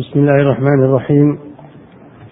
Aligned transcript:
بسم 0.00 0.20
الله 0.20 0.42
الرحمن 0.42 0.84
الرحيم. 0.84 1.38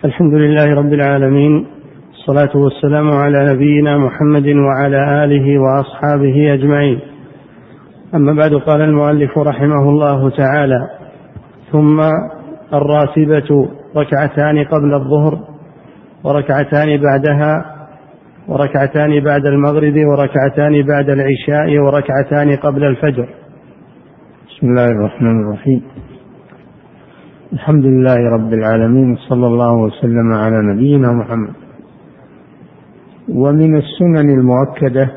الحمد 0.05 0.35
لله 0.35 0.75
رب 0.75 0.93
العالمين. 0.93 1.67
الصلاة 2.13 2.57
والسلام 2.57 3.11
على 3.11 3.55
نبينا 3.55 3.99
محمد 3.99 4.47
وعلى 4.49 5.25
آله 5.25 5.59
وأصحابه 5.59 6.55
أجمعين. 6.55 7.01
أما 8.15 8.33
بعد 8.33 8.55
قال 8.55 8.81
المؤلف 8.81 9.39
رحمه 9.39 9.89
الله 9.91 10.31
تعالى 10.31 10.89
ثم 11.73 12.01
الراتبة 12.75 13.69
ركعتان 13.97 14.65
قبل 14.65 14.95
الظهر 14.95 15.39
وركعتان 16.25 17.01
بعدها 17.03 17.77
وركعتان 18.49 19.25
بعد 19.25 19.47
المغرب 19.47 19.95
وركعتان 20.11 20.83
بعد 20.83 21.11
العشاء 21.11 21.79
وركعتان 21.79 22.57
قبل 22.57 22.85
الفجر. 22.85 23.29
بسم 24.49 24.67
الله 24.67 24.87
الرحمن 24.87 25.41
الرحيم. 25.41 25.83
الحمد 27.53 27.85
لله 27.85 28.17
رب 28.31 28.53
العالمين 28.53 29.17
صلى 29.17 29.47
الله 29.47 29.73
وسلم 29.73 30.33
على 30.33 30.59
نبينا 30.75 31.13
محمد. 31.13 31.55
ومن 33.29 33.77
السنن 33.77 34.31
المؤكدة 34.31 35.11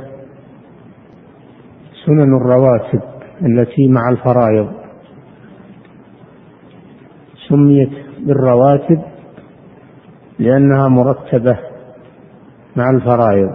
سنن 2.05 2.35
الرواتب 2.35 3.01
التي 3.41 3.87
مع 3.87 4.09
الفرائض. 4.09 4.71
سميت 7.49 7.91
بالرواتب 8.19 9.01
لأنها 10.39 10.87
مرتبة 10.87 11.57
مع 12.75 12.89
الفرائض. 12.89 13.51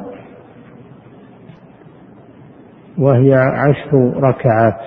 وهي 2.98 3.34
عشر 3.34 3.92
ركعات. 4.16 4.80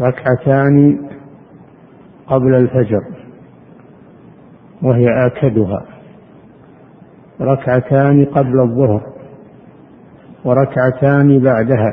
ركعتان 0.00 1.09
قبل 2.30 2.54
الفجر 2.54 3.00
وهي 4.82 5.26
آكدها. 5.26 5.86
ركعتان 7.40 8.24
قبل 8.24 8.60
الظهر 8.60 9.02
وركعتان 10.44 11.38
بعدها 11.38 11.92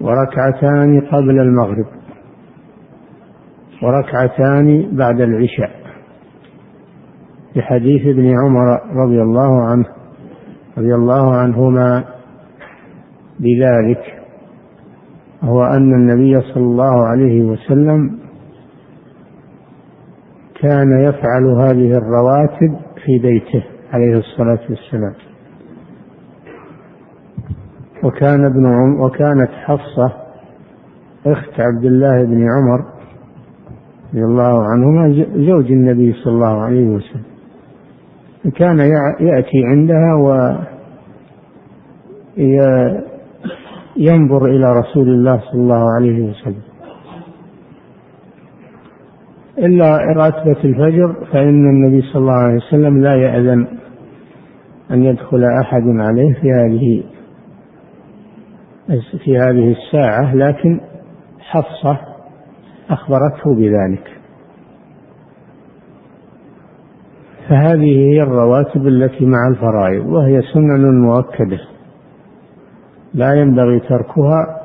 وركعتان 0.00 1.00
قبل 1.00 1.40
المغرب 1.40 1.86
وركعتان 3.82 4.96
بعد 4.96 5.20
العشاء. 5.20 5.70
بحديث 7.56 8.06
ابن 8.06 8.34
عمر 8.38 8.80
رضي 9.04 9.22
الله 9.22 9.64
عنه 9.64 9.86
رضي 10.78 10.94
الله 10.94 11.36
عنهما 11.36 12.04
بذلك. 13.40 14.13
هو 15.44 15.64
أن 15.64 15.94
النبي 15.94 16.40
صلى 16.40 16.62
الله 16.62 17.06
عليه 17.06 17.42
وسلم 17.42 18.18
كان 20.60 21.00
يفعل 21.00 21.46
هذه 21.46 21.98
الرواتب 21.98 22.76
في 23.04 23.18
بيته 23.22 23.64
عليه 23.92 24.18
الصلاة 24.18 24.60
والسلام. 24.70 25.14
وكان 28.04 28.44
ابن 28.44 28.66
عم 28.66 29.00
وكانت 29.00 29.50
حفصة 29.50 30.12
أخت 31.26 31.60
عبد 31.60 31.84
الله 31.84 32.24
بن 32.24 32.46
عمر 32.50 32.84
رضي 34.12 34.24
الله 34.24 34.64
عنهما 34.64 35.26
زوج 35.46 35.72
النبي 35.72 36.12
صلى 36.12 36.32
الله 36.32 36.62
عليه 36.62 36.86
وسلم. 36.86 37.24
كان 38.56 38.78
يأتي 39.20 39.64
عندها 39.64 40.14
و 40.14 40.54
ينظر 43.96 44.46
إلى 44.46 44.72
رسول 44.72 45.08
الله 45.08 45.40
صلى 45.40 45.60
الله 45.60 45.94
عليه 45.96 46.30
وسلم. 46.30 46.62
إلا 49.58 49.98
راتبة 50.16 50.64
الفجر 50.64 51.26
فإن 51.32 51.68
النبي 51.68 52.02
صلى 52.02 52.20
الله 52.20 52.32
عليه 52.32 52.56
وسلم 52.56 53.02
لا 53.02 53.14
يأذن 53.14 53.66
أن 54.90 55.04
يدخل 55.04 55.44
أحد 55.44 55.82
عليه 55.86 56.34
في 56.34 56.52
هذه 56.52 57.02
في 59.24 59.38
هذه 59.38 59.72
الساعة 59.72 60.34
لكن 60.34 60.80
حفصة 61.38 61.98
أخبرته 62.90 63.54
بذلك. 63.54 64.10
فهذه 67.48 67.98
هي 67.98 68.22
الرواتب 68.22 68.86
التي 68.86 69.26
مع 69.26 69.48
الفرائض 69.48 70.06
وهي 70.06 70.42
سنن 70.42 71.00
مؤكدة. 71.00 71.73
لا 73.14 73.34
ينبغي 73.34 73.80
تركها 73.80 74.60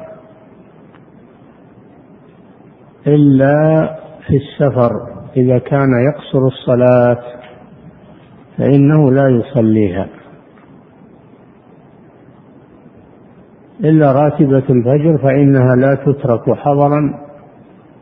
إلا 3.08 3.56
في 4.28 4.36
السفر 4.38 4.92
إذا 5.38 5.60
كان 5.60 5.90
يقصر 6.10 6.48
الصلاة 6.48 7.24
فإنه 8.58 9.12
لا 9.12 9.30
يصليها. 9.30 10.08
إلا 13.80 14.12
راتبة 14.12 14.64
الفجر 14.70 15.18
فإنها 15.18 15.76
لا 15.76 15.96
تترك 15.96 16.58
حضرا 16.58 17.20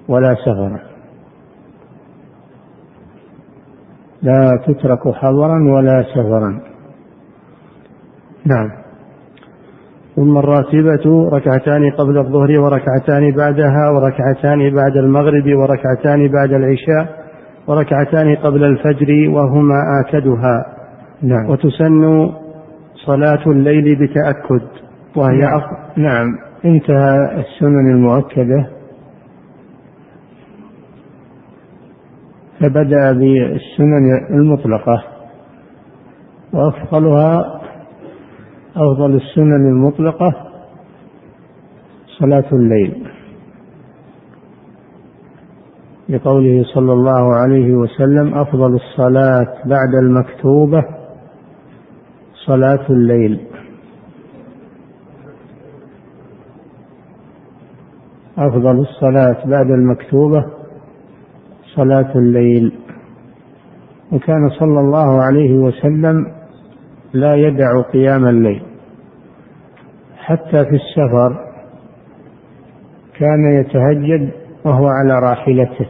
ولا 0.07 0.35
سفرا. 0.35 0.79
لا 4.21 4.63
تترك 4.67 5.15
حضرا 5.15 5.73
ولا 5.73 6.03
سفرا. 6.03 6.61
نعم. 8.45 8.86
ثم 10.17 10.37
الراتبة 10.37 11.29
ركعتان 11.33 11.91
قبل 11.91 12.17
الظهر 12.17 12.59
وركعتان 12.59 13.35
بعدها 13.35 13.89
وركعتان 13.89 14.75
بعد 14.75 14.97
المغرب 14.97 15.55
وركعتان 15.55 16.27
بعد 16.27 16.53
العشاء 16.53 17.27
وركعتان 17.67 18.35
قبل 18.35 18.63
الفجر 18.63 19.29
وهما 19.29 19.75
آكدها. 20.05 20.65
نعم. 21.21 21.49
وتسن 21.49 22.29
صلاة 23.05 23.47
الليل 23.47 23.95
بتأكد. 23.95 24.67
وهي 25.15 25.37
نعم, 25.37 25.61
نعم. 25.97 26.27
انتهى 26.65 27.39
السنن 27.39 27.91
المؤكدة. 27.91 28.67
فبدأ 32.59 33.11
بالسنن 33.11 34.27
المطلقة. 34.29 35.03
وأفضلها 36.53 37.56
أفضل 38.77 39.15
السنن 39.15 39.67
المطلقة 39.67 40.33
صلاة 42.19 42.45
الليل. 42.53 43.07
لقوله 46.09 46.63
صلى 46.63 46.93
الله 46.93 47.35
عليه 47.35 47.73
وسلم 47.73 48.33
أفضل 48.33 48.75
الصلاة 48.75 49.53
بعد 49.65 49.95
المكتوبة 50.03 50.83
صلاة 52.45 52.85
الليل. 52.89 53.47
أفضل 58.37 58.79
الصلاة 58.79 59.45
بعد 59.45 59.71
المكتوبة 59.71 60.45
صلاة 61.75 62.11
الليل. 62.15 62.71
وكان 64.11 64.49
صلى 64.59 64.79
الله 64.79 65.21
عليه 65.21 65.53
وسلم 65.53 66.25
لا 67.13 67.35
يدع 67.35 67.81
قيام 67.93 68.25
الليل. 68.25 68.66
حتى 70.27 70.65
في 70.65 70.75
السفر 70.75 71.47
كان 73.19 73.59
يتهجد 73.59 74.31
وهو 74.65 74.87
على 74.87 75.19
راحلته 75.19 75.85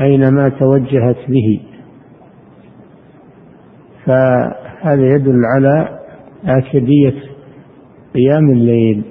أينما 0.00 0.48
توجهت 0.48 1.16
به. 1.28 1.60
فهذا 4.06 5.14
يدل 5.14 5.40
على 5.54 5.98
آكدية 6.44 7.14
قيام 8.14 8.50
الليل. 8.50 9.04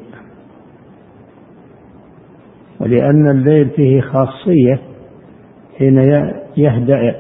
ولأن 2.80 3.30
الليل 3.30 3.70
فيه 3.70 4.02
خاصية 4.02 4.80
حين 5.78 5.98
يهدأ 6.58 7.16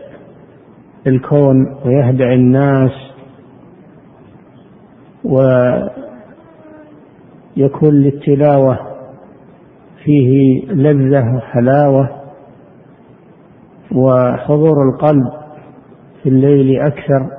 الكون 1.07 1.55
ويهدأ 1.85 2.33
الناس 2.33 2.91
ويكون 7.57 7.93
للتلاوة 7.93 8.79
فيه 10.03 10.61
لذة 10.67 11.35
وحلاوة 11.35 12.09
وحضور 13.91 14.89
القلب 14.89 15.31
في 16.23 16.29
الليل 16.29 16.81
أكثر 16.81 17.29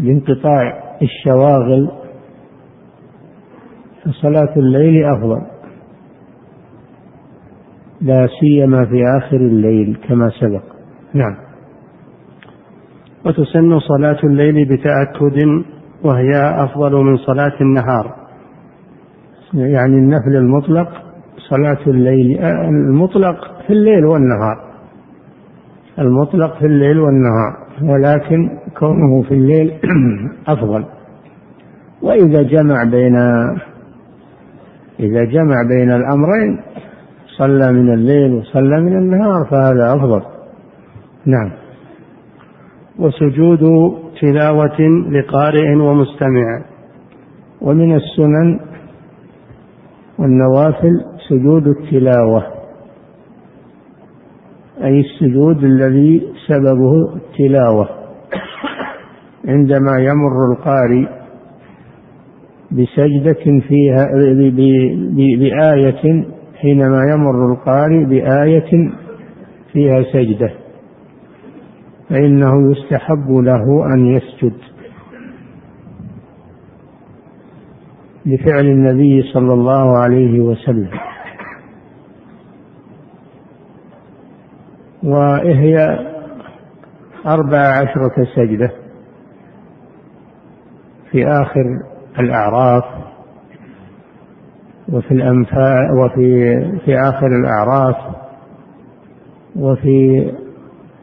بانقطاع 0.00 0.82
الشواغل 1.02 1.90
فصلاة 4.04 4.56
الليل 4.56 5.04
أفضل. 5.04 5.46
لا 8.00 8.28
سيما 8.40 8.84
في 8.84 9.02
آخر 9.18 9.36
الليل 9.36 9.98
كما 10.08 10.30
سبق. 10.40 10.62
نعم. 11.14 11.36
وتسن 13.26 13.78
صلاة 13.78 14.18
الليل 14.24 14.64
بتأكد 14.64 15.64
وهي 16.04 16.30
أفضل 16.64 16.94
من 16.96 17.16
صلاة 17.16 17.60
النهار. 17.60 18.25
يعني 19.56 19.96
النفل 19.96 20.36
المطلق 20.36 20.88
صلاة 21.50 21.78
الليل 21.86 22.44
المطلق 22.44 23.36
في 23.66 23.72
الليل 23.72 24.04
والنهار. 24.04 24.66
المطلق 25.98 26.58
في 26.58 26.66
الليل 26.66 26.98
والنهار 26.98 27.56
ولكن 27.82 28.58
كونه 28.78 29.22
في 29.22 29.34
الليل 29.34 29.72
أفضل. 30.48 30.84
وإذا 32.02 32.42
جمع 32.42 32.84
بين 32.84 33.16
إذا 35.00 35.24
جمع 35.24 35.62
بين 35.68 35.90
الأمرين 35.90 36.60
صلى 37.38 37.72
من 37.72 37.92
الليل 37.94 38.32
وصلى 38.32 38.80
من 38.80 38.96
النهار 38.98 39.46
فهذا 39.50 39.94
أفضل. 39.94 40.22
نعم. 41.26 41.50
وسجود 42.98 43.60
تلاوة 44.20 44.80
لقارئ 45.10 45.74
ومستمع. 45.74 46.64
ومن 47.60 47.96
السنن 47.96 48.60
والنوافل 50.18 51.04
سجود 51.28 51.66
التلاوة 51.66 52.46
أي 54.84 55.00
السجود 55.00 55.64
الذي 55.64 56.22
سببه 56.46 56.92
التلاوة. 57.16 57.88
عندما 59.48 59.92
يمر 60.00 60.52
القارئ 60.52 61.06
بسجدة 62.70 63.60
فيها 63.68 64.06
بآية 65.38 66.24
حينما 66.60 67.00
يمر 67.14 67.52
القارئ 67.52 68.04
بآية 68.04 68.90
فيها 69.72 70.02
سجدة 70.12 70.50
فإنه 72.08 72.70
يستحب 72.72 73.30
له 73.30 73.94
أن 73.94 74.06
يسجد. 74.06 74.52
لفعل 78.26 78.64
النبي 78.64 79.22
صلى 79.22 79.52
الله 79.52 79.98
عليه 79.98 80.40
وسلم. 80.40 80.90
وهي 85.02 85.98
أربع 87.26 87.58
عشرة 87.58 88.26
سجدة 88.36 88.70
في 91.10 91.26
آخر 91.26 91.82
الأعراف 92.18 92.84
وفي 94.88 95.10
الأنفال 95.10 95.98
وفي 95.98 96.60
في 96.84 96.98
آخر 96.98 97.26
الأعراف 97.26 97.96
وفي 99.56 100.30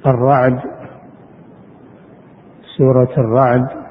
الرعد 0.05 0.59
سورة 2.77 3.09
الرعد. 3.17 3.82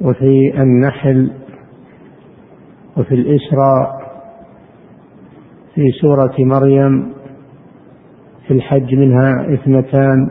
وفي 0.00 0.62
النحل 0.62 1.30
وفي 2.96 3.14
الإسراء 3.14 3.98
في 5.74 5.90
سورة 6.00 6.34
مريم 6.38 7.12
في 8.46 8.54
الحج 8.54 8.94
منها 8.94 9.54
اثنتان 9.54 10.28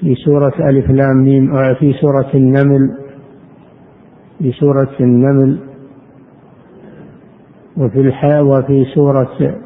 في 0.00 0.14
سورة 0.14 0.52
ألف 0.68 0.90
لام 0.90 1.16
ميم 1.16 1.74
في 1.74 1.92
سورة 1.92 2.30
النمل 2.34 2.98
في 4.38 4.52
سورة 4.52 4.90
النمل 5.00 5.58
وفي 7.76 8.00
الحاء 8.00 8.44
وفي 8.44 8.84
سورة 8.94 9.56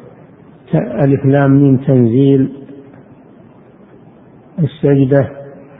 ألف 0.75 1.25
لام 1.25 1.51
ميم 1.51 1.77
تنزيل 1.77 2.53
السجدة 4.59 5.29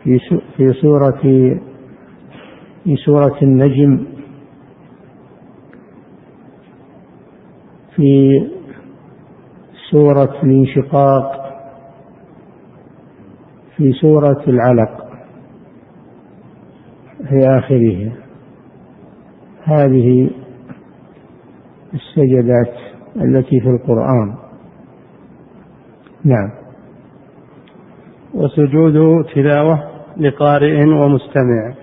في 0.04 0.20
في 0.58 0.74
سورة 0.74 1.22
في 2.89 2.95
سورة 2.95 3.38
النجم 3.41 4.06
في 7.95 8.30
سورة 9.91 10.41
الانشقاق 10.44 11.31
في 13.75 13.91
سورة 13.91 14.44
العلق 14.47 15.07
في 17.30 17.47
آخره. 17.47 18.12
هذه 19.63 20.30
السجدات 21.94 22.75
التي 23.15 23.59
في 23.59 23.69
القرآن. 23.69 24.36
نعم. 26.24 26.51
وسجود 28.33 29.25
تلاوة 29.36 29.89
لقارئ 30.18 30.83
ومستمع. 30.83 31.79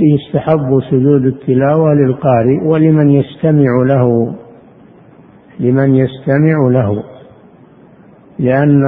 يستحب 0.00 0.80
سجود 0.90 1.26
التلاوة 1.26 1.94
للقارئ 1.94 2.64
ولمن 2.64 3.10
يستمع 3.10 3.82
له 3.86 4.34
لمن 5.60 5.94
يستمع 5.94 6.68
له. 6.70 7.04
لأن 8.38 8.82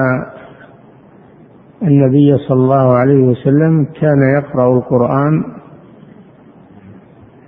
النبي 1.82 2.38
صلى 2.38 2.60
الله 2.62 2.92
عليه 2.92 3.22
وسلم 3.22 3.84
كان 4.00 4.34
يقرأ 4.38 4.76
القرآن 4.76 5.44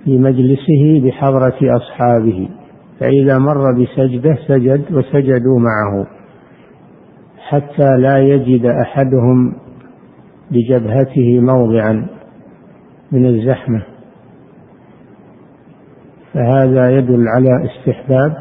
في 0.03 0.17
مجلسه 0.17 1.01
بحضرة 1.03 1.57
أصحابه 1.63 2.49
فإذا 2.99 3.37
مر 3.37 3.71
بسجدة 3.71 4.37
سجد 4.47 4.81
وسجدوا 4.91 5.59
معه 5.59 6.07
حتى 7.49 7.97
لا 7.97 8.17
يجد 8.17 8.65
أحدهم 8.65 9.53
بجبهته 10.51 11.39
موضعا. 11.39 12.14
من 13.15 13.25
الزحمة. 13.25 13.81
فهذا 16.33 16.97
يدل 16.97 17.27
على 17.27 17.69
استحباب 17.69 18.33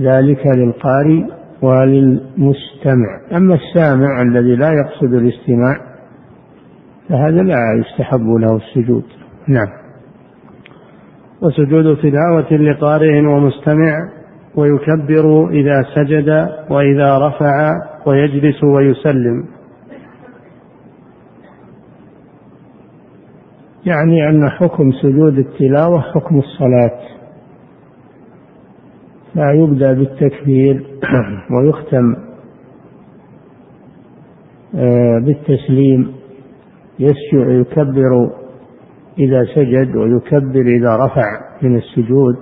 ذلك 0.00 0.46
للقارئ 0.46 1.24
وللمستمع. 1.62 3.20
أما 3.36 3.54
السامع 3.54 4.22
الذي 4.22 4.56
لا 4.56 4.72
يقصد 4.72 5.14
الاستماع 5.14 5.76
فهذا 7.08 7.42
لا 7.42 7.56
يستحب 7.80 8.26
له 8.40 8.56
السجود. 8.56 9.04
نعم. 9.48 9.68
وسجود 11.42 11.96
تلاوة 11.96 12.52
لقارئ 12.52 13.20
ومستمع 13.20 13.94
ويكبر 14.54 15.50
إذا 15.50 15.84
سجد 15.94 16.48
وإذا 16.70 17.18
رفع 17.18 17.72
ويجلس 18.06 18.64
ويسلم. 18.64 19.57
يعني 23.86 24.28
أن 24.28 24.50
حكم 24.50 24.92
سجود 24.92 25.38
التلاوة 25.38 26.00
حكم 26.00 26.38
الصلاة. 26.38 27.00
لا 29.34 29.52
يبدأ 29.52 29.92
بالتكبير 29.92 30.86
ويختم 31.52 32.16
آه، 34.74 35.18
بالتسليم. 35.18 36.12
يسجد 36.98 37.48
يكبر 37.48 38.30
إذا 39.18 39.44
سجد 39.54 39.96
ويكبر 39.96 40.60
إذا 40.60 40.96
رفع 40.96 41.40
من 41.62 41.76
السجود 41.76 42.36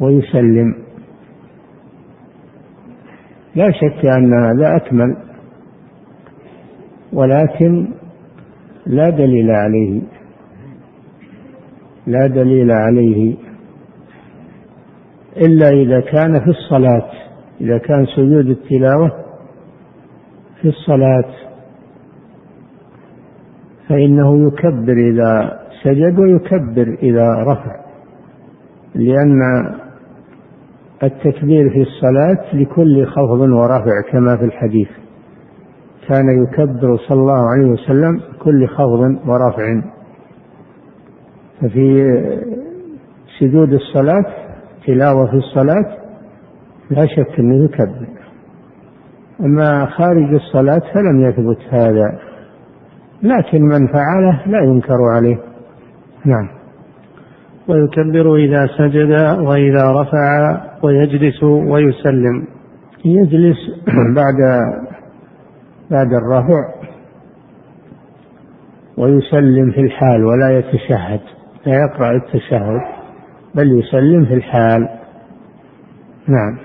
ويسلم. 0.00 0.74
لا 3.54 3.70
شك 3.70 4.06
أن 4.06 4.32
هذا 4.44 4.76
أكمل 4.76 5.16
ولكن 7.12 7.88
لا 8.86 9.10
دليل 9.10 9.50
عليه. 9.50 10.02
لا 12.06 12.26
دليل 12.26 12.70
عليه. 12.70 13.34
إلا 15.36 15.68
إذا 15.68 16.00
كان 16.00 16.40
في 16.40 16.50
الصلاة 16.50 17.10
إذا 17.60 17.78
كان 17.78 18.06
سجود 18.06 18.46
التلاوة 18.46 19.12
في 20.60 20.68
الصلاة. 20.68 21.30
فإنه 23.88 24.46
يكبر 24.46 24.92
إذا 24.92 25.60
سجد 25.82 26.18
ويكبر 26.18 26.96
إذا 27.02 27.44
رفع. 27.48 27.84
لأن 28.94 29.40
التكبير 31.02 31.70
في 31.70 31.82
الصلاة 31.82 32.56
لكل 32.56 33.06
خفض 33.06 33.40
ورفع 33.40 34.10
كما 34.12 34.36
في 34.36 34.44
الحديث. 34.44 34.88
كان 36.08 36.42
يكبر 36.42 36.96
صلى 36.96 37.20
الله 37.20 37.50
عليه 37.50 37.66
وسلم 37.66 38.20
كل 38.38 38.66
خفض 38.66 39.16
ورفع. 39.26 39.80
ففي 41.60 42.14
سجود 43.40 43.72
الصلاة 43.72 44.24
تلاوة 44.86 45.26
في 45.26 45.36
الصلاة 45.36 45.96
لا 46.90 47.06
شك 47.06 47.38
أنه 47.38 47.64
يكبر. 47.64 48.06
أما 49.40 49.86
خارج 49.86 50.34
الصلاة 50.34 50.82
فلم 50.94 51.20
يثبت 51.20 51.58
هذا 51.70 52.18
لكن 53.22 53.62
من 53.62 53.86
فعله 53.86 54.46
لا 54.46 54.60
ينكر 54.60 54.98
عليه. 55.14 55.38
نعم. 56.24 56.48
ويكبر 57.68 58.36
إذا 58.36 58.66
سجد 58.78 59.10
وإذا 59.40 59.92
رفع 59.92 60.60
ويجلس 60.82 61.42
ويسلم. 61.42 62.46
يجلس 63.04 63.56
بعد 64.16 64.34
بعد 65.90 66.12
الرفع 66.12 66.74
ويسلم 68.98 69.70
في 69.70 69.80
الحال 69.80 70.24
ولا 70.24 70.58
يتشهد 70.58 71.20
لا 71.66 71.74
يقرأ 71.74 72.10
التشهد 72.10 72.80
بل 73.54 73.78
يسلم 73.80 74.24
في 74.24 74.34
الحال. 74.34 74.88
نعم. 76.28 76.58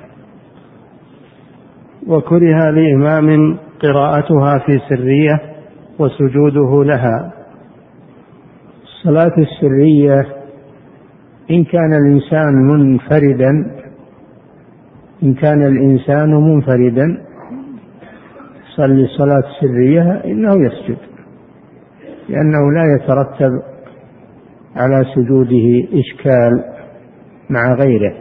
وكره 2.07 2.69
لإمام 2.69 3.57
قراءتها 3.81 4.57
في 4.59 4.79
سرية 4.89 5.41
وسجوده 5.99 6.83
لها. 6.83 7.33
الصلاة 8.83 9.33
السرية 9.37 10.25
إن 11.51 11.63
كان 11.63 11.93
الإنسان 11.93 12.53
منفردا 12.53 13.75
إن 15.23 15.33
كان 15.33 15.61
الإنسان 15.65 16.29
منفردا 16.35 17.28
صلي 18.79 19.07
صلاة 19.07 19.43
سرية 19.61 20.21
إنه 20.25 20.53
يسجد 20.65 20.97
لأنه 22.29 22.71
لا 22.71 22.83
يترتب 22.95 23.51
على 24.75 25.05
سجوده 25.15 25.87
إشكال 25.99 26.63
مع 27.49 27.73
غيره. 27.73 28.13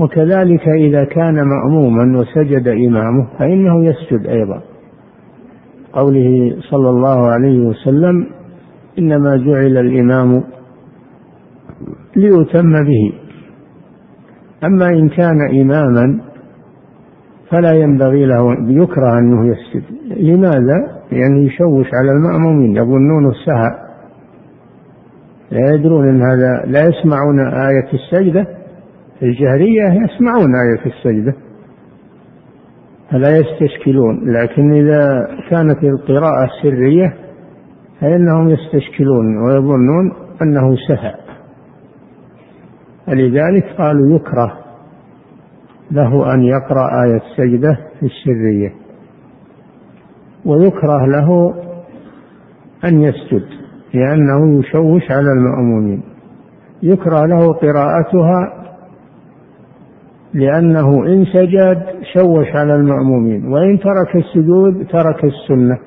وكذلك 0.00 0.68
إذا 0.68 1.04
كان 1.04 1.34
مأموما 1.34 2.18
وسجد 2.18 2.68
إمامه 2.68 3.38
فإنه 3.38 3.84
يسجد 3.84 4.26
أيضا. 4.26 4.62
قوله 5.92 6.56
صلى 6.70 6.90
الله 6.90 7.30
عليه 7.30 7.58
وسلم 7.58 8.26
إنما 8.98 9.36
جعل 9.36 9.76
الإمام 9.76 10.44
ليتم 12.16 12.72
به. 12.72 13.12
أما 14.64 14.86
إن 14.86 15.08
كان 15.08 15.60
إماما 15.60 16.20
فلا 17.50 17.72
ينبغي 17.72 18.26
له 18.26 18.52
يكره 18.82 19.18
أنه 19.18 19.46
يسجد. 19.46 19.84
لماذا؟ 20.16 21.02
لأنه 21.12 21.46
يشوش 21.46 21.86
على 21.94 22.12
المأمومين 22.12 22.76
يظنون 22.76 23.30
السهى 23.30 23.70
لا 25.50 25.74
يدرون 25.74 26.08
أن 26.08 26.22
هذا 26.22 26.62
لا 26.66 26.84
يسمعون 26.88 27.40
آية 27.40 27.88
السجدة. 27.94 28.46
الجهرية 29.22 29.84
يسمعون 29.84 30.54
آية 30.54 30.86
السجدة. 30.86 31.34
فلا 33.10 33.36
يستشكلون. 33.36 34.32
لكن 34.32 34.72
إذا 34.72 35.28
كانت 35.50 35.84
القراءة 35.84 36.48
سرية 36.62 37.26
فإنهم 38.00 38.48
يستشكلون 38.48 39.38
ويظنون 39.38 40.12
أنه 40.42 40.76
سهى 40.88 41.14
فلذلك 43.06 43.64
قالوا 43.78 44.16
يكره 44.16 44.65
له 45.90 46.34
أن 46.34 46.42
يقرأ 46.42 47.04
آية 47.04 47.16
السجدة 47.16 47.78
في 48.00 48.06
السرية. 48.06 48.74
ويكره 50.44 51.06
له 51.06 51.54
أن 52.84 53.00
يسجد 53.00 53.44
لأنه 53.94 54.58
يشوش 54.58 55.10
على 55.10 55.32
المأمومين. 55.32 56.02
يكره 56.82 57.26
له 57.26 57.52
قراءتها 57.52 58.66
لأنه 60.34 61.06
إن 61.06 61.24
سجد 61.24 61.82
شوش 62.14 62.46
على 62.54 62.74
المأمومين 62.74 63.46
وإن 63.46 63.78
ترك 63.78 64.16
السجود 64.16 64.86
ترك 64.86 65.24
السنة. 65.24 65.78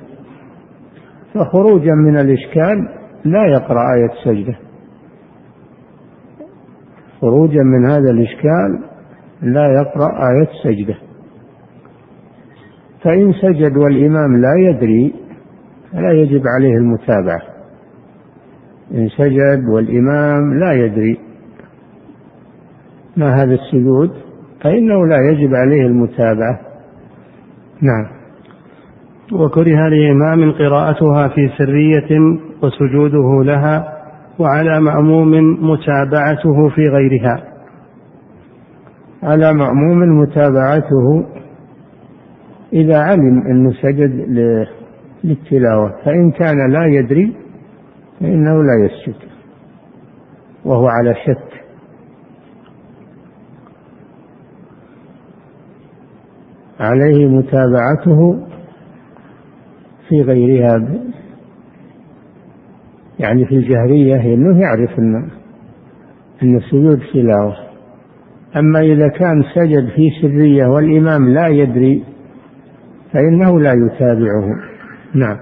فخروجا 1.34 1.94
من 1.94 2.18
الإشكال 2.18 2.88
لا 3.24 3.46
يقرأ 3.46 3.94
آية 3.94 4.12
السجدة. 4.12 4.58
خروجا 7.20 7.62
من 7.62 7.90
هذا 7.90 8.10
الإشكال 8.10 8.89
لا 9.42 9.66
يقرأ 9.66 10.10
آية 10.30 10.48
السجدة 10.50 10.94
فإن 13.04 13.32
سجد 13.32 13.76
والإمام 13.76 14.36
لا 14.36 14.54
يدري 14.58 15.14
فلا 15.92 16.12
يجب 16.12 16.42
عليه 16.56 16.74
المتابعة. 16.74 17.42
إن 18.94 19.08
سجد 19.08 19.64
والإمام 19.68 20.58
لا 20.58 20.72
يدري. 20.72 21.18
ما 23.16 23.34
هذا 23.34 23.54
السجود؟ 23.54 24.10
فإنه 24.64 25.06
لا 25.06 25.16
يجب 25.30 25.54
عليه 25.54 25.86
المتابعة. 25.86 26.60
نعم. 27.82 28.06
وكره 29.32 29.88
لإمام 29.88 30.52
قراءتها 30.52 31.28
في 31.28 31.50
سرية 31.58 32.18
وسجوده 32.62 33.44
لها 33.44 33.96
وعلى 34.38 34.80
مأموم 34.80 35.30
متابعته 35.70 36.68
في 36.68 36.88
غيرها. 36.88 37.49
على 39.22 39.52
مأموم 39.52 40.20
متابعته 40.20 41.26
إذا 42.72 42.98
علم 42.98 43.46
أنه 43.46 43.72
سجد 43.72 44.10
للتلاوة 45.24 46.04
فإن 46.04 46.30
كان 46.30 46.72
لا 46.72 46.86
يدري 46.86 47.36
فإنه 48.20 48.62
لا 48.62 48.84
يسجد 48.84 49.30
وهو 50.64 50.88
على 50.88 51.14
شك. 51.14 51.60
عليه 56.80 57.26
متابعته 57.28 58.46
في 60.08 60.22
غيرها 60.22 60.88
يعني 63.18 63.46
في 63.46 63.54
الجهرية 63.54 64.34
أنه 64.34 64.60
يعرف 64.60 64.98
أن 64.98 66.56
السجود 66.56 67.00
تلاوة. 67.12 67.69
أما 68.56 68.80
إذا 68.80 69.08
كان 69.08 69.42
سجد 69.54 69.88
في 69.88 70.10
سرية 70.22 70.66
والإمام 70.66 71.28
لا 71.28 71.48
يدري 71.48 72.04
فإنه 73.12 73.60
لا 73.60 73.72
يتابعه. 73.72 74.46
نعم. 75.14 75.36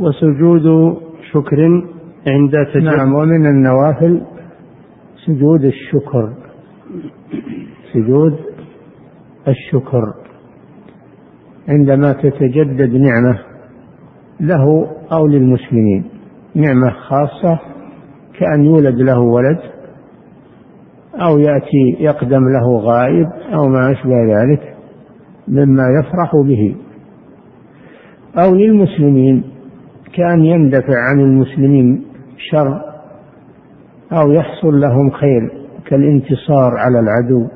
وسجود 0.00 0.96
شكر 1.32 1.56
عند 2.26 2.52
تجد 2.74 2.84
نعم 2.84 3.14
ومن 3.14 3.46
النوافل 3.46 4.22
سجود 5.26 5.64
الشكر. 5.64 6.32
سجود 7.92 8.38
الشكر. 9.48 10.14
عندما 11.68 12.12
تتجدد 12.12 12.94
نعمة 12.94 13.38
له 14.40 14.86
أو 15.12 15.26
للمسلمين. 15.26 16.04
نعمة 16.54 16.90
خاصة 16.90 17.60
كأن 18.38 18.64
يولد 18.64 18.94
له 18.94 19.20
ولد 19.20 19.77
أو 21.20 21.38
يأتي 21.38 21.96
يقدم 22.00 22.48
له 22.48 22.78
غائب 22.78 23.26
أو 23.54 23.68
ما 23.68 23.92
أشبه 23.92 24.24
ذلك 24.34 24.74
مما 25.48 25.84
يفرح 26.00 26.36
به. 26.36 26.76
أو 28.38 28.54
للمسلمين 28.54 29.44
كأن 30.14 30.44
يندفع 30.44 30.98
عن 31.10 31.20
المسلمين 31.20 32.04
شر 32.50 32.80
أو 34.12 34.32
يحصل 34.32 34.80
لهم 34.80 35.10
خير 35.10 35.50
كالانتصار 35.86 36.72
على 36.78 37.00
العدو. 37.00 37.48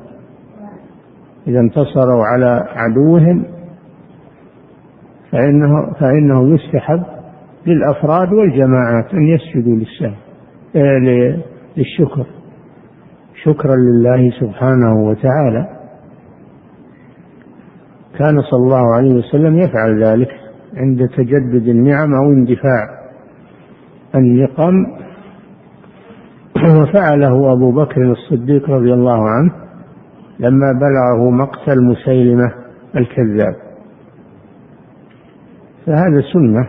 إذا 1.47 1.59
انتصروا 1.59 2.23
على 2.25 2.63
عدوهم 2.75 3.45
فإنه 5.31 5.93
فإنه 5.99 6.53
يستحب 6.53 7.03
للأفراد 7.67 8.33
والجماعات 8.33 9.13
أن 9.13 9.27
يسجدوا 9.27 9.77
آه، 10.75 11.37
للشكر. 11.77 12.25
شكرا 13.45 13.75
لله 13.75 14.29
سبحانه 14.39 14.93
وتعالى. 15.07 15.67
كان 18.19 18.41
صلى 18.41 18.63
الله 18.63 18.95
عليه 18.95 19.13
وسلم 19.15 19.57
يفعل 19.57 20.03
ذلك 20.03 20.29
عند 20.77 21.07
تجدد 21.17 21.67
النعم 21.67 22.13
أو 22.13 22.31
اندفاع 22.31 22.87
النقم. 24.15 24.73
وفعله 26.81 27.53
أبو 27.53 27.71
بكر 27.71 28.11
الصديق 28.11 28.69
رضي 28.69 28.93
الله 28.93 29.29
عنه 29.29 29.51
لما 30.39 30.71
بلغه 30.71 31.29
مقتل 31.29 31.83
مسيلمة 31.83 32.51
الكذاب. 32.95 33.55
فهذا 35.85 36.21
سنة. 36.33 36.67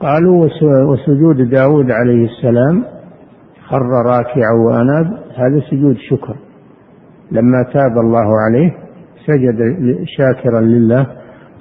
قالوا 0.00 0.48
وسجود 0.62 1.50
داود 1.50 1.90
عليه 1.90 2.24
السلام 2.24 2.84
خر 3.68 3.88
راكعا 4.06 4.52
وأناب 4.66 5.06
هذا 5.36 5.60
سجود 5.70 5.96
شكر. 5.96 6.36
لما 7.30 7.62
تاب 7.72 7.98
الله 7.98 8.40
عليه 8.40 8.76
سجد 9.26 9.58
شاكرا 10.18 10.60
لله 10.60 11.06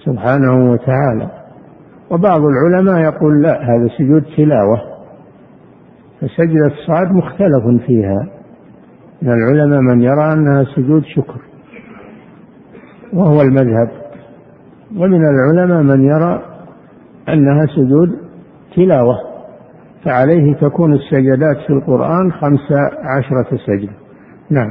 سبحانه 0.05 0.71
وتعالى. 0.71 1.31
وبعض 2.11 2.41
العلماء 2.41 3.13
يقول 3.13 3.41
لا 3.41 3.61
هذا 3.61 3.87
سجود 3.97 4.23
تلاوة. 4.37 4.81
فسجدة 6.21 6.67
الصاد 6.67 7.11
مختلف 7.11 7.85
فيها. 7.87 8.27
من 9.21 9.31
العلماء 9.31 9.79
من 9.79 10.01
يرى 10.01 10.33
أنها 10.33 10.63
سجود 10.63 11.03
شكر. 11.05 11.41
وهو 13.13 13.41
المذهب. 13.41 13.89
ومن 14.97 15.21
العلماء 15.25 15.81
من 15.83 16.05
يرى 16.05 16.41
أنها 17.29 17.65
سجود 17.65 18.09
تلاوة. 18.75 19.34
فعليه 20.05 20.53
تكون 20.53 20.93
السجدات 20.93 21.57
في 21.67 21.73
القرآن 21.73 22.31
خمس 22.31 22.71
عشرة 23.03 23.57
سجدة. 23.67 23.93
نعم. 24.49 24.69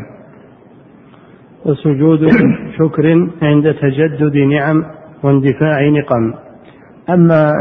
وسجود 1.67 2.21
شكر 2.79 3.29
عند 3.43 3.75
تجدد 3.75 4.37
نعم 4.37 4.85
واندفاع 5.23 5.88
نقم. 5.88 6.35
أما 7.11 7.53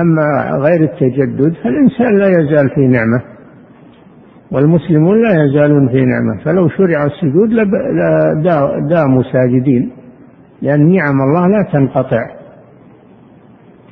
أما 0.00 0.58
غير 0.58 0.82
التجدد 0.82 1.54
فالإنسان 1.64 2.18
لا 2.18 2.28
يزال 2.28 2.70
في 2.74 2.80
نعمة 2.80 3.22
والمسلمون 4.50 5.22
لا 5.22 5.44
يزالون 5.44 5.88
في 5.88 6.04
نعمة. 6.04 6.44
فلو 6.44 6.68
شرع 6.68 7.04
السجود 7.04 7.50
لداموا 8.82 9.22
ساجدين 9.32 9.90
لأن 10.62 10.92
نعم 10.92 11.20
الله 11.20 11.46
لا 11.46 11.70
تنقطع. 11.72 12.41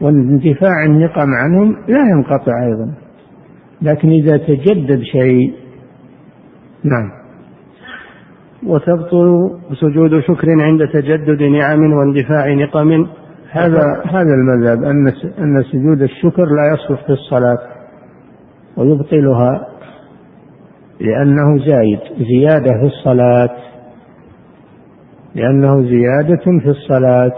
واندفاع 0.00 0.84
النقم 0.86 1.34
عنهم 1.34 1.76
لا 1.88 2.00
ينقطع 2.10 2.64
أيضا. 2.66 2.94
لكن 3.82 4.08
إذا 4.08 4.36
تجدد 4.36 5.02
شيء 5.02 5.54
نعم. 6.84 7.10
وتبطل 8.66 9.50
سجود 9.80 10.20
شكر 10.20 10.46
عند 10.60 10.88
تجدد 10.88 11.42
نعم 11.42 11.92
واندفاع 11.92 12.54
نقم. 12.54 13.06
هذا 13.50 14.02
هذا 14.10 14.34
المذهب 14.34 14.84
أن 14.84 15.06
أن 15.38 15.62
سجود 15.62 16.02
الشكر 16.02 16.44
لا 16.44 16.74
يصلح 16.74 17.06
في 17.06 17.12
الصلاة 17.12 17.58
ويبطلها 18.76 19.66
لأنه 21.00 21.58
زايد 21.66 22.00
زيادة 22.18 22.72
في 22.72 22.86
الصلاة. 22.86 23.56
لأنه 25.34 25.82
زيادة 25.82 26.60
في 26.60 26.68
الصلاة. 26.68 27.32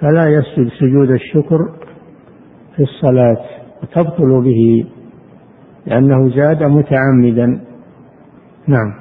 فلا 0.00 0.28
يسجد 0.28 0.68
سجود 0.80 1.10
الشكر 1.10 1.58
في 2.76 2.82
الصلاة 2.82 3.44
وتبطل 3.82 4.42
به 4.44 4.86
لأنه 5.86 6.28
زاد 6.28 6.62
متعمدا. 6.62 7.60
نعم. 8.68 8.94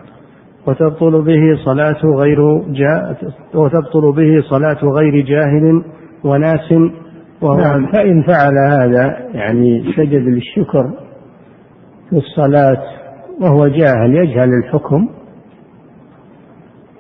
وتبطل 0.68 1.22
به 1.22 1.56
صلاة 1.66 2.02
غير 2.06 2.60
جا 2.60 3.16
وتبطل 3.54 4.12
به 4.12 4.42
صلاة 4.50 4.86
غير 4.86 5.26
جاهل 5.26 5.84
وناس. 6.24 6.74
وهو 7.42 7.58
نعم. 7.58 7.92
فإن 7.92 8.24
فعل 8.24 8.58
هذا 8.72 9.18
يعني 9.34 9.94
سجد 9.98 10.22
للشكر 10.22 10.84
في 12.10 12.16
الصلاة 12.16 12.84
وهو 13.42 13.68
جاهل 13.68 14.16
يجهل 14.16 14.50
الحكم 14.54 15.10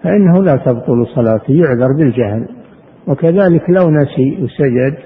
فإنه 0.04 0.44
لا 0.44 0.56
تبطل 0.56 1.08
صلاته 1.16 1.54
يعذر 1.54 1.88
بالجهل. 1.98 2.63
وكذلك 3.08 3.70
لو 3.70 3.90
نسي 3.90 4.44
وسجد 4.44 4.98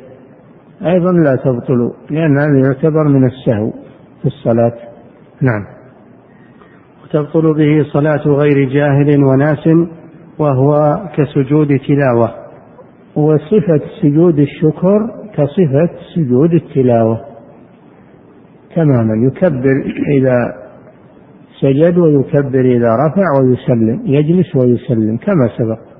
أيضا 0.85 1.11
لا 1.11 1.35
تبطل 1.35 1.91
لأن 2.09 2.37
هذا 2.37 2.67
يعتبر 2.67 3.07
من 3.07 3.25
السهو 3.25 3.71
في 4.21 4.25
الصلاة. 4.25 4.73
نعم. 5.41 5.65
وتبطل 7.03 7.53
به 7.53 7.83
صلاة 7.93 8.27
غير 8.27 8.69
جاهل 8.69 9.23
وناس 9.23 9.87
وهو 10.39 10.99
كسجود 11.15 11.67
تلاوة 11.67 12.33
وصفة 13.15 13.81
سجود 14.01 14.39
الشكر 14.39 14.99
كصفة 15.33 15.89
سجود 16.15 16.53
التلاوة. 16.53 17.21
تماما 18.75 19.27
يكبر 19.27 19.83
إذا 20.17 20.67
سجد 21.61 21.97
ويكبر 21.97 22.65
إذا 22.65 22.95
رفع 22.95 23.41
ويسلم 23.41 24.01
يجلس 24.05 24.55
ويسلم 24.55 25.17
كما 25.17 25.49
سبق. 25.57 25.96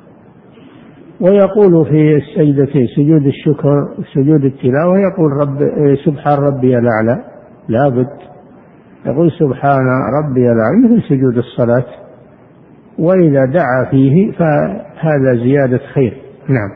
ويقول 1.21 1.86
في 1.86 2.15
السجدتين 2.15 2.88
سجود 2.95 3.25
الشكر 3.25 3.88
سجود 4.13 4.45
التلاوة 4.45 5.00
يقول 5.00 5.31
رب 5.31 5.57
سبحان 6.05 6.39
ربي 6.39 6.77
الأعلى. 6.77 7.24
لابد. 7.67 8.09
يقول 9.05 9.31
سبحان 9.31 9.88
ربي 10.24 10.51
الأعلى 10.51 10.77
مثل 10.86 11.03
سجود 11.09 11.38
الصلاة. 11.38 11.86
وإذا 13.00 13.45
دعا 13.45 13.91
فيه 13.91 14.31
فهذا 14.31 15.36
زيادة 15.36 15.81
خير. 15.93 16.21
نعم. 16.50 16.69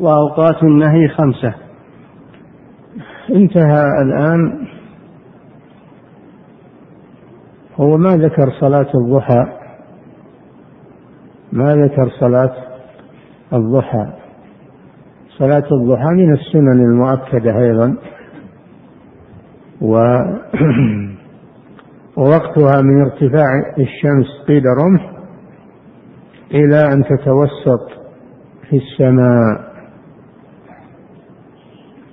وأوقات 0.00 0.62
النهي 0.62 1.08
خمسة. 1.08 1.54
انتهى 3.30 3.84
الآن. 4.02 4.66
هو 7.76 7.96
ما 7.96 8.16
ذكر 8.16 8.50
صلاة 8.60 8.90
الضحى؟ 8.94 9.44
ما 11.52 11.74
ذكر 11.74 12.10
صلاة 12.20 12.69
الضحى. 13.52 14.06
صلاة 15.38 15.64
الضحى 15.72 16.14
من 16.14 16.32
السنن 16.32 16.80
المؤكدة 16.80 17.58
أيضا. 17.58 17.96
و 19.80 19.94
ووقتها 22.16 22.82
من 22.82 23.00
ارتفاع 23.02 23.46
الشمس 23.78 24.26
قيد 24.48 24.62
رمح 24.66 25.12
إلى 26.50 26.92
أن 26.92 27.04
تتوسط 27.04 27.90
في 28.70 28.76
السماء. 28.76 29.70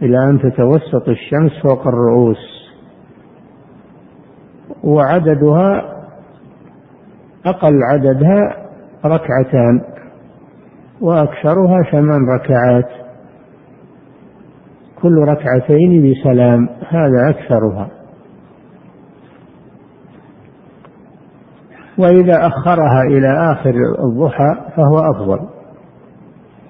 إلى 0.01 0.29
أن 0.29 0.39
تتوسط 0.39 1.09
الشمس 1.09 1.51
فوق 1.63 1.87
الرؤوس. 1.87 2.67
وعددها 4.83 5.97
أقل 7.45 7.79
عددها 7.83 8.67
ركعتان. 9.05 9.97
وأكثرها 11.01 11.83
ثمان 11.91 12.19
ركعات. 12.35 12.89
كل 15.01 15.15
ركعتين 15.17 16.11
بسلام 16.11 16.69
هذا 16.89 17.29
أكثرها. 17.29 17.89
وإذا 21.97 22.47
أخرها 22.47 23.01
إلى 23.01 23.51
آخر 23.51 23.75
الضحى 24.05 24.55
فهو 24.75 24.97
أفضل. 24.97 25.39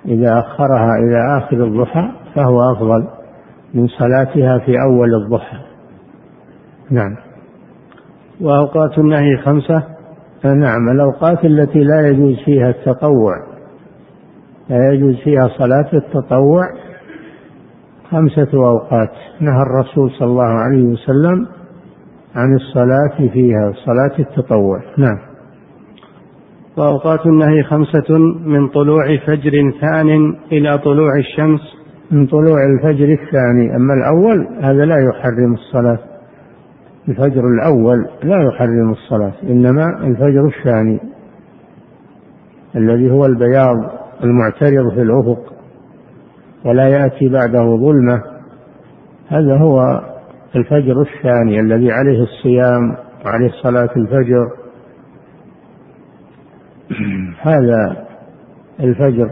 إذا 0.05 0.39
أخرها 0.39 0.95
إلى 0.95 1.37
آخر 1.37 1.63
الضحى 1.63 2.11
فهو 2.35 2.71
أفضل 2.71 3.07
من 3.73 3.87
صلاتها 3.87 4.59
في 4.59 4.81
أول 4.81 5.09
الضحى. 5.23 5.57
نعم. 6.91 7.15
وأوقات 8.41 8.97
النهي 8.97 9.37
خمسة 9.37 9.83
نعم 10.45 10.89
الأوقات 10.89 11.45
التي 11.45 11.79
لا 11.79 12.07
يجوز 12.07 12.35
فيها 12.45 12.69
التطوع. 12.69 13.56
لا 14.69 14.93
يجوز 14.93 15.15
فيها 15.15 15.47
صلاة 15.57 15.89
التطوع. 15.93 16.63
خمسة 18.11 18.47
أوقات 18.53 19.11
نهى 19.41 19.61
الرسول 19.61 20.11
صلى 20.11 20.27
الله 20.27 20.43
عليه 20.43 20.83
وسلم 20.83 21.47
عن 22.35 22.55
الصلاة 22.55 23.29
فيها 23.33 23.73
صلاة 23.85 24.19
التطوع. 24.19 24.79
نعم. 24.97 25.17
وأوقات 26.77 27.25
النهي 27.25 27.63
خمسة 27.63 28.17
من 28.45 28.67
طلوع 28.67 29.17
فجر 29.27 29.51
ثان 29.81 30.35
إلى 30.51 30.77
طلوع 30.77 31.17
الشمس. 31.17 31.61
من 32.11 32.27
طلوع 32.27 32.57
الفجر 32.65 33.17
الثاني. 33.21 33.75
أما 33.75 33.93
الأول 33.93 34.47
هذا 34.61 34.85
لا 34.85 34.95
يحرم 35.09 35.53
الصلاة. 35.53 35.99
الفجر 37.07 37.41
الأول 37.47 38.07
لا 38.23 38.43
يحرم 38.43 38.91
الصلاة 38.91 39.33
إنما 39.43 39.85
الفجر 40.03 40.47
الثاني 40.47 40.99
الذي 42.75 43.11
هو 43.11 43.25
البياض. 43.25 44.06
المعترض 44.23 44.93
في 44.95 45.01
الأفق 45.01 45.53
ولا 46.65 46.87
يأتي 46.87 47.29
بعده 47.29 47.77
ظلمة 47.77 48.23
هذا 49.27 49.57
هو 49.57 50.01
الفجر 50.55 51.01
الثاني 51.01 51.59
الذي 51.59 51.91
عليه 51.91 52.23
الصيام 52.23 52.97
وعليه 53.25 53.51
صلاة 53.63 53.89
الفجر. 53.97 54.51
هذا 57.41 58.05
الفجر. 58.79 59.31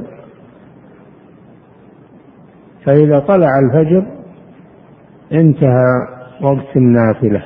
فإذا 2.86 3.19
طلع 3.19 3.60
الفجر 3.60 4.06
انتهى 5.32 6.15
وقت 6.41 6.78
النافلة 6.78 7.43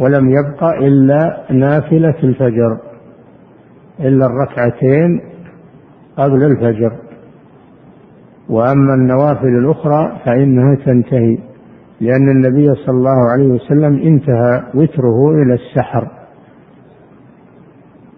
ولم 0.00 0.30
يبق 0.30 0.64
إلا 0.64 1.46
نافلة 1.50 2.14
الفجر 2.22 2.78
إلا 4.00 4.26
الركعتين 4.26 5.20
قبل 6.18 6.44
الفجر. 6.44 6.92
وأما 8.48 8.94
النوافل 8.94 9.48
الأخرى 9.48 10.20
فإنها 10.24 10.74
تنتهي 10.74 11.38
لأن 12.00 12.28
النبي 12.28 12.74
صلى 12.74 12.96
الله 12.96 13.30
عليه 13.32 13.48
وسلم 13.48 14.02
انتهى 14.02 14.62
وتره 14.74 15.42
إلى 15.42 15.54
السحر. 15.54 16.08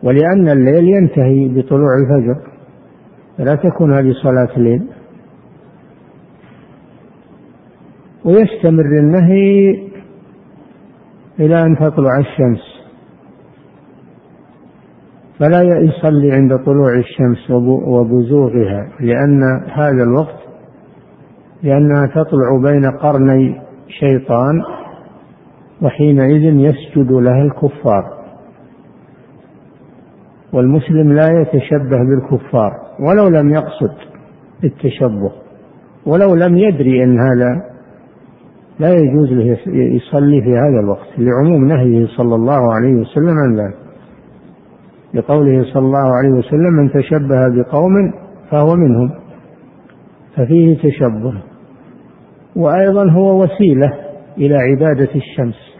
ولأن 0.02 0.48
الليل 0.48 0.88
ينتهي 0.88 1.48
بطلوع 1.48 1.88
الفجر 2.00 2.40
فلا 3.38 3.54
تكون 3.54 3.94
هذه 3.94 4.12
صلاة 4.22 4.56
الليل. 4.56 4.82
ويستمر 8.24 8.98
النهي 8.98 9.70
إلى 11.40 11.62
أن 11.62 11.76
تطلع 11.76 12.18
الشمس. 12.18 12.69
فلا 15.40 15.62
يصلي 15.62 16.32
عند 16.32 16.56
طلوع 16.56 16.98
الشمس 16.98 17.50
وبزوغها 17.86 18.88
لأن 19.00 19.42
هذا 19.72 20.02
الوقت 20.02 20.40
لأنها 21.62 22.06
تطلع 22.06 22.60
بين 22.62 22.90
قرني 22.90 23.60
شيطان 23.88 24.62
وحينئذ 25.82 26.44
يسجد 26.44 27.12
لها 27.12 27.42
الكفار. 27.42 28.20
والمسلم 30.52 31.12
لا 31.12 31.40
يتشبه 31.40 31.98
بالكفار 31.98 32.72
ولو 33.00 33.28
لم 33.28 33.50
يقصد 33.50 33.94
التشبه 34.64 35.32
ولو 36.06 36.34
لم 36.34 36.56
يدري 36.56 37.04
أن 37.04 37.20
هذا 37.20 37.62
لا 38.78 38.94
يجوز 38.94 39.32
له 39.32 39.58
يصلي 39.66 40.42
في 40.42 40.50
هذا 40.50 40.80
الوقت 40.80 41.08
لعموم 41.18 41.64
نهيه 41.64 42.06
صلى 42.06 42.34
الله 42.34 42.74
عليه 42.74 42.94
وسلم 42.94 43.34
عن 43.38 43.56
ذلك. 43.56 43.79
لقوله 45.14 45.64
صلى 45.64 45.82
الله 45.82 46.16
عليه 46.16 46.30
وسلم 46.30 46.72
من 46.72 46.92
تشبه 46.92 47.48
بقوم 47.48 48.12
فهو 48.50 48.76
منهم. 48.76 49.10
ففيه 50.36 50.78
تشبه. 50.78 51.42
وأيضا 52.56 53.10
هو 53.10 53.42
وسيلة 53.42 53.92
إلى 54.38 54.56
عبادة 54.56 55.08
الشمس. 55.14 55.70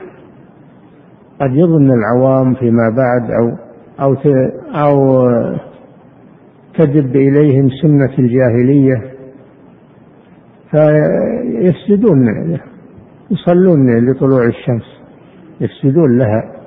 قد 1.41 1.53
يظن 1.53 1.91
العوام 1.91 2.55
فيما 2.55 2.97
بعد 2.97 3.31
أو 3.31 3.57
أو 4.01 4.17
أو 4.75 5.23
تدب 6.79 7.17
إليهم 7.17 7.69
سنة 7.83 8.19
الجاهلية. 8.19 9.03
فيفسدون 10.71 12.27
يصلون 13.31 14.11
لطلوع 14.11 14.45
الشمس 14.45 15.01
يفسدون 15.61 16.19
لها. 16.19 16.60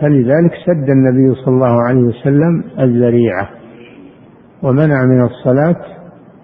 فلذلك 0.00 0.52
سد 0.66 0.90
النبي 0.90 1.34
صلى 1.34 1.54
الله 1.54 1.82
عليه 1.88 2.00
وسلم 2.00 2.64
الذريعة 2.78 3.48
ومنع 4.62 5.04
من 5.04 5.24
الصلاة 5.24 5.76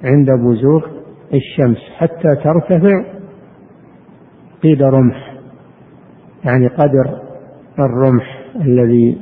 عند 0.04 0.30
بزوغ 0.30 0.82
الشمس 1.34 1.78
حتى 1.96 2.36
ترتفع 2.44 3.04
قيد 4.62 4.82
رمح 4.82 5.34
يعني 6.44 6.66
قدر 6.66 7.20
الرمح 7.78 8.44
الذي 8.56 9.18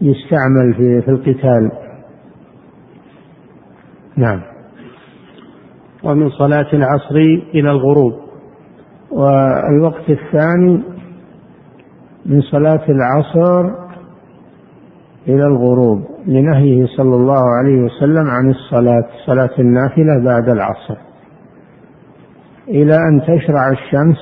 يستعمل 0.00 0.74
في 0.74 1.02
في 1.02 1.10
القتال. 1.10 1.70
نعم. 4.16 4.40
ومن 6.04 6.30
صلاة 6.30 6.72
العصر 6.72 7.16
إلى 7.54 7.70
الغروب. 7.70 8.12
والوقت 9.10 10.10
الثاني 10.10 10.93
من 12.26 12.40
صلاة 12.40 12.84
العصر 12.88 13.70
إلى 15.28 15.46
الغروب 15.46 16.04
لنهيه 16.26 16.86
صلى 16.86 17.16
الله 17.16 17.42
عليه 17.58 17.82
وسلم 17.82 18.30
عن 18.30 18.50
الصلاة 18.50 19.04
صلاة 19.26 19.50
النافلة 19.58 20.24
بعد 20.24 20.48
العصر. 20.48 20.96
إلى 22.68 22.96
أن 22.96 23.20
تشرع 23.20 23.70
الشمس 23.70 24.18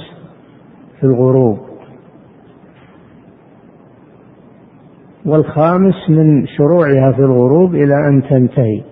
في 1.00 1.06
الغروب. 1.06 1.58
والخامس 5.26 5.94
من 6.08 6.46
شروعها 6.46 7.12
في 7.12 7.18
الغروب 7.18 7.74
إلى 7.74 7.94
أن 8.08 8.22
تنتهي. 8.30 8.82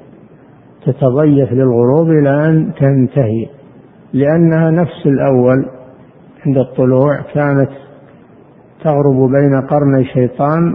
تتضيف 0.86 1.52
للغروب 1.52 2.08
إلى 2.08 2.48
أن 2.48 2.72
تنتهي. 2.80 3.46
لأنها 4.12 4.70
نفس 4.70 5.06
الأول 5.06 5.66
عند 6.46 6.58
الطلوع 6.58 7.20
كانت 7.34 7.70
تغرب 8.84 9.30
بين 9.30 9.60
قرني 9.60 10.04
شيطان 10.04 10.74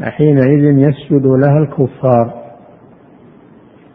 حينئذ 0.00 0.78
يسجد 0.78 1.26
لها 1.26 1.58
الكفار. 1.58 2.42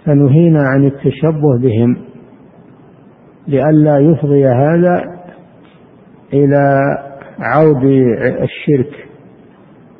فنهينا 0.05 0.63
عن 0.67 0.85
التشبه 0.85 1.57
بهم 1.61 1.97
لئلا 3.47 3.97
يفضي 3.97 4.45
هذا 4.45 5.03
إلى 6.33 6.79
عود 7.39 7.83
الشرك 8.43 9.07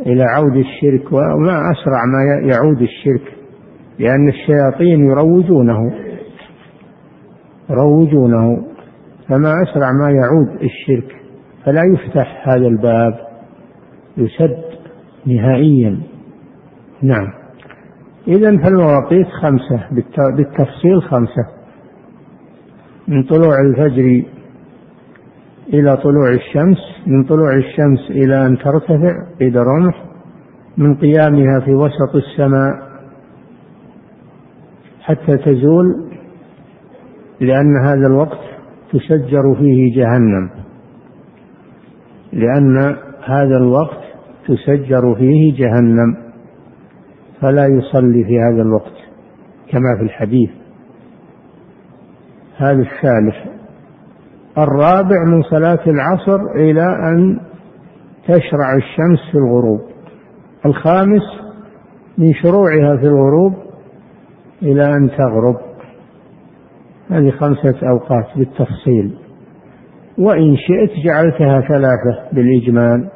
إلى 0.06 0.24
عود 0.24 0.56
الشرك 0.56 1.12
وما 1.12 1.72
أسرع 1.72 2.06
ما 2.06 2.50
يعود 2.54 2.82
الشرك 2.82 3.34
لأن 4.00 4.30
الشياطين 4.30 5.10
يروجونه 5.10 5.94
يروجونه 7.70 8.64
فما 9.30 9.54
أسرع 9.64 9.92
ما 9.92 10.12
يعود 10.12 10.62
الشرك. 10.64 11.16
فلا 11.68 11.82
يفتح 11.94 12.48
هذا 12.50 12.68
الباب 12.68 13.20
يسد 14.18 14.64
نهائيا. 15.26 16.00
نعم. 17.02 17.28
إذا 18.28 18.58
فالمواقيت 18.58 19.28
خمسة 19.42 19.88
بالتفصيل 20.38 21.02
خمسة. 21.02 21.48
من 23.08 23.24
طلوع 23.24 23.62
الفجر 23.62 24.24
إلى 25.74 25.98
طلوع 25.98 26.30
الشمس 26.30 26.78
من 27.08 27.24
طلوع 27.24 27.56
الشمس 27.56 28.00
إلى 28.10 28.46
أن 28.46 28.58
ترتفع 28.58 29.14
قيد 29.40 29.58
رمح 29.58 30.06
من 30.78 30.96
قيامها 30.96 31.60
في 31.60 31.74
وسط 31.74 32.16
السماء 32.16 32.72
حتى 35.02 35.38
تزول 35.38 36.12
لأن 37.40 37.78
هذا 37.86 38.08
الوقت 38.08 38.40
تسجر 38.94 39.56
فيه 39.60 39.96
جهنم. 39.96 40.67
لأن 42.38 42.78
هذا 43.26 43.58
الوقت 43.58 44.04
تسجر 44.48 45.16
فيه 45.16 45.58
جهنم 45.58 46.18
فلا 47.42 47.66
يصلي 47.66 48.24
في 48.24 48.40
هذا 48.40 48.62
الوقت 48.62 48.98
كما 49.72 49.98
في 49.98 50.04
الحديث. 50.04 50.50
هذا 52.58 52.82
الثالث 52.82 53.36
الرابع 54.58 55.24
من 55.26 55.42
صلاة 55.42 55.80
العصر 55.88 56.42
إلى 56.56 56.84
أن 56.84 57.40
تشرع 58.24 58.76
الشمس 58.76 59.32
في 59.32 59.38
الغروب. 59.38 59.82
الخامس 60.66 61.24
من 62.18 62.34
شروعها 62.34 62.98
في 62.98 63.08
الغروب 63.08 63.54
إلى 64.62 64.86
أن 64.86 65.10
تغرب. 65.18 65.58
هذه 67.10 67.30
خمسة 67.30 67.90
أوقات 67.90 68.26
بالتفصيل. 68.36 69.27
وإن 70.18 70.58
شئت 70.58 70.92
جعلتها 71.06 71.62
ثلاثة 71.62 72.32
بالإجمال. 72.32 73.10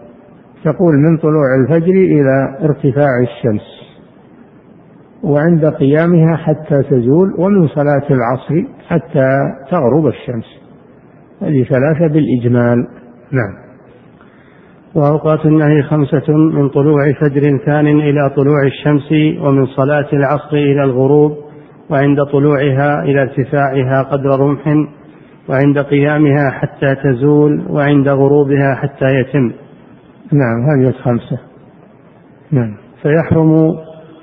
تقول 0.64 0.94
من 0.96 1.18
طلوع 1.18 1.56
الفجر 1.62 1.94
إلى 1.94 2.58
ارتفاع 2.62 3.10
الشمس. 3.22 3.82
وعند 5.24 5.66
قيامها 5.66 6.36
حتى 6.36 6.84
تزول 6.84 7.34
ومن 7.38 7.68
صلاة 7.68 8.08
العصر 8.12 8.68
حتى 8.88 9.28
تغرب 9.72 10.08
الشمس. 10.08 10.46
هذه 11.42 11.64
ثلاثة 11.64 12.14
بالإجمال. 12.14 12.78
نعم. 13.32 13.62
وأوقات 14.96 15.46
النهي 15.46 15.84
خمسة 15.84 16.34
من 16.38 16.70
طلوع 16.70 17.14
فجر 17.22 17.58
ثان 17.66 17.88
إلى 17.88 18.30
طلوع 18.36 18.64
الشمس 18.66 19.12
ومن 19.42 19.66
صلاة 19.66 20.08
العصر 20.14 20.54
إلى 20.58 20.84
الغروب 20.84 21.38
وعند 21.90 22.24
طلوعها 22.24 23.04
إلى 23.04 23.22
ارتفاعها 23.22 24.04
قدر 24.04 24.40
رمح 24.40 24.68
وعند 25.50 25.80
قيامها 25.80 26.50
حتى 26.52 26.96
تزول 26.96 27.66
وعند 27.70 28.10
غروبها 28.10 28.76
حتى 28.76 29.06
يتم. 29.06 29.52
نعم 30.32 30.70
هذه 30.70 30.90
الخمسة. 30.90 31.40
نعم. 32.52 32.76
فيحرم 33.02 33.76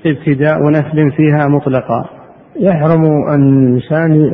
ابتداء 0.05 0.69
نفل 0.71 1.11
فيها 1.11 1.47
مطلقا. 1.47 2.05
يحرم 2.59 3.05
أن 3.29 3.67
الإنسان 3.67 4.31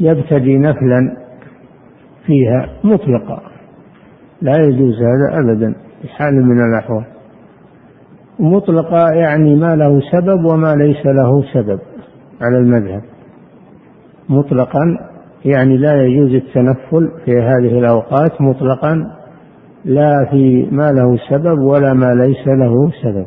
يبتدي 0.00 0.58
نفلا 0.58 1.16
فيها 2.26 2.68
مطلقا. 2.84 3.42
لا 4.42 4.56
يجوز 4.56 4.94
هذا 4.94 5.40
أبدا 5.40 5.74
في 6.02 6.08
حال 6.08 6.34
من 6.34 6.60
الأحوال. 6.60 7.04
مطلقة 8.38 9.12
يعني 9.12 9.56
ما 9.56 9.76
له 9.76 10.00
سبب 10.12 10.44
وما 10.44 10.74
ليس 10.74 11.06
له 11.06 11.42
سبب 11.52 11.78
على 12.40 12.58
المذهب. 12.58 13.02
مطلقا 14.28 15.11
يعني 15.44 15.76
لا 15.76 16.02
يجوز 16.02 16.34
التنفل 16.34 17.10
في 17.24 17.32
هذه 17.32 17.78
الأوقات 17.78 18.40
مطلقا 18.40 19.06
لا 19.84 20.28
في 20.30 20.68
ما 20.70 20.92
له 20.92 21.16
سبب 21.30 21.58
ولا 21.58 21.92
ما 21.92 22.14
ليس 22.14 22.46
له 22.46 22.90
سبب. 23.02 23.26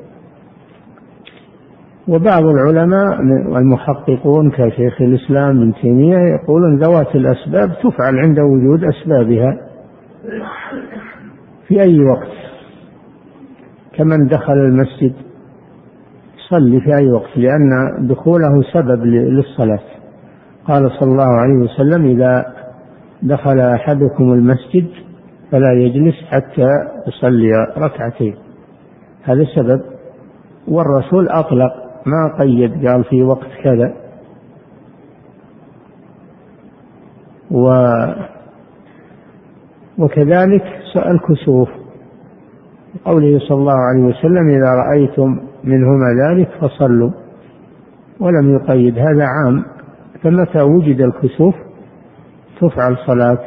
وبعض 2.07 2.43
العلماء 2.43 3.19
والمحققون 3.49 4.51
كشيخ 4.51 5.01
الإسلام 5.01 5.57
ابن 5.57 5.73
تيمية 5.81 6.17
يقولون 6.17 6.77
ذوات 6.77 7.15
الأسباب 7.15 7.69
تفعل 7.83 8.19
عند 8.19 8.39
وجود 8.39 8.83
أسبابها 8.83 9.57
في 11.67 11.81
أي 11.81 11.99
وقت. 11.99 12.35
كمن 13.97 14.27
دخل 14.27 14.53
المسجد 14.53 15.13
صلي 16.49 16.81
في 16.81 16.95
أي 16.97 17.11
وقت 17.11 17.37
لأن 17.37 17.69
دخوله 18.07 18.61
سبب 18.73 19.05
للصلاة. 19.05 19.79
قال 20.67 20.91
صلى 20.99 21.11
الله 21.11 21.41
عليه 21.41 21.53
وسلم 21.53 22.05
إذا 22.05 22.45
دخل 23.23 23.59
أحدكم 23.59 24.33
المسجد 24.33 24.87
فلا 25.51 25.73
يجلس 25.73 26.15
حتى 26.29 26.69
يصلي 27.07 27.51
ركعتين. 27.77 28.35
هذا 29.23 29.45
سبب 29.55 29.81
والرسول 30.67 31.29
أطلق 31.29 31.73
ما 32.05 32.37
قيد 32.39 32.87
قال 32.87 33.03
في 33.03 33.23
وقت 33.23 33.47
كذا. 33.63 33.93
و 37.51 37.69
وكذلك 39.97 40.63
الكسوف 40.95 41.69
قوله 43.05 43.39
صلى 43.39 43.57
الله 43.57 43.79
عليه 43.79 44.03
وسلم 44.03 44.47
إذا 44.49 44.69
رأيتم 44.69 45.39
منهما 45.63 46.05
ذلك 46.23 46.49
فصلوا. 46.61 47.11
ولم 48.19 48.55
يقيد 48.55 48.97
هذا 48.97 49.25
عام. 49.25 49.74
فمتى 50.25 50.61
وجد 50.61 51.01
الكسوف؟ 51.01 51.55
تفعل 52.61 52.97
صلاة 53.07 53.39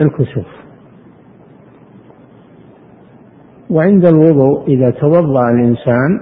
الكسوف. 0.00 0.46
وعند 3.70 4.06
الوضوء 4.06 4.66
إذا 4.68 4.90
توضأ 4.90 5.50
الإنسان 5.50 6.20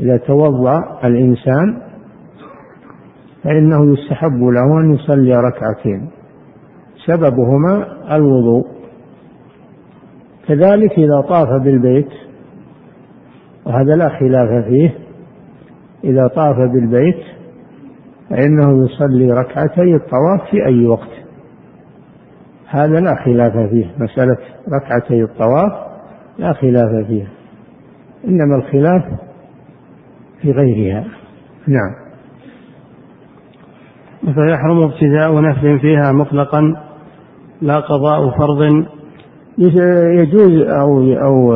إذا 0.00 0.16
توضأ 0.16 1.00
الإنسان 1.04 1.82
فإنه 3.44 3.92
يستحب 3.92 4.42
له 4.42 4.80
أن 4.80 4.94
يصلي 4.94 5.32
ركعتين. 5.32 6.10
سببهما 7.06 7.86
الوضوء. 8.16 8.66
كذلك 10.48 10.92
إذا 10.92 11.20
طاف 11.20 11.62
بالبيت 11.62 12.08
وهذا 13.66 13.96
لا 13.96 14.08
خلاف 14.08 14.64
فيه 14.64 14.94
إذا 16.04 16.26
طاف 16.26 16.56
بالبيت 16.56 17.35
فإنه 18.30 18.86
يصلي 18.86 19.32
ركعتي 19.32 19.94
الطواف 19.94 20.50
في 20.50 20.66
أي 20.66 20.86
وقت. 20.86 21.10
هذا 22.68 23.00
لا 23.00 23.14
خلاف 23.24 23.52
فيه. 23.52 23.94
مسألة 23.98 24.36
ركعتي 24.72 25.22
الطواف 25.22 25.72
لا 26.38 26.52
خلاف 26.52 27.06
فيها. 27.06 27.28
إنما 28.24 28.56
الخلاف 28.56 29.04
في 30.42 30.52
غيرها. 30.52 31.04
نعم. 31.66 32.06
فيحرم 34.34 34.82
ابتداء 34.82 35.40
نفل 35.40 35.80
فيها 35.80 36.12
مطلقا 36.12 36.60
لا 37.62 37.76
قضاء 37.76 38.38
فرض. 38.38 38.86
يجوز 39.58 40.68
أو 40.68 41.02
أو 41.02 41.52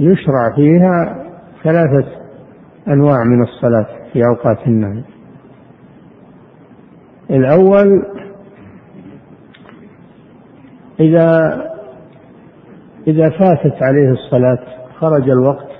يشرع 0.00 0.56
فيها 0.56 1.24
ثلاثة 1.64 2.08
أنواع 2.88 3.24
من 3.24 3.42
الصلاة 3.42 3.86
في 4.12 4.22
أوقات 4.26 4.66
النهي. 4.66 5.02
الأول 7.30 8.06
إذا 11.00 11.60
إذا 13.06 13.30
فاتت 13.30 13.82
عليه 13.82 14.10
الصلاة 14.10 14.58
خرج 14.98 15.30
الوقت 15.30 15.70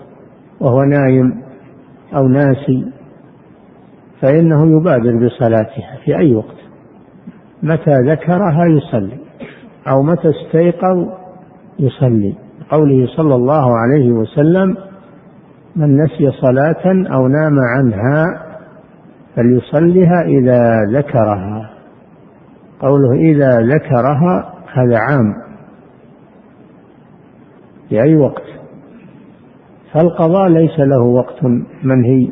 وهو 0.61 0.83
نايم 0.83 1.43
أو 2.17 2.29
ناسي 2.29 2.93
فإنه 4.21 4.77
يبادر 4.77 5.27
بصلاتها 5.27 5.97
في 6.05 6.17
أي 6.19 6.35
وقت. 6.35 6.57
متى 7.63 8.01
ذكرها 8.07 8.65
يصلي 8.67 9.19
أو 9.89 10.03
متى 10.03 10.31
استيقظ 10.31 11.09
يصلي. 11.79 12.35
قوله 12.71 13.07
صلى 13.17 13.35
الله 13.35 13.79
عليه 13.79 14.11
وسلم 14.13 14.77
من 15.77 15.97
نسي 15.97 16.31
صلاة 16.31 17.13
أو 17.15 17.29
نام 17.29 17.59
عنها 17.59 18.50
فليصلها 19.37 20.23
إذا 20.23 20.81
ذكرها. 20.99 21.71
قوله 22.81 23.13
إذا 23.13 23.61
ذكرها 23.61 24.55
هذا 24.73 24.99
عام. 24.99 25.35
في 27.89 28.03
أي 28.03 28.17
وقت؟ 28.17 28.43
فالقضاء 29.93 30.49
ليس 30.49 30.79
له 30.79 31.03
وقت 31.03 31.45
منهي 31.83 32.29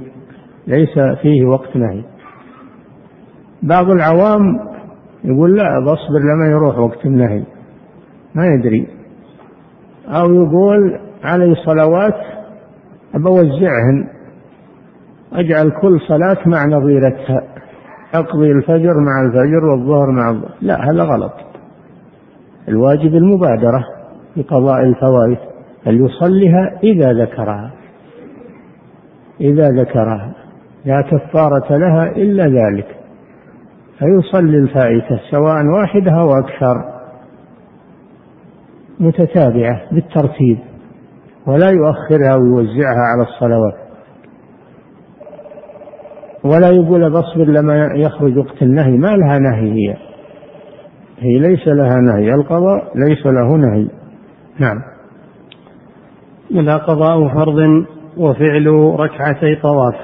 ليس 0.66 0.98
فيه 1.22 1.44
وقت 1.44 1.76
نهي. 1.76 2.04
بعض 3.62 3.90
العوام 3.90 4.42
يقول 5.24 5.56
لا 5.56 5.80
بصبر 5.80 6.20
لما 6.34 6.46
يروح 6.50 6.78
وقت 6.78 7.06
النهي. 7.06 7.44
ما 8.34 8.46
يدري. 8.46 8.86
أو 10.06 10.34
يقول 10.34 11.00
علي 11.24 11.54
صلوات 11.54 12.20
أبوزعهن. 13.14 14.17
أجعل 15.32 15.70
كل 15.70 16.00
صلاة 16.08 16.38
مع 16.46 16.64
نظيرتها. 16.64 17.42
أقضي 18.14 18.52
الفجر 18.52 18.94
مع 19.00 19.22
الفجر 19.26 19.64
والظهر 19.64 20.10
مع 20.10 20.30
الظهر. 20.30 20.50
لا 20.60 20.90
هذا 20.90 21.02
غلط. 21.02 21.32
الواجب 22.68 23.14
المبادرة 23.14 23.84
بقضاء 24.36 24.84
الفوائد 24.84 25.38
فليصلها 25.84 26.78
إذا 26.82 27.12
ذكرها. 27.12 27.70
إذا 29.40 29.68
ذكرها. 29.68 30.32
لا 30.84 31.00
كفارة 31.00 31.76
لها 31.76 32.06
إلا 32.06 32.44
ذلك. 32.44 32.86
فيصلي 33.98 34.58
الفائتة 34.58 35.20
سواء 35.30 35.66
واحدة 35.66 36.12
أو 36.20 36.32
أكثر. 36.38 36.84
متتابعة 39.00 39.80
بالترتيب. 39.92 40.58
ولا 41.46 41.70
يؤخرها 41.70 42.36
ويوزعها 42.36 43.02
على 43.12 43.22
الصلوات. 43.22 43.87
ولا 46.44 46.70
يقول 46.70 47.10
بصبر 47.10 47.44
لما 47.44 47.86
يخرج 47.94 48.38
وقت 48.38 48.62
النهي. 48.62 48.90
ما 48.90 49.16
لها 49.16 49.38
نهي 49.38 49.72
هي. 49.72 49.96
هي 51.18 51.38
ليس 51.38 51.68
لها 51.68 51.96
نهي. 51.96 52.34
القضاء 52.34 52.92
ليس 52.94 53.26
له 53.26 53.56
نهي. 53.56 53.88
نعم. 54.58 54.82
لا 56.50 56.76
قضاء 56.76 57.28
فرض 57.28 57.84
وفعل 58.16 58.66
ركعتي 59.00 59.56
طواف. 59.62 59.94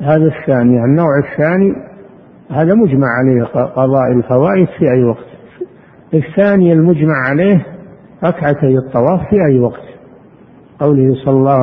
هذا 0.00 0.24
الثاني 0.24 0.84
النوع 0.84 1.18
الثاني 1.24 1.72
هذا 2.50 2.74
مجمع 2.74 3.06
عليه 3.18 3.44
قضاء 3.64 4.12
الفوائد 4.12 4.68
في 4.78 4.90
أي 4.90 5.04
وقت. 5.04 5.26
الثاني 6.14 6.72
المجمع 6.72 7.28
عليه 7.28 7.66
ركعتي 8.24 8.78
الطواف 8.86 9.20
في 9.30 9.36
أي 9.50 9.60
وقت. 9.60 9.91
قوله 10.82 11.14
صلى 11.24 11.34
الله 11.34 11.58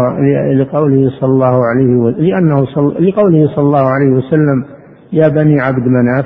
لقوله 0.54 1.10
صلى 1.20 1.30
الله 1.30 1.62
عليه 1.66 1.96
وسلم 1.96 2.26
لأنه 2.26 2.66
صل 2.66 3.08
لقوله 3.08 3.48
صلى 3.56 3.66
الله 3.66 3.90
عليه 3.90 4.10
وسلم 4.10 4.66
يا 5.14 5.28
بني 5.28 5.62
عبد 5.62 5.88
مناف 5.88 6.26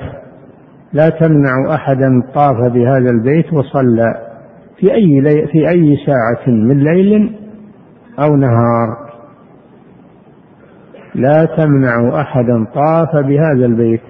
لا 0.94 1.10
تمنع 1.10 1.76
أحدا 1.76 2.22
طاف 2.36 2.74
بهذا 2.74 3.10
البيت 3.10 3.54
وصلى 3.54 4.14
في 4.80 4.94
أي 4.94 5.20
لي 5.20 5.48
في 5.48 5.70
أي 5.70 5.98
ساعة 6.06 6.54
من 6.54 6.84
ليل 6.84 7.36
أو 8.20 8.36
نهار. 8.36 8.98
لا 11.16 11.46
تمنع 11.58 12.22
أحدا 12.22 12.66
طاف 12.76 13.26
بهذا 13.26 13.66
البيت 13.66 14.02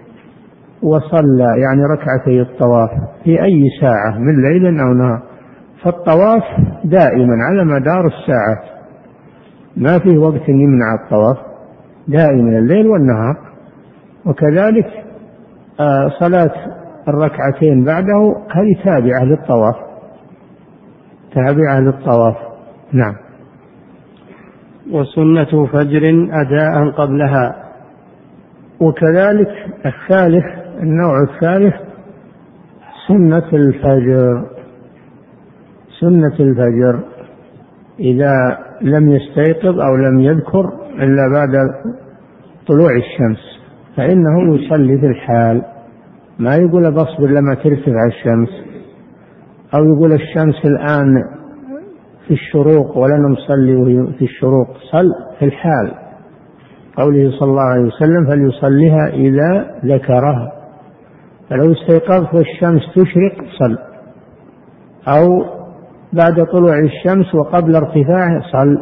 وصلى 0.81 1.47
يعني 1.57 1.83
ركعتي 1.83 2.41
الطواف 2.41 2.89
في 3.23 3.43
أي 3.43 3.63
ساعة 3.81 4.17
من 4.19 4.41
ليل 4.41 4.79
أو 4.79 4.93
نهار. 4.93 5.21
فالطواف 5.83 6.43
دائما 6.83 7.35
على 7.43 7.65
مدار 7.65 8.07
الساعات 8.07 8.72
ما 9.77 9.99
فيه 9.99 10.17
وقت 10.17 10.49
يمنع 10.49 10.95
الطواف 11.03 11.37
دائما 12.07 12.57
الليل 12.57 12.87
والنهار. 12.87 13.37
وكذلك 14.25 14.87
آه، 15.79 16.09
صلاة 16.19 16.51
الركعتين 17.07 17.83
بعده 17.83 18.35
هذه 18.51 18.83
تابعة 18.85 19.23
للطواف. 19.23 19.75
تابعة 21.35 21.79
للطواف. 21.79 22.35
نعم. 22.93 23.15
وسنة 24.91 25.65
فجر 25.65 26.27
أداء 26.31 26.89
قبلها. 26.91 27.63
وكذلك 28.79 29.49
الثالث 29.85 30.45
النوع 30.81 31.23
الثالث 31.23 31.73
سنة 33.07 33.49
الفجر. 33.53 34.45
سنة 35.99 36.35
الفجر. 36.39 36.99
إذا 37.99 38.57
لم 38.83 39.11
يستيقظ 39.11 39.79
أو 39.79 39.95
لم 39.95 40.19
يذكر 40.19 40.73
إلا 40.99 41.27
بعد 41.33 41.49
طلوع 42.67 42.89
الشمس 42.95 43.39
فإنه 43.97 44.55
يصلي 44.55 44.97
في 44.99 45.05
الحال. 45.05 45.61
ما 46.39 46.55
يقول 46.55 46.91
بصبر 46.91 47.29
لما 47.29 47.53
ترتفع 47.53 48.05
الشمس 48.07 48.49
أو 49.75 49.85
يقول 49.85 50.13
الشمس 50.13 50.65
الآن 50.65 51.23
في 52.27 52.33
الشروق 52.33 52.97
ولا 52.97 53.17
نصلي 53.17 54.07
في 54.19 54.25
الشروق 54.25 54.67
صل 54.91 55.07
في 55.39 55.45
الحال. 55.45 55.91
قوله 56.97 57.31
صلى 57.39 57.49
الله 57.49 57.61
عليه 57.61 57.83
وسلم 57.83 58.25
فليصليها 58.29 59.07
إذا 59.07 59.79
ذكرها. 59.85 60.51
فلو 61.49 61.71
استيقظت 61.71 62.33
والشمس 62.33 62.81
تشرق 62.95 63.35
صل. 63.59 63.77
أو 65.07 65.45
بعد 66.13 66.45
طلوع 66.45 66.79
الشمس 66.79 67.35
وقبل 67.35 67.75
ارتفاعه 67.75 68.41
صل. 68.51 68.77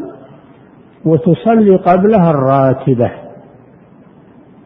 وتصلي 1.05 1.75
قبلها 1.75 2.29
الراتبة. 2.29 3.11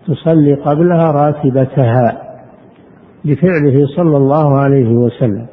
تصلي 0.08 0.54
قبلها 0.54 1.12
راتبتها 1.12 2.22
بفعله 3.26 3.88
صلى 3.96 4.18
الله 4.18 4.58
عليه 4.58 4.90
وسلم. 4.90 5.48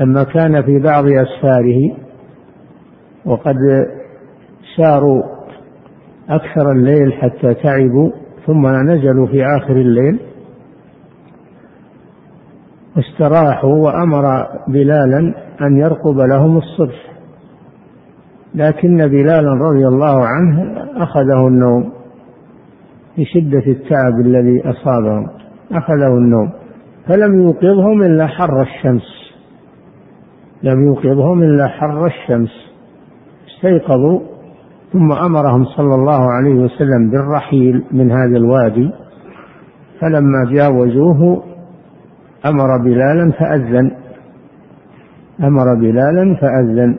لما 0.00 0.24
كان 0.24 0.62
في 0.62 0.78
بعض 0.78 1.04
أسفاره 1.04 1.96
وقد 3.24 3.56
ساروا 4.76 5.22
أكثر 6.28 6.72
الليل 6.72 7.12
حتى 7.12 7.54
تعبوا 7.54 8.10
ثم 8.46 8.66
نزلوا 8.66 9.26
في 9.26 9.44
آخر 9.44 9.76
الليل 9.76 10.20
استراحوا 12.98 13.74
وأمر 13.74 14.46
بلالا 14.68 15.34
أن 15.60 15.76
يرقب 15.76 16.18
لهم 16.18 16.56
الصبح. 16.56 17.12
لكن 18.54 18.96
بلالا 18.96 19.52
رضي 19.52 19.86
الله 19.86 20.26
عنه 20.26 20.82
أخذه 20.96 21.48
النوم 21.48 21.92
لشدة 23.18 23.66
التعب 23.66 24.20
الذي 24.20 24.62
أصابهم. 24.70 25.26
أخذه 25.72 26.18
النوم. 26.18 26.50
فلم 27.08 27.40
يوقظهم 27.40 28.02
إلا 28.02 28.26
حر 28.26 28.62
الشمس. 28.62 29.36
لم 30.62 30.84
يوقظهم 30.84 31.42
إلا 31.42 31.68
حر 31.68 32.06
الشمس. 32.06 32.50
استيقظوا 33.48 34.20
ثم 34.92 35.12
أمرهم 35.12 35.64
صلى 35.64 35.94
الله 35.94 36.32
عليه 36.32 36.54
وسلم 36.54 37.10
بالرحيل 37.10 37.84
من 37.92 38.10
هذا 38.10 38.36
الوادي. 38.36 38.90
فلما 40.00 40.44
جاوزوه 40.52 41.42
أمر 42.48 42.78
بلالا 42.84 43.32
فأذن. 43.38 43.90
أمر 45.40 45.74
بلالا 45.74 46.34
فأذن. 46.40 46.98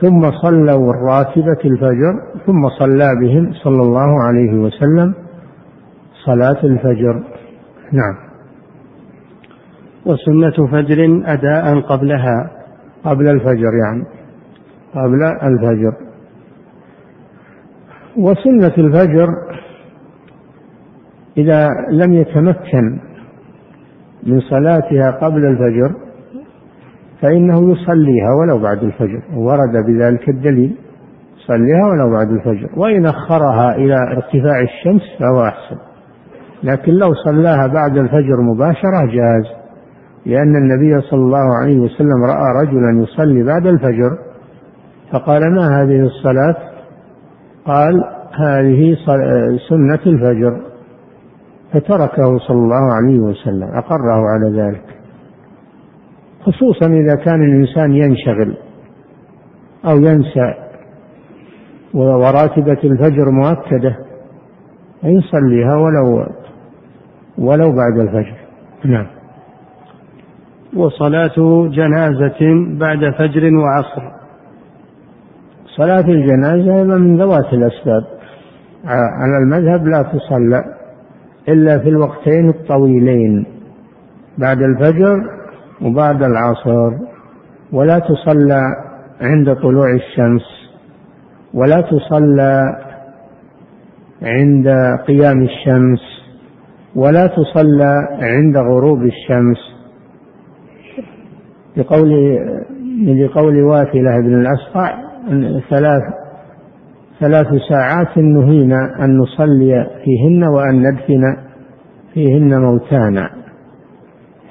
ثم 0.00 0.30
صلوا 0.30 0.94
الراتبة 0.94 1.60
الفجر 1.64 2.14
ثم 2.46 2.68
صلى 2.68 3.08
بهم 3.20 3.52
صلى 3.52 3.82
الله 3.82 4.22
عليه 4.22 4.52
وسلم 4.52 5.14
صلاة 6.24 6.64
الفجر. 6.64 7.14
نعم. 7.92 8.28
وسنة 10.06 10.66
فجر 10.66 11.22
أداء 11.26 11.80
قبلها 11.80 12.50
قبل 13.04 13.28
الفجر 13.28 13.72
يعني 13.84 14.04
قبل 14.94 15.22
الفجر. 15.42 15.92
وسنة 18.16 18.74
الفجر 18.78 19.28
إذا 21.36 21.68
لم 21.90 22.12
يتمكن 22.12 22.98
من 24.26 24.40
صلاتها 24.40 25.10
قبل 25.10 25.46
الفجر 25.46 25.94
فإنه 27.22 27.72
يصليها 27.72 28.34
ولو 28.40 28.58
بعد 28.58 28.82
الفجر 28.82 29.22
ورد 29.36 29.86
بذلك 29.86 30.28
الدليل 30.28 30.76
صليها 31.46 31.86
ولو 31.90 32.10
بعد 32.10 32.30
الفجر 32.30 32.68
وإن 32.76 33.06
أخرها 33.06 33.74
إلى 33.74 33.94
ارتفاع 33.94 34.60
الشمس 34.60 35.02
فهو 35.20 35.42
أحسن. 35.42 35.76
لكن 36.62 36.92
لو 36.92 37.14
صلاها 37.14 37.66
بعد 37.66 37.96
الفجر 37.96 38.40
مباشرة 38.40 39.06
جاز 39.06 39.44
لأن 40.26 40.56
النبي 40.56 41.00
صلى 41.00 41.20
الله 41.20 41.56
عليه 41.62 41.78
وسلم 41.78 42.24
رأى 42.24 42.66
رجلا 42.66 43.02
يصلي 43.02 43.42
بعد 43.42 43.66
الفجر 43.66 44.10
فقال 45.12 45.54
ما 45.54 45.82
هذه 45.82 46.00
الصلاة؟ 46.00 46.56
قال 47.66 48.04
هذه 48.34 48.96
سنة 49.68 50.00
الفجر. 50.06 50.60
فتركه 51.72 52.38
صلى 52.38 52.56
الله 52.56 52.92
عليه 52.94 53.18
وسلم 53.18 53.62
أقره 53.62 54.22
على 54.28 54.62
ذلك. 54.62 54.84
خصوصا 56.40 56.86
إذا 56.86 57.14
كان 57.24 57.42
الإنسان 57.42 57.92
ينشغل 57.92 58.56
أو 59.84 59.96
ينسى 59.96 60.54
وراتبة 61.94 62.78
الفجر 62.84 63.30
مؤكدة 63.30 63.96
يصليها 65.04 65.76
ولو 65.76 66.26
ولو 67.38 67.72
بعد 67.72 67.98
الفجر. 67.98 68.36
نعم. 68.84 69.06
وصلاة 70.76 71.68
جنازة 71.68 72.38
بعد 72.78 73.14
فجر 73.18 73.54
وعصر. 73.54 74.18
صلاة 75.76 76.04
الجنازة 76.08 76.84
من 76.84 77.16
ذوات 77.20 77.52
الأسباب. 77.52 78.04
على 78.84 79.36
المذهب 79.42 79.86
لا 79.86 80.02
تصلى. 80.02 80.77
إلا 81.48 81.78
في 81.78 81.88
الوقتين 81.88 82.48
الطويلين 82.48 83.46
بعد 84.38 84.62
الفجر 84.62 85.16
وبعد 85.82 86.22
العصر. 86.22 86.92
ولا 87.72 87.98
تصلى 87.98 88.62
عند 89.20 89.54
طلوع 89.54 89.94
الشمس 89.94 90.42
ولا 91.54 91.80
تصلى 91.80 92.62
عند 94.22 94.68
قيام 95.06 95.42
الشمس 95.42 96.00
ولا 96.94 97.26
تصلى 97.26 98.08
عند 98.20 98.56
غروب 98.56 99.02
الشمس. 99.02 99.58
لقول 101.76 102.10
لقول 103.06 103.62
واثلة 103.62 104.20
بن 104.20 104.40
الأسقع 104.40 104.94
ثلاث 105.70 106.02
ثلاث 107.20 107.46
ساعات 107.68 108.18
نهينا 108.18 109.04
أن 109.04 109.18
نصلي 109.18 109.86
فيهن 110.04 110.44
وأن 110.44 110.88
ندفن 110.88 111.36
فيهن 112.14 112.60
موتانا. 112.60 113.30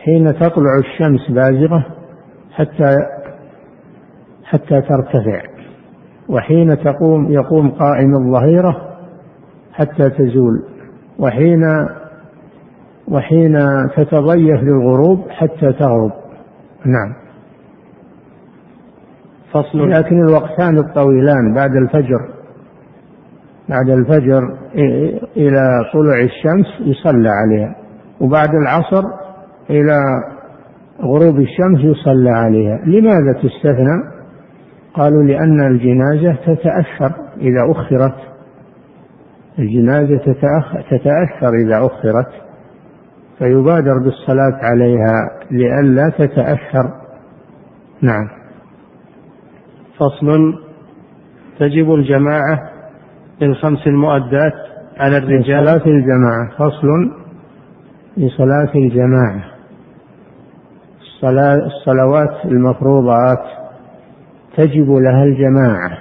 حين 0.03 0.33
تطلع 0.33 0.77
الشمس 0.79 1.31
بازغة 1.31 1.85
حتى 2.51 2.95
حتى 4.43 4.81
ترتفع 4.81 5.41
وحين 6.29 6.77
تقوم 6.83 7.31
يقوم 7.31 7.69
قائم 7.69 8.15
الظهيرة 8.15 8.97
حتى 9.73 10.09
تزول 10.09 10.63
وحين 11.19 11.63
وحين 13.07 13.57
تتضيف 13.95 14.63
للغروب 14.63 15.29
حتى 15.29 15.73
تغرب. 15.73 16.11
نعم. 16.85 17.13
فصل. 19.51 19.89
لكن 19.89 20.27
الوقتان 20.27 20.77
الطويلان 20.77 21.53
بعد 21.55 21.75
الفجر. 21.75 22.36
بعد 23.69 23.89
الفجر 23.89 24.41
إلى 25.37 25.67
طلوع 25.93 26.21
الشمس 26.21 26.65
يصلى 26.79 27.29
عليها 27.29 27.75
وبعد 28.21 28.49
العصر 28.55 29.03
إلى 29.69 29.97
غروب 31.01 31.39
الشمس 31.39 31.79
يصلى 31.79 32.29
عليها. 32.29 32.79
لماذا 32.85 33.33
تستثنى؟ 33.33 34.17
قالوا 34.93 35.23
لأن 35.23 35.67
الجنازة 35.67 36.33
تتأثر 36.33 37.15
إذا 37.37 37.71
أخرت. 37.71 38.15
الجنازة 39.59 40.17
تتأثر 40.89 41.53
إذا 41.53 41.85
أخرت 41.85 42.31
فيبادر 43.37 43.99
بالصلاة 44.03 44.59
عليها 44.63 45.29
لئلا 45.51 46.09
تتأثر. 46.09 46.91
نعم. 48.01 48.27
فصل 49.99 50.53
تجب 51.59 51.93
الجماعة 51.93 52.76
للخمس 53.41 53.87
المؤدات 53.87 54.53
على 54.97 55.17
الرجال. 55.17 55.65
صلاة 55.65 55.85
الجماعة. 55.85 56.49
فصل 56.57 57.11
لصلاة 58.17 58.75
الجماعة. 58.75 59.43
الصلاة 61.01 61.55
الصلوات 61.65 62.45
المفروضات 62.45 63.43
تجب 64.57 64.91
لها 64.91 65.23
الجماعة. 65.23 65.97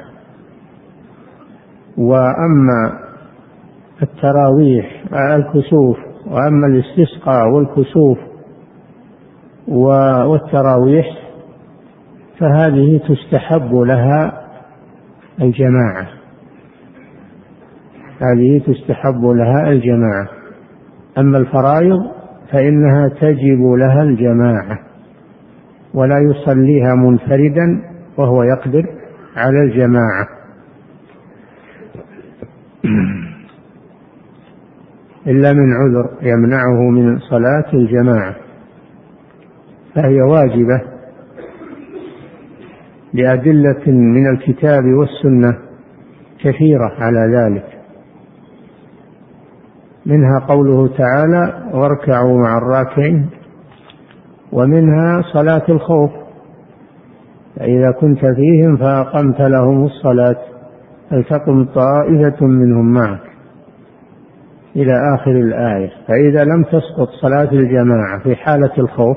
وأما 1.98 2.98
التراويح 4.02 5.04
الكسوف 5.12 5.98
وأما 6.26 6.66
الاستسقاء 6.66 7.48
والكسوف 7.48 8.18
والتراويح 9.68 11.06
فهذه 12.38 13.00
تستحب 13.08 13.74
لها 13.74 14.42
الجماعة. 15.40 16.15
هذه 18.20 18.58
تستحب 18.58 19.24
لها 19.24 19.68
الجماعة. 19.68 20.28
أما 21.18 21.38
الفرائض 21.38 21.98
فإنها 22.52 23.08
تجب 23.08 23.62
لها 23.78 24.02
الجماعة 24.02 24.78
ولا 25.94 26.18
يصليها 26.18 26.94
منفردا 26.94 27.82
وهو 28.18 28.42
يقدر 28.42 28.86
على 29.36 29.62
الجماعة. 29.62 30.28
إلا 35.26 35.52
من 35.52 35.72
عذر 35.72 36.10
يمنعه 36.22 36.90
من 36.90 37.18
صلاة 37.18 37.72
الجماعة 37.74 38.36
فهي 39.94 40.20
واجبة. 40.20 40.82
لأدلة 43.14 43.82
من 43.86 44.30
الكتاب 44.30 44.84
والسنة 44.84 45.58
كثيرة 46.40 46.92
على 46.98 47.36
ذلك. 47.36 47.75
منها 50.06 50.38
قوله 50.48 50.88
تعالى 50.88 51.70
واركعوا 51.74 52.38
مع 52.38 52.58
الراكعين 52.58 53.30
ومنها 54.52 55.22
صلاة 55.32 55.62
الخوف 55.68 56.10
فإذا 57.56 57.90
كنت 58.00 58.20
فيهم 58.20 58.76
فأقمت 58.76 59.40
لهم 59.40 59.84
الصلاة 59.84 60.36
فلتقم 61.10 61.64
طائفة 61.64 62.46
منهم 62.46 62.92
معك. 62.92 63.20
إلى 64.76 64.92
آخر 65.14 65.30
الآية 65.30 65.90
فإذا 66.08 66.44
لم 66.44 66.62
تسقط 66.62 67.08
صلاة 67.20 67.52
الجماعة 67.52 68.22
في 68.22 68.36
حالة 68.36 68.72
الخوف 68.78 69.16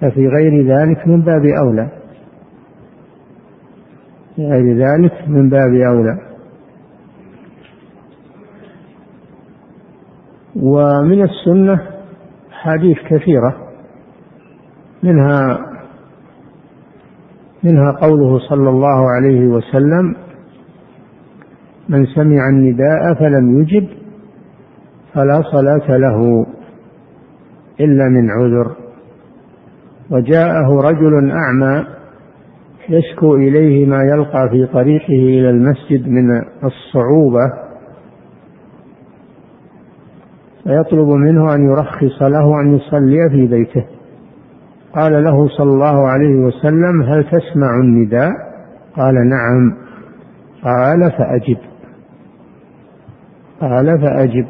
ففي 0.00 0.28
غير 0.28 0.66
ذلك 0.76 1.08
من 1.08 1.20
باب 1.22 1.44
أولى. 1.64 1.88
في 4.36 4.42
غير 4.42 4.76
ذلك 4.76 5.28
من 5.28 5.48
باب 5.48 5.74
أولى. 5.74 6.33
ومن 10.56 11.22
السنة 11.22 11.80
حديث 12.50 12.98
كثيرة 13.10 13.56
منها 15.02 15.58
منها 17.62 17.92
قوله 17.92 18.38
صلى 18.38 18.70
الله 18.70 19.10
عليه 19.10 19.46
وسلم 19.46 20.16
من 21.88 22.06
سمع 22.06 22.48
النداء 22.48 23.14
فلم 23.14 23.60
يجب 23.60 23.88
فلا 25.14 25.42
صلاة 25.42 25.96
له 25.96 26.46
إلا 27.80 28.08
من 28.08 28.30
عذر. 28.30 28.76
وجاءه 30.10 30.80
رجل 30.80 31.30
أعمى 31.30 31.86
يشكو 32.88 33.34
إليه 33.34 33.86
ما 33.86 34.02
يلقى 34.02 34.48
في 34.50 34.66
طريقه 34.66 35.14
إلى 35.14 35.50
المسجد 35.50 36.08
من 36.08 36.42
الصعوبة 36.64 37.63
فيطلب 40.64 41.08
منه 41.08 41.54
أن 41.54 41.64
يرخص 41.64 42.22
له 42.22 42.60
أن 42.60 42.76
يصلي 42.76 43.30
في 43.30 43.46
بيته. 43.46 43.84
قال 44.94 45.24
له 45.24 45.48
صلى 45.48 45.70
الله 45.70 46.08
عليه 46.08 46.34
وسلم 46.34 47.02
هل 47.02 47.24
تسمع 47.24 47.80
النداء؟ 47.80 48.32
قال 48.96 49.14
نعم. 49.14 49.76
قال 50.64 51.12
فأجب. 51.12 51.58
قال 53.60 54.00
فأجب. 54.00 54.46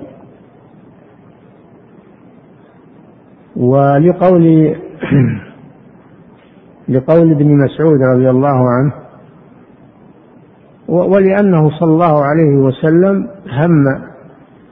ولقول 3.57 4.75
لقول 6.89 7.31
ابن 7.31 7.65
مسعود 7.65 8.03
رضي 8.03 8.31
الله 8.31 8.71
عنه 8.71 8.93
ولأنه 10.89 11.71
صلى 11.71 11.93
الله 11.93 12.25
عليه 12.25 12.57
وسلم 12.57 13.29
هم 13.51 14.14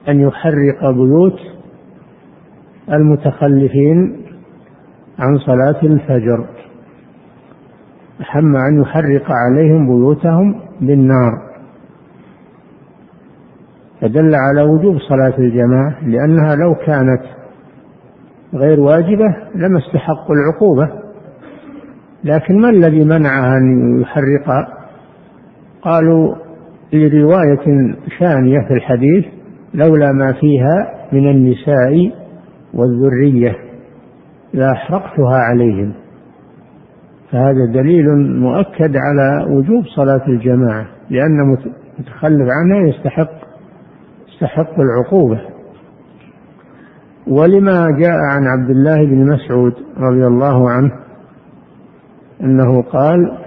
أن 0.09 0.21
يحرق 0.21 0.91
بيوت 0.91 1.39
المتخلفين 2.93 4.23
عن 5.19 5.39
صلاة 5.39 5.83
الفجر. 5.83 6.47
هم 8.35 8.57
أن 8.57 8.81
يحرق 8.83 9.25
عليهم 9.31 9.87
بيوتهم 9.87 10.61
بالنار. 10.81 11.53
فدل 14.01 14.35
على 14.35 14.63
وجوب 14.63 14.99
صلاة 14.99 15.39
الجماعة 15.39 15.95
لأنها 16.07 16.55
لو 16.55 16.75
كانت 16.75 17.23
غير 18.55 18.81
واجبة 18.81 19.37
لما 19.55 19.79
استحقوا 19.79 20.35
العقوبة. 20.35 21.03
لكن 22.25 22.61
ما 22.61 22.71
الذي 22.71 23.05
منعها 23.05 23.59
أن 23.59 24.01
يحرق؟ 24.01 24.69
قالوا 25.83 26.35
لرواية 26.93 27.95
ثانية 28.21 28.59
في 28.69 28.75
الحديث 28.75 29.25
لولا 29.75 30.13
ما 30.13 30.33
فيها 30.33 31.07
من 31.13 31.31
النساء 31.31 32.13
والذرية 32.75 33.57
لأحرقتها 34.55 35.37
عليهم. 35.37 35.95
فهذا 37.31 37.67
دليل 37.75 38.07
مؤكد 38.41 38.97
على 38.97 39.55
وجوب 39.55 39.85
صلاة 39.97 40.27
الجماعة 40.29 40.87
لأن 41.11 41.57
متخلف 41.99 42.49
عنها 42.51 42.89
يستحق 42.89 43.31
يستحق 44.29 44.81
العقوبة. 44.81 45.41
ولما 47.27 47.87
جاء 47.99 48.19
عن 48.31 48.47
عبد 48.47 48.71
الله 48.71 49.07
بن 49.07 49.27
مسعود 49.33 49.73
رضي 49.97 50.27
الله 50.27 50.71
عنه 50.71 50.93
أنه 52.41 52.83
قال 52.83 53.39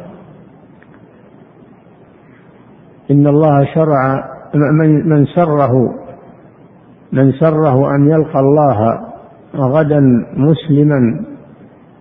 إن 3.11 3.27
الله 3.27 3.65
شرع 3.73 4.23
من 5.05 5.25
سره 5.25 6.04
من 7.15 7.31
سره 7.31 7.95
أن 7.95 8.07
يلقى 8.07 8.39
الله 8.39 8.99
غدا 9.55 9.99
مسلما 10.37 11.25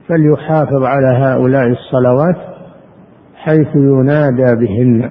فليحافظ 0.08 0.82
على 0.84 1.06
هؤلاء 1.06 1.66
الصلوات 1.66 2.36
حيث 3.34 3.76
ينادى 3.76 4.54
بهن. 4.54 5.10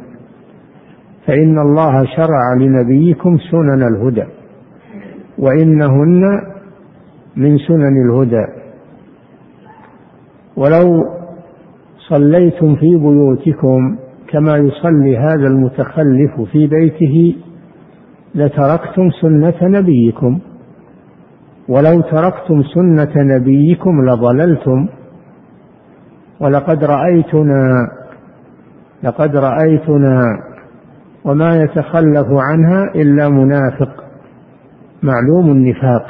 فإن 1.27 1.59
الله 1.59 2.05
شرع 2.05 2.53
لنبيكم 2.59 3.37
سنن 3.51 3.83
الهدى 3.83 4.23
وإنهن 5.37 6.21
من 7.35 7.57
سنن 7.57 8.05
الهدى. 8.05 8.45
ولو 10.57 11.03
صليتم 12.09 12.75
في 12.75 12.95
بيوتكم 12.95 13.97
كما 14.27 14.57
يصلي 14.57 15.17
هذا 15.17 15.47
المتخلف 15.47 16.41
في 16.51 16.67
بيته 16.67 17.35
لتركتم 18.35 19.09
سنة 19.21 19.57
نبيكم. 19.61 20.39
ولو 21.69 22.01
تركتم 22.01 22.63
سنة 22.63 23.13
نبيكم 23.15 24.05
لضللتم. 24.05 24.87
ولقد 26.39 26.83
رأيتنا 26.83 27.87
لقد 29.03 29.35
رأيتنا 29.35 30.25
وما 31.25 31.61
يتخلف 31.63 32.27
عنها 32.29 32.83
إلا 32.95 33.29
منافق 33.29 34.03
معلوم 35.03 35.51
النفاق. 35.51 36.05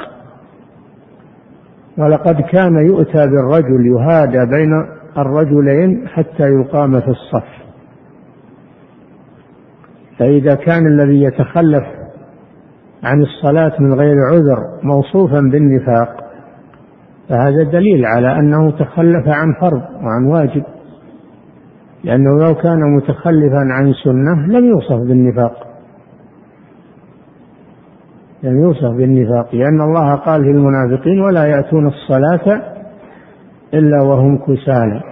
ولقد 1.98 2.40
كان 2.40 2.86
يؤتى 2.86 3.26
بالرجل 3.26 3.86
يهادى 3.86 4.46
بين 4.46 4.86
الرجلين 5.18 6.08
حتى 6.08 6.42
يقام 6.42 7.00
في 7.00 7.08
الصف. 7.08 7.48
فإذا 10.18 10.54
كان 10.54 10.86
الذي 10.86 11.22
يتخلف 11.22 11.84
عن 13.04 13.22
الصلاة 13.22 13.72
من 13.80 13.94
غير 13.94 14.16
عذر 14.32 14.58
موصوفا 14.82 15.40
بالنفاق 15.40 16.24
فهذا 17.28 17.62
دليل 17.62 18.06
على 18.06 18.38
أنه 18.38 18.70
تخلف 18.70 19.28
عن 19.28 19.54
فرض 19.60 19.82
وعن 20.02 20.24
واجب 20.24 20.64
لأنه 22.04 22.38
لو 22.38 22.54
كان 22.54 22.96
متخلفا 22.96 23.66
عن 23.70 23.92
سنة 24.04 24.46
لم 24.46 24.64
يوصف 24.64 24.96
بالنفاق. 25.08 25.66
لم 28.42 28.62
يوصف 28.62 28.96
بالنفاق 28.96 29.54
لأن 29.54 29.80
الله 29.80 30.14
قال 30.14 30.44
في 30.44 30.50
المنافقين 30.50 31.20
ولا 31.20 31.44
يأتون 31.46 31.86
الصلاة 31.86 32.62
إلا 33.74 34.02
وهم 34.02 34.38
كسالى. 34.38 35.02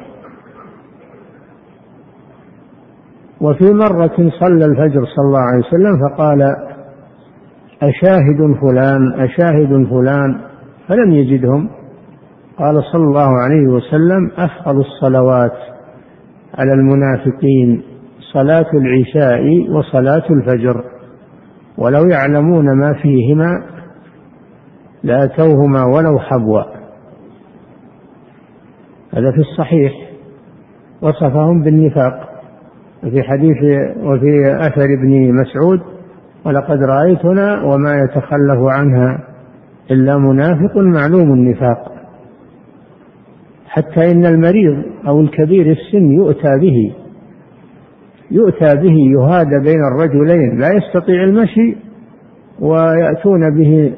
وفي 3.40 3.72
مرة 3.72 4.30
صلى 4.40 4.64
الفجر 4.64 5.04
صلى 5.04 5.24
الله 5.26 5.40
عليه 5.40 5.66
وسلم 5.66 6.08
فقال 6.08 6.56
أشاهد 7.82 8.56
فلان 8.60 9.20
أشاهد 9.20 9.86
فلان 9.90 10.40
فلم 10.88 11.10
يجدهم. 11.10 11.70
قال 12.58 12.82
صلى 12.92 13.04
الله 13.04 13.40
عليه 13.40 13.68
وسلم 13.68 14.30
أفضل 14.36 14.80
الصلوات 14.80 15.56
على 16.58 16.72
المنافقين 16.72 17.82
صلاة 18.32 18.66
العشاء 18.74 19.70
وصلاة 19.70 20.24
الفجر. 20.30 20.84
ولو 21.78 22.08
يعلمون 22.08 22.78
ما 22.78 22.92
فيهما 23.02 23.62
لأتوهما 25.02 25.84
ولو 25.84 26.18
حبوا. 26.18 26.62
هذا 29.14 29.32
في 29.32 29.38
الصحيح 29.38 29.92
وصفهم 31.02 31.62
بالنفاق. 31.62 32.28
وفي 33.04 33.22
حديث 33.22 33.56
وفي 33.96 34.56
أثر 34.60 34.84
ابن 34.84 35.34
مسعود 35.34 35.91
ولقد 36.46 36.78
رأيتنا 36.82 37.62
وما 37.62 37.94
يتخلف 38.04 38.58
عنها 38.60 39.18
إلا 39.90 40.18
منافق 40.18 40.76
معلوم 40.76 41.32
النفاق. 41.32 41.92
حتى 43.66 44.10
إن 44.10 44.26
المريض 44.26 44.84
أو 45.06 45.20
الكبير 45.20 45.70
السن 45.70 46.10
يؤتى 46.10 46.58
به 46.60 46.94
يؤتى 48.30 48.76
به 48.76 48.96
يهادى 49.18 49.58
بين 49.64 49.80
الرجلين 49.92 50.58
لا 50.58 50.68
يستطيع 50.68 51.24
المشي 51.24 51.76
ويأتون 52.60 53.58
به 53.58 53.92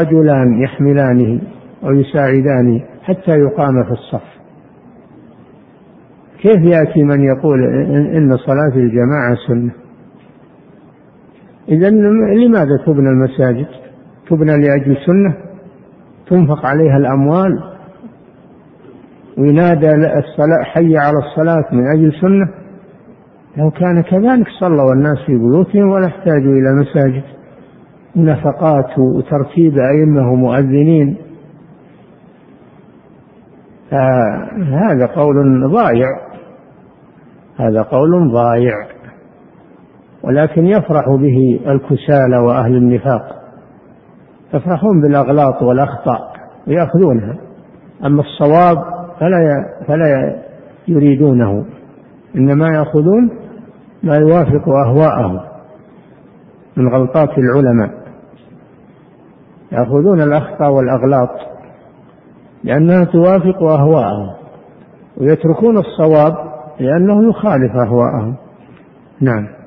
رجلان 0.00 0.62
يحملانه 0.62 1.40
أو 1.84 1.90
يساعدانه 1.90 2.82
حتى 3.02 3.30
يقام 3.30 3.84
في 3.84 3.90
الصف. 3.90 4.32
كيف 6.40 6.62
يأتي 6.62 7.02
من 7.02 7.22
يقول 7.24 7.64
إن 8.16 8.36
صلاة 8.36 8.76
الجماعة 8.76 9.36
سنة؟ 9.48 9.81
إذا 11.68 11.90
لماذا 11.90 12.76
تبنى 12.86 13.08
المساجد؟ 13.08 13.66
تبنى 14.28 14.52
لأجل 14.52 14.96
سنة 15.06 15.34
تنفق 16.26 16.66
عليها 16.66 16.96
الأموال؟ 16.96 17.62
وينادى 19.38 19.94
الصلاة 19.94 20.62
حي 20.62 20.96
على 20.96 21.18
الصلاة 21.18 21.64
من 21.72 21.86
أجل 21.86 22.12
سنة 22.20 22.48
لو 23.56 23.70
كان 23.70 24.02
كذلك 24.02 24.46
صلوا 24.60 24.92
الناس 24.92 25.18
في 25.26 25.36
بيوتهم 25.36 25.88
ولا 25.90 26.06
احتاجوا 26.06 26.52
إلى 26.52 26.74
مساجد. 26.74 27.22
نفقات 28.16 28.98
وترتيب 28.98 29.78
أئمة 29.78 30.32
ومؤذنين. 30.32 31.16
هذا 34.72 35.06
قول 35.06 35.70
ضايع 35.70 36.08
هذا 37.56 37.82
قول 37.82 38.32
ضايع 38.32 38.74
ولكن 40.24 40.66
يفرح 40.66 41.04
به 41.08 41.60
الكسالى 41.66 42.38
وأهل 42.38 42.76
النفاق. 42.76 43.42
يفرحون 44.54 45.00
بالأغلاط 45.02 45.62
والأخطاء 45.62 46.32
ويأخذونها 46.66 47.36
أما 48.04 48.22
الصواب 48.22 48.76
فلا 49.20 49.64
فلا 49.88 50.36
يريدونه. 50.88 51.64
إنما 52.36 52.68
يأخذون 52.68 53.30
ما 54.02 54.16
يوافق 54.16 54.68
أهواءهم 54.68 55.40
من 56.76 56.88
غلطات 56.88 57.38
العلماء. 57.38 57.90
يأخذون 59.72 60.22
الأخطاء 60.22 60.72
والأغلاط 60.72 61.30
لأنها 62.64 63.04
توافق 63.04 63.62
أهواءهم 63.62 64.30
ويتركون 65.16 65.78
الصواب 65.78 66.34
لأنه 66.80 67.28
يخالف 67.28 67.76
أهواءهم. 67.76 68.36
نعم. 69.20 69.61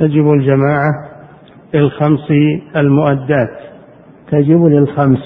تجب 0.00 0.30
الجماعة 0.30 0.90
للخمس 1.74 2.30
المؤدات. 2.76 3.58
تجب 4.30 4.64
للخمس. 4.64 5.18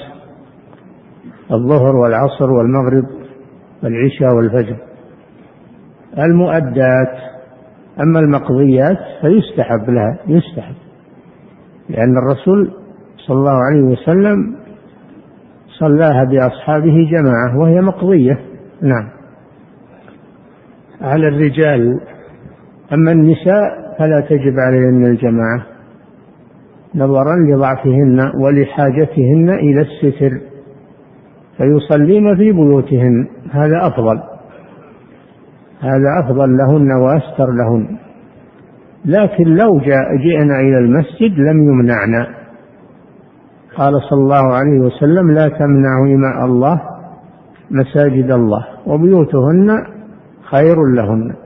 الظهر 1.53 1.97
والعصر 1.97 2.51
والمغرب 2.51 3.05
والعشاء 3.83 4.35
والفجر. 4.35 4.77
المؤدات. 6.19 7.19
أما 8.01 8.21
المقضيات 8.21 8.99
فيستحب 9.21 9.91
لها 9.91 10.19
يستحب. 10.27 10.75
لأن 11.89 12.19
الرسول 12.19 12.73
صلى 13.27 13.37
الله 13.37 13.59
عليه 13.65 13.83
وسلم 13.83 14.57
صلاها 15.79 16.25
بأصحابه 16.25 17.11
جماعة 17.11 17.59
وهي 17.59 17.81
مقضية. 17.81 18.39
نعم. 18.83 19.09
على 21.01 21.29
الرجال. 21.29 22.01
أما 22.93 23.13
النساء 23.13 23.84
فلا 23.99 24.21
تجب 24.21 24.59
عليهن 24.59 25.07
الجماعة 25.07 25.67
نظرا 26.95 27.37
لضعفهن 27.37 28.31
ولحاجتهن 28.41 29.51
إلى 29.51 29.81
الستر 29.81 30.41
فيصلين 31.57 32.37
في 32.37 32.53
بيوتهن 32.53 33.27
هذا 33.51 33.87
أفضل. 33.87 34.21
هذا 35.81 36.21
أفضل 36.25 36.57
لهن 36.57 36.93
وأستر 36.93 37.51
لهن. 37.51 37.97
لكن 39.05 39.45
لو 39.45 39.79
جاء 39.79 40.17
جئنا 40.17 40.61
إلى 40.61 40.79
المسجد 40.79 41.39
لم 41.39 41.63
يمنعنا. 41.63 42.27
قال 43.77 43.93
صلى 44.11 44.21
الله 44.21 44.55
عليه 44.55 44.81
وسلم 44.81 45.31
لا 45.31 45.49
تمنعوا 45.49 46.07
إماء 46.07 46.45
الله 46.45 46.81
مساجد 47.71 48.31
الله 48.31 48.67
وبيوتهن 48.87 49.87
خير 50.51 50.77
لهن. 50.85 51.44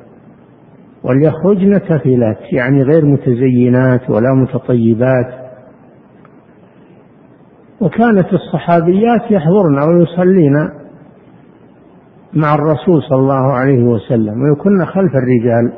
وليخرجن 1.04 1.78
كفلات 1.78 2.52
يعني 2.52 2.82
غير 2.82 3.04
متزينات 3.04 4.10
ولا 4.10 4.34
متطيبات. 4.34 5.48
وكانت 7.80 8.32
الصحابيات 8.32 9.30
يحضرن 9.30 9.78
ويصلين 9.78 10.68
مع 12.34 12.54
الرسول 12.54 13.02
صلى 13.02 13.18
الله 13.18 13.52
عليه 13.52 13.84
وسلم 13.84 14.42
ويكن 14.42 14.84
خلف 14.84 15.12
الرجال 15.14 15.72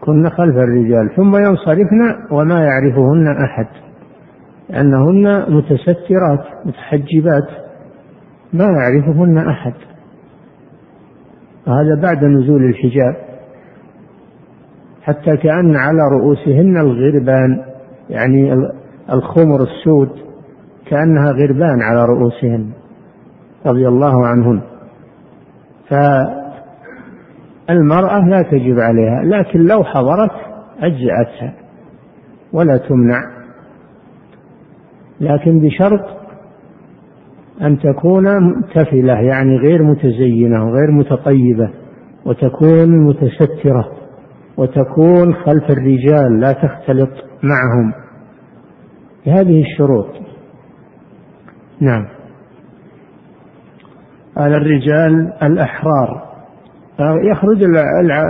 كن 0.00 0.28
خلف 0.28 0.56
الرجال 0.56 1.16
ثم 1.16 1.36
ينصرفن 1.36 2.16
وما 2.30 2.64
يعرفهن 2.64 3.26
أحد 3.44 3.66
لأنهن 4.70 5.54
متسترات 5.54 6.44
متحجبات 6.64 7.48
ما 8.52 8.64
يعرفهن 8.64 9.38
أحد. 9.38 9.74
وهذا 11.66 12.00
بعد 12.02 12.24
نزول 12.24 12.64
الحجاب. 12.64 13.29
حتى 15.10 15.36
كأن 15.36 15.76
على 15.76 15.98
رؤوسهن 16.12 16.76
الغربان 16.76 17.62
يعني 18.10 18.54
الخمر 19.12 19.62
السود 19.62 20.08
كأنها 20.86 21.30
غربان 21.32 21.82
على 21.82 22.04
رؤوسهن 22.04 22.70
رضي 23.66 23.88
الله 23.88 24.26
عنهن. 24.26 24.60
فالمرأة 27.68 28.28
لا 28.28 28.42
تجب 28.42 28.78
عليها 28.78 29.22
لكن 29.24 29.60
لو 29.60 29.84
حضرت 29.84 30.30
أجزأتها 30.80 31.54
ولا 32.52 32.76
تمنع. 32.76 33.20
لكن 35.20 35.60
بشرط 35.60 36.04
أن 37.62 37.78
تكون 37.78 38.26
كفلة 38.74 39.20
يعني 39.20 39.56
غير 39.56 39.82
متزينة 39.82 40.66
وغير 40.66 40.90
متطيبة 40.90 41.70
وتكون 42.26 43.06
متسترة. 43.06 43.99
وتكون 44.60 45.34
خلف 45.34 45.70
الرجال 45.70 46.40
لا 46.40 46.52
تختلط 46.52 47.10
معهم. 47.42 47.92
بهذه 49.26 49.62
الشروط. 49.62 50.06
نعم. 51.80 52.06
على 54.36 54.56
الرجال 54.56 55.32
الأحرار. 55.42 56.30
يخرج 57.00 57.62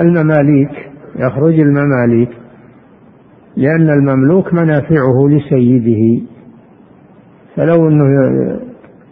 المماليك 0.01 0.71
يخرج 1.17 1.61
المماليك 1.61 2.31
لأن 3.57 3.91
المملوك 3.91 4.55
منافعه 4.55 5.29
لسيده. 5.29 6.27
فلو 7.57 7.89
أنه 7.89 8.05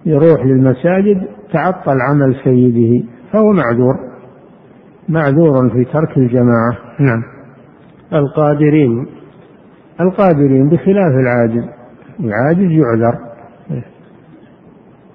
يروح 0.07 0.45
للمساجد 0.45 1.29
تعطل 1.53 2.01
عمل 2.01 2.37
سيده 2.45 3.07
فهو 3.33 3.53
معذور. 3.53 4.08
معذور 5.09 5.71
في 5.71 5.85
ترك 5.85 6.19
الجماعة. 6.19 6.73
نعم. 7.01 7.23
القادرين. 8.13 9.07
القادرين 10.01 10.69
بخلاف 10.69 11.13
العاجز. 11.13 11.65
العاجز 12.21 12.71
يعذر. 12.71 13.19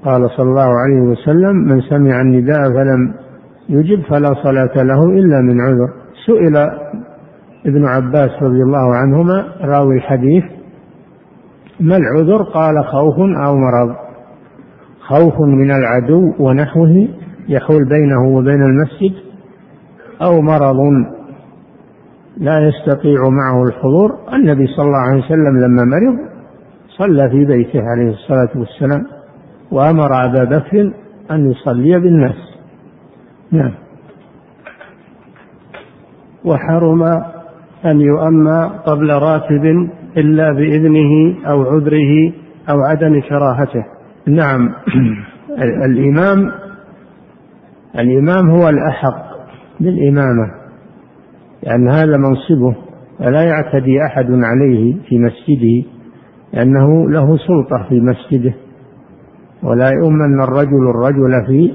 قال 0.06 0.30
صلى 0.38 0.50
الله 0.50 0.70
عليه 0.80 1.02
وسلم 1.02 1.56
من 1.56 1.82
سمع 1.82 2.22
النداء 2.22 2.70
فلم 2.70 3.14
يجب 3.70 4.02
فلا 4.02 4.34
صلاة 4.44 4.84
له 4.84 5.04
إلا 5.04 5.42
من 5.42 5.62
عذر. 5.62 5.90
سئل 6.26 6.58
ابن 7.66 7.86
عباس 7.86 8.32
رضي 8.42 8.64
الله 8.64 8.96
عنهما 8.96 9.46
راوي 9.62 9.96
الحديث 9.96 10.44
ما 11.80 11.98
العذر؟ 11.98 12.44
قال 12.44 12.86
خوف 12.86 13.16
أو 13.46 13.56
مرض. 13.56 13.96
خوف 15.00 15.42
من 15.42 15.72
العدو 15.72 16.34
ونحوه 16.40 17.08
يحول 17.48 17.90
بينه 17.90 18.28
وبين 18.28 18.62
المسجد 18.62 19.33
أو 20.22 20.42
مرض 20.42 20.78
لا 22.38 22.60
يستطيع 22.60 23.30
معه 23.30 23.64
الحضور 23.64 24.18
النبي 24.34 24.68
صلى 24.68 24.86
الله 24.86 24.98
عليه 24.98 25.26
وسلم 25.26 25.60
لما 25.60 25.84
مرض 25.84 26.34
صلى 26.98 27.30
في 27.30 27.46
بيته 27.46 27.82
عليه 27.82 28.10
الصلاة 28.10 28.50
والسلام 28.56 29.06
وأمر 29.72 30.26
أبا 30.26 30.44
بكر 30.44 30.92
أن 31.32 31.52
يصلي 31.52 32.00
بالناس. 32.00 32.36
نعم. 33.52 33.72
وحرم 36.46 37.04
أن 37.86 38.02
يؤمى 38.02 38.72
قبل 38.86 39.14
راتب 39.14 39.90
إلا 40.18 40.52
بإذنه 40.52 41.36
أو 41.50 41.64
عذره 41.64 42.34
أو 42.70 42.82
عدم 42.82 43.22
كراهته. 43.22 43.86
نعم. 44.28 44.74
الإمام 45.86 46.52
الإمام 48.00 48.50
هو 48.50 48.70
الأحق. 48.70 49.33
بالإمامة 49.80 50.52
لأن 51.64 51.90
هذا 51.90 52.18
منصبه 52.18 52.76
فلا 53.20 53.44
يعتدي 53.44 53.98
أحد 54.06 54.32
عليه 54.32 54.96
في 55.10 55.20
مسجده 55.20 55.90
لأنه 56.54 57.10
له 57.10 57.38
سلطة 57.38 57.90
في 57.90 58.02
مسجده 58.02 58.54
ولا 59.64 59.90
يؤمن 59.90 60.44
الرجل 60.44 60.90
الرجل 60.90 61.46
في 61.48 61.74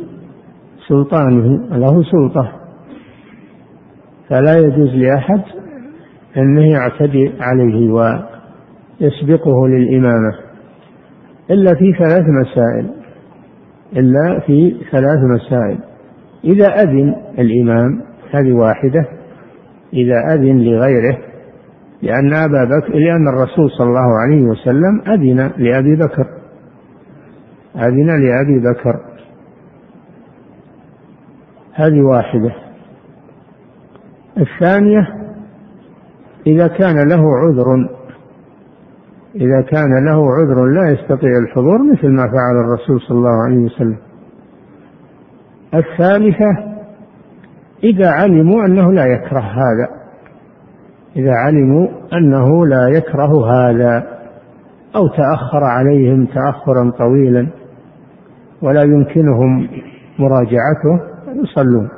سلطانه 0.88 1.76
له 1.76 2.02
سلطة. 2.02 2.52
فلا 4.28 4.58
يجوز 4.58 4.88
لأحد 4.94 5.42
أنه 6.36 6.70
يعتدي 6.70 7.32
عليه 7.40 7.92
ويسبقه 7.92 9.68
للإمامة 9.68 10.32
إلا 11.50 11.74
في 11.74 11.92
ثلاث 11.98 12.24
مسائل 12.42 12.90
إلا 13.96 14.40
في 14.46 14.76
ثلاث 14.92 15.18
مسائل. 15.36 15.78
إذا 16.44 16.66
أذن 16.66 17.14
الإمام 17.38 18.00
هذه 18.34 18.52
واحدة 18.52 19.08
إذا 19.92 20.34
أذن 20.34 20.58
لغيره 20.58 21.18
لأن 22.02 22.34
أبا 22.34 22.64
بكر 22.64 22.94
لأن 22.94 23.28
الرسول 23.28 23.70
صلى 23.78 23.86
الله 23.88 24.18
عليه 24.20 24.42
وسلم 24.42 25.00
أذن 25.08 25.50
لأبي 25.56 25.96
بكر. 25.96 26.26
أذن 27.76 28.06
لأبي 28.06 28.58
بكر. 28.58 29.00
هذه 31.74 32.02
واحدة. 32.02 32.54
الثانية 34.38 35.08
إذا 36.46 36.66
كان 36.66 37.08
له 37.08 37.36
عذر 37.36 37.88
إذا 39.34 39.60
كان 39.60 40.04
له 40.04 40.32
عذر 40.34 40.64
لا 40.64 40.90
يستطيع 40.90 41.30
الحضور 41.38 41.78
مثل 41.92 42.08
ما 42.08 42.22
فعل 42.22 42.64
الرسول 42.64 43.00
صلى 43.00 43.18
الله 43.18 43.44
عليه 43.46 43.58
وسلم. 43.58 44.07
الثالثة 45.74 46.78
إذا 47.84 48.10
علموا 48.10 48.64
أنه 48.64 48.92
لا 48.92 49.06
يكره 49.06 49.40
هذا. 49.40 49.88
إذا 51.16 51.32
علموا 51.32 51.88
أنه 52.12 52.66
لا 52.66 52.88
يكره 52.88 53.52
هذا. 53.52 54.18
أو 54.96 55.08
تأخر 55.08 55.64
عليهم 55.64 56.26
تأخرا 56.26 56.90
طويلا 56.90 57.48
ولا 58.62 58.82
يمكنهم 58.82 59.68
مراجعته 60.18 61.00
يصلون 61.42 61.88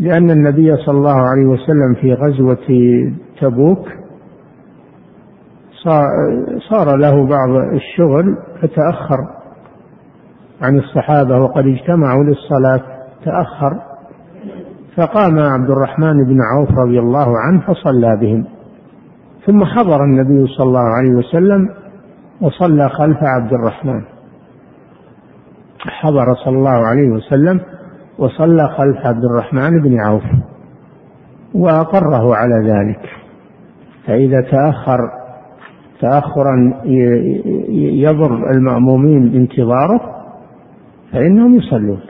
لأن 0.00 0.30
النبي 0.30 0.76
صلى 0.76 0.98
الله 0.98 1.20
عليه 1.20 1.46
وسلم 1.46 1.94
في 2.00 2.14
غزوة 2.14 2.66
تبوك 3.40 3.88
صار 6.70 6.96
له 6.96 7.26
بعض 7.26 7.50
الشغل 7.72 8.38
فتأخر. 8.62 9.18
عن 10.62 10.78
الصحابة 10.78 11.38
وقد 11.38 11.66
اجتمعوا 11.66 12.24
للصلاة 12.24 12.80
تأخر. 13.24 13.80
فقام 14.96 15.38
عبد 15.38 15.70
الرحمن 15.70 16.24
بن 16.24 16.38
عوف 16.42 16.78
رضي 16.78 16.98
الله 16.98 17.38
عنه 17.38 17.60
فصلى 17.60 18.16
بهم. 18.16 18.44
ثم 19.46 19.64
حضر 19.64 20.04
النبي 20.04 20.46
صلى 20.46 20.66
الله 20.66 20.88
عليه 20.96 21.10
وسلم 21.10 21.68
وصلى 22.40 22.88
خلف 22.88 23.18
عبد 23.22 23.52
الرحمن. 23.52 24.02
حضر 25.78 26.34
صلى 26.44 26.58
الله 26.58 26.86
عليه 26.86 27.10
وسلم 27.10 27.60
وصلى 28.18 28.68
خلف 28.68 29.06
عبد 29.06 29.24
الرحمن 29.24 29.82
بن 29.82 30.00
عوف 30.00 30.24
وأقره 31.54 32.34
على 32.34 32.54
ذلك. 32.54 33.00
فإذا 34.06 34.40
تأخر 34.40 34.98
تأخرا 36.00 36.74
يضر 38.04 38.50
المأمومين 38.50 39.34
انتظاره 39.34 40.15
فإنهم 41.12 41.56
يصلون. 41.56 42.00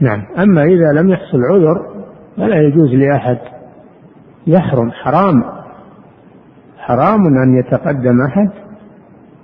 نعم. 0.00 0.22
أما 0.38 0.62
إذا 0.62 0.92
لم 0.92 1.08
يحصل 1.08 1.38
عذر 1.52 1.86
فلا 2.36 2.62
يجوز 2.62 2.94
لأحد. 2.94 3.38
يحرم 4.46 4.90
حرام. 4.90 5.44
حرام 6.78 7.26
أن 7.26 7.58
يتقدم 7.58 8.22
أحد 8.22 8.50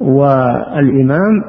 والإمام 0.01 1.45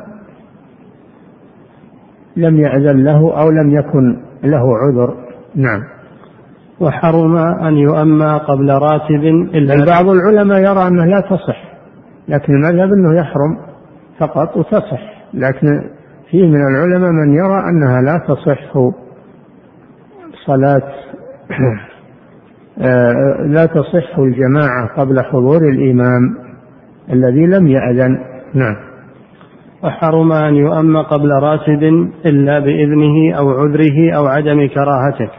لم 2.38 2.58
يأذن 2.58 3.04
له 3.04 3.42
أو 3.42 3.50
لم 3.50 3.72
يكن 3.72 4.22
له 4.44 4.78
عذر. 4.78 5.16
نعم. 5.56 5.84
وحرم 6.80 7.38
أن 7.38 7.74
يؤمى 7.74 8.40
قبل 8.48 8.72
راتب. 8.72 9.24
إلا 9.56 9.86
بعض 9.86 10.08
العلماء 10.08 10.60
يرى 10.60 10.88
أنه 10.88 11.06
لا 11.06 11.20
تصح 11.22 11.74
لكن 12.28 12.54
المذهب 12.54 12.94
أنه 12.94 13.20
يحرم 13.20 13.58
فقط 14.20 14.58
وتصح 14.58 15.14
لكن 15.34 15.90
فيه 16.34 16.48
من 16.48 16.68
العلماء 16.68 17.12
من 17.12 17.34
يرى 17.34 17.70
أنها 17.70 18.02
لا 18.02 18.18
تصح 18.28 18.92
صلاة 20.46 20.92
آه، 22.82 23.42
لا 23.46 23.66
تصح 23.66 24.20
الجماعة 24.20 24.88
قبل 24.98 25.24
حضور 25.24 25.70
الإمام 25.70 26.36
الذي 27.14 27.46
لم 27.46 27.68
يأذن. 27.68 28.18
نعم. 28.54 28.76
وحرم 29.84 30.32
أن 30.32 30.56
يؤم 30.56 30.98
قبل 30.98 31.30
راتب 31.32 31.84
إلا 32.26 32.60
بإذنه 32.60 33.34
أو 33.38 33.50
عذره 33.50 34.12
أو 34.16 34.26
عدم 34.26 34.68
كراهته. 34.68 35.30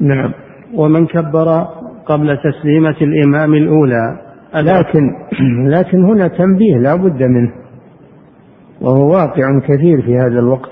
نعم. 0.00 0.32
ومن 0.74 1.06
كبر 1.06 1.66
قبل 2.06 2.38
تسليمة 2.38 2.96
الإمام 3.02 3.54
الأولى 3.54 4.18
لكن 4.54 5.10
لكن 5.76 6.04
هنا 6.04 6.28
تنبيه 6.28 6.78
لا 6.78 6.94
بد 6.94 7.22
منه. 7.22 7.63
وهو 8.84 9.12
واقع 9.12 9.60
كثير 9.60 10.02
في 10.02 10.16
هذا 10.16 10.38
الوقت 10.38 10.70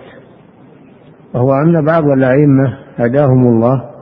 وهو 1.35 1.53
أن 1.53 1.85
بعض 1.85 2.05
الأئمة 2.05 2.79
هداهم 2.97 3.47
الله 3.47 3.93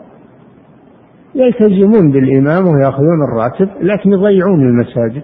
يلتزمون 1.34 2.10
بالإمام 2.10 2.66
ويأخذون 2.66 3.22
الراتب 3.22 3.68
لكن 3.80 4.10
يضيعون 4.10 4.60
المساجد 4.60 5.22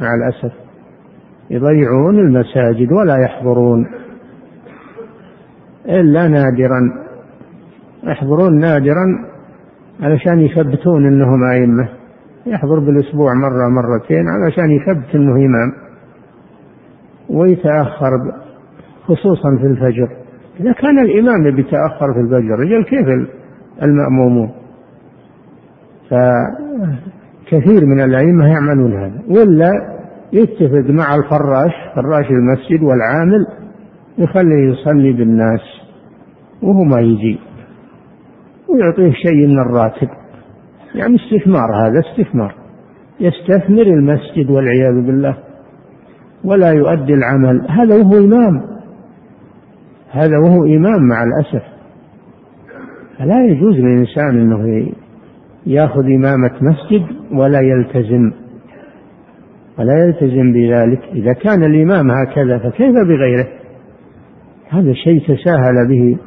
مع 0.00 0.08
الأسف. 0.14 0.52
يضيعون 1.50 2.18
المساجد 2.18 2.92
ولا 2.92 3.16
يحضرون 3.16 3.86
إلا 5.88 6.28
نادرا 6.28 6.80
يحضرون 8.04 8.58
نادرا 8.58 9.06
علشان 10.00 10.40
يثبتون 10.40 11.06
إنهم 11.06 11.44
أئمة. 11.52 11.88
يحضر 12.46 12.78
بالأسبوع 12.78 13.34
مرة 13.34 13.68
مرتين 13.68 14.28
علشان 14.28 14.70
يثبت 14.70 15.14
إنه 15.14 15.32
إمام. 15.32 15.87
ويتأخر 17.30 18.10
خصوصا 19.04 19.56
في 19.60 19.66
الفجر. 19.66 20.08
إذا 20.60 20.72
كان 20.72 20.98
الإمام 20.98 21.56
بيتاخر 21.56 22.14
في 22.14 22.20
الفجر 22.20 22.58
رجل 22.58 22.84
كيف 22.84 23.06
المأمومون؟ 23.82 24.50
فكثير 26.10 27.86
من 27.86 28.00
الأئمة 28.00 28.46
يعملون 28.46 28.92
هذا. 28.92 29.22
ولا 29.28 29.70
يتفق 30.32 30.90
مع 30.90 31.14
الفراش 31.14 31.72
فراش 31.94 32.30
المسجد 32.30 32.82
والعامل 32.82 33.46
يخليه 34.18 34.72
يصلي 34.72 35.12
بالناس 35.12 35.60
وهو 36.62 36.84
ما 36.84 37.00
يجي. 37.00 37.38
ويعطيه 38.68 39.12
شيء 39.12 39.46
من 39.46 39.58
الراتب. 39.58 40.08
يعني 40.94 41.16
استثمار 41.16 41.86
هذا 41.86 42.00
استثمار. 42.00 42.54
يستثمر 43.20 43.82
المسجد 43.82 44.50
والعياذ 44.50 45.06
بالله. 45.06 45.47
ولا 46.44 46.70
يؤدي 46.70 47.14
العمل. 47.14 47.66
هذا 47.70 47.94
وهو 47.94 48.18
إمام. 48.18 48.62
هذا 50.10 50.38
وهو 50.38 50.64
إمام 50.64 51.08
مع 51.08 51.22
الأسف. 51.22 51.62
فلا 53.18 53.46
يجوز 53.46 53.74
للإنسان 53.74 54.40
أنه 54.40 54.92
يأخذ 55.66 56.04
إمامة 56.04 56.50
مسجد 56.60 57.06
ولا 57.32 57.60
يلتزم. 57.60 58.32
ولا 59.78 60.04
يلتزم 60.04 60.52
بذلك. 60.52 61.00
إذا 61.12 61.32
كان 61.32 61.64
الإمام 61.64 62.10
هكذا 62.10 62.58
فكيف 62.58 62.92
بغيره؟ 62.92 63.46
هذا 64.70 64.92
شيء 64.92 65.20
تساهل 65.20 65.88
به. 65.88 66.18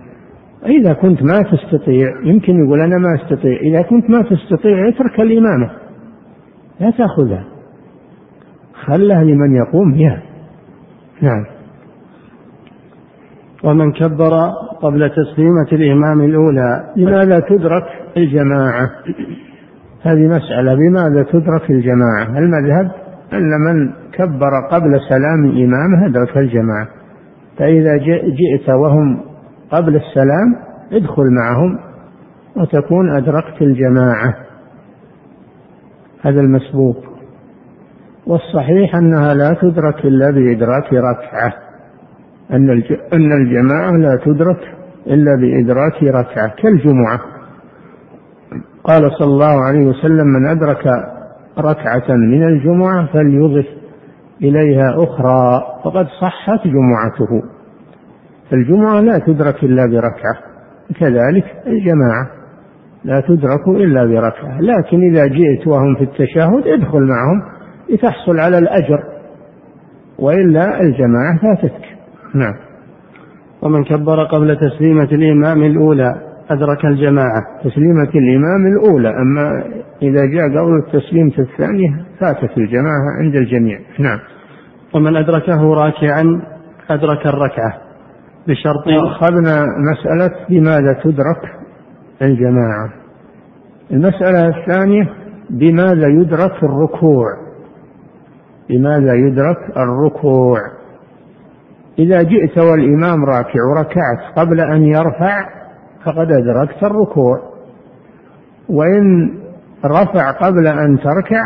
إذا 0.65 0.93
كنت 0.93 1.23
ما 1.23 1.41
تستطيع 1.41 2.07
يمكن 2.23 2.65
يقول 2.65 2.81
أنا 2.81 2.97
ما 2.97 3.15
أستطيع. 3.15 3.59
إذا 3.59 3.81
كنت 3.81 4.09
ما 4.09 4.21
تستطيع 4.21 4.89
اترك 4.89 5.21
الإمامة. 5.21 5.71
لا 6.79 6.91
تأخذها. 6.91 7.45
خلها 8.85 9.23
لمن 9.23 9.55
يقوم 9.55 9.93
بها. 9.93 10.21
نعم. 11.21 11.45
ومن 13.63 13.91
كبر 13.91 14.51
قبل 14.81 15.09
تسليمة 15.09 15.67
الإمام 15.71 16.21
الأولى 16.21 16.93
لماذا 16.95 17.39
تدرك 17.39 17.83
الجماعة؟ 18.17 18.89
هذه 20.01 20.27
مسألة 20.27 20.75
بماذا 20.75 21.23
تدرك 21.23 21.71
الجماعة؟ 21.71 22.37
المذهب 22.37 22.91
أن 23.33 23.49
من 23.67 23.91
كبر 24.13 24.51
قبل 24.71 24.99
سلام 25.09 25.45
الإمام 25.45 26.03
أدرك 26.03 26.37
الجماعة. 26.37 26.87
فإذا 27.57 27.97
جئت 27.97 28.69
وهم 28.69 29.21
قبل 29.71 29.95
السلام 29.95 30.55
ادخل 30.91 31.23
معهم 31.31 31.79
وتكون 32.55 33.15
أدركت 33.17 33.61
الجماعة. 33.61 34.35
هذا 36.21 36.41
المسبوق. 36.41 37.10
والصحيح 38.27 38.95
أنها 38.95 39.33
لا 39.33 39.53
تدرك 39.61 40.05
إلا 40.05 40.31
بإدراك 40.31 40.93
ركعة. 40.93 41.53
أن 43.13 43.31
الجماعة 43.31 43.91
لا 43.91 44.19
تدرك 44.25 44.59
إلا 45.07 45.35
بإدراك 45.41 46.03
ركعة 46.03 46.55
كالجمعة. 46.63 47.19
قال 48.83 49.11
صلى 49.19 49.27
الله 49.27 49.63
عليه 49.65 49.85
وسلم 49.85 50.27
من 50.27 50.47
أدرك 50.47 50.85
ركعة 51.59 52.15
من 52.15 52.43
الجمعة 52.43 53.05
فليضف 53.13 53.65
إليها 54.41 54.95
أخرى. 55.03 55.61
فقد 55.83 56.07
صحت 56.21 56.67
جمعته. 56.67 57.43
فالجمعة 58.51 59.01
لا 59.01 59.17
تدرك 59.17 59.63
إلا 59.63 59.85
بركعة. 59.85 60.35
كذلك 60.99 61.45
الجماعة 61.67 62.27
لا 63.03 63.19
تدرك 63.19 63.67
إلا 63.67 64.05
بركعة. 64.05 64.61
لكن 64.61 65.01
إذا 65.01 65.25
جئت 65.25 65.67
وهم 65.67 65.95
في 65.95 66.03
التشهد 66.03 66.67
ادخل 66.67 67.01
معهم. 67.01 67.60
لتحصل 67.91 68.39
على 68.39 68.57
الأجر 68.57 69.03
وإلا 70.19 70.81
الجماعة 70.81 71.39
فاتتك 71.41 71.85
نعم. 72.35 72.53
ومن 73.61 73.83
كبر 73.83 74.23
قبل 74.23 74.57
تسليمة 74.57 75.09
الإمام 75.11 75.63
الأولى 75.63 76.15
أدرك 76.49 76.85
الجماعة. 76.85 77.41
تسليمة 77.63 78.09
الإمام 78.15 78.67
الأولى 78.67 79.09
أما 79.09 79.63
إذا 80.01 80.25
جاء 80.25 80.43
قبل 80.43 80.83
التسليمة 80.85 81.33
الثانية 81.39 82.05
فاتت 82.19 82.57
الجماعة 82.57 83.17
عند 83.19 83.35
الجميع. 83.35 83.79
نعم. 83.99 84.19
ومن 84.95 85.15
أدركه 85.15 85.73
راكعا 85.73 86.41
أدرك 86.89 87.27
الركعة. 87.27 87.73
بشرط 88.47 88.87
أخذنا 88.87 89.65
مسألة 89.91 90.31
بماذا 90.49 90.93
تدرك 91.03 91.41
الجماعة. 92.21 92.89
المسألة 93.91 94.47
الثانية 94.47 95.09
بماذا 95.49 96.07
يدرك 96.07 96.63
الركوع. 96.63 97.50
بماذا 98.71 99.13
يدرك 99.13 99.57
الركوع؟ 99.77 100.59
إذا 101.99 102.21
جئت 102.21 102.57
والإمام 102.57 103.25
راكع 103.25 103.59
وركعت 103.71 104.37
قبل 104.37 104.61
أن 104.61 104.83
يرفع 104.83 105.49
فقد 106.05 106.31
أدركت 106.31 106.83
الركوع. 106.83 107.39
وإن 108.69 109.33
رفع 109.85 110.31
قبل 110.31 110.67
أن 110.67 110.97
تركع 110.97 111.43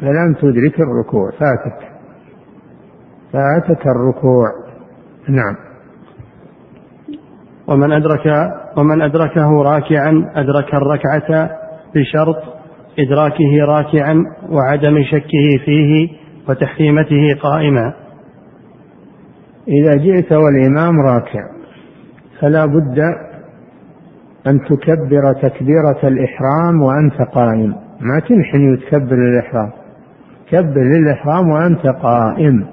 فلم 0.00 0.34
تدرك 0.34 0.80
الركوع 0.80 1.30
فاتك. 1.30 1.78
فاتك 3.32 3.86
الركوع. 3.86 4.46
نعم. 5.28 5.56
ومن 7.68 7.92
أدرك 7.92 8.52
ومن 8.76 9.02
أدركه 9.02 9.62
راكعا 9.62 10.30
أدرك 10.34 10.74
الركعة 10.74 11.50
بشرط 11.94 12.42
إدراكه 12.98 13.64
راكعا 13.68 14.24
وعدم 14.48 15.02
شكه 15.02 15.64
فيه 15.64 16.23
وتحريمته 16.48 17.40
قائما. 17.42 17.94
إذا 19.68 19.90
جئت 19.90 20.32
والإمام 20.32 21.00
راكع 21.00 21.44
فلا 22.40 22.66
بد 22.66 22.98
أن 24.46 24.60
تكبر 24.60 25.32
تكبيرة 25.42 26.08
الإحرام 26.08 26.82
وأنت 26.82 27.22
قائم. 27.32 27.74
ما 28.00 28.20
تنحني 28.28 28.72
وتكبر 28.72 29.16
للإحرام. 29.16 29.70
كبر 30.50 30.82
للإحرام 30.82 31.48
وأنت 31.48 31.86
قائم. 31.86 32.66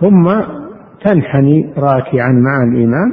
ثم 0.00 0.40
تنحني 1.04 1.72
راكعا 1.76 2.32
مع 2.32 2.62
الإمام. 2.62 3.12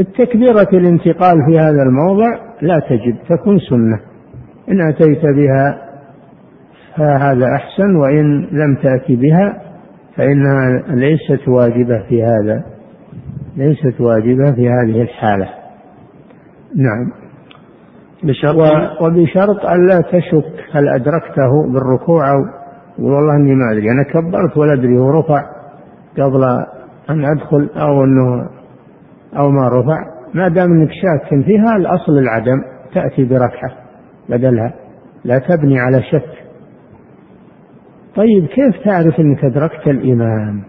التكبيرة 0.00 0.68
الانتقال 0.72 1.36
في 1.46 1.58
هذا 1.58 1.82
الموضع 1.82 2.38
لا 2.62 2.78
تجب 2.78 3.16
تكون 3.28 3.58
سنة. 3.58 4.00
إن 4.68 4.88
أتيت 4.88 5.22
بها 5.22 5.89
فهذا 6.96 7.46
أحسن 7.56 7.96
وإن 7.96 8.46
لم 8.52 8.74
تأتي 8.82 9.16
بها 9.16 9.62
فإنها 10.16 10.82
ليست 10.88 11.48
واجبة 11.48 11.98
في 12.08 12.22
هذا 12.22 12.64
ليست 13.56 14.00
واجبة 14.00 14.52
في 14.52 14.68
هذه 14.68 15.02
الحالة. 15.02 15.48
نعم. 16.76 17.12
بشرط 18.22 18.56
وبشرط 19.02 19.66
ألا 19.66 20.00
تشك 20.00 20.64
هل 20.72 20.88
أدركته 20.88 21.72
بالركوع 21.72 22.30
أو 22.30 22.38
والله 22.98 23.36
إني 23.36 23.54
ما 23.54 23.72
أدري 23.72 23.90
أنا 23.90 24.02
كبرت 24.02 24.56
ولا 24.56 24.72
أدري 24.72 24.98
هو 24.98 25.10
رفع 25.10 25.42
قبل 26.18 26.44
أن 27.10 27.24
أدخل 27.24 27.70
أو 27.76 28.04
أنه 28.04 28.48
أو 29.36 29.50
ما 29.50 29.68
رفع. 29.68 29.98
ما 30.34 30.48
دام 30.48 30.72
أنك 30.72 30.90
شاك 30.90 31.44
فيها 31.44 31.76
الأصل 31.76 32.12
العدم 32.18 32.62
تأتي 32.94 33.24
بركعة 33.24 33.72
بدلها 34.28 34.74
لا 35.24 35.38
تبني 35.38 35.80
على 35.80 36.02
شك. 36.02 36.49
طيب 38.16 38.46
كيف 38.46 38.84
تعرف 38.84 39.20
أنك 39.20 39.44
أدركت 39.44 39.86
الإمام 39.86 40.62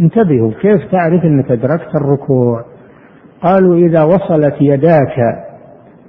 انتبهوا 0.00 0.52
كيف 0.60 0.90
تعرف 0.92 1.24
أنك 1.24 1.50
أدركت 1.50 1.94
الركوع؟ 1.94 2.64
قالوا 3.42 3.76
إذا 3.76 4.02
وصلت 4.02 4.54
يداك 4.60 5.44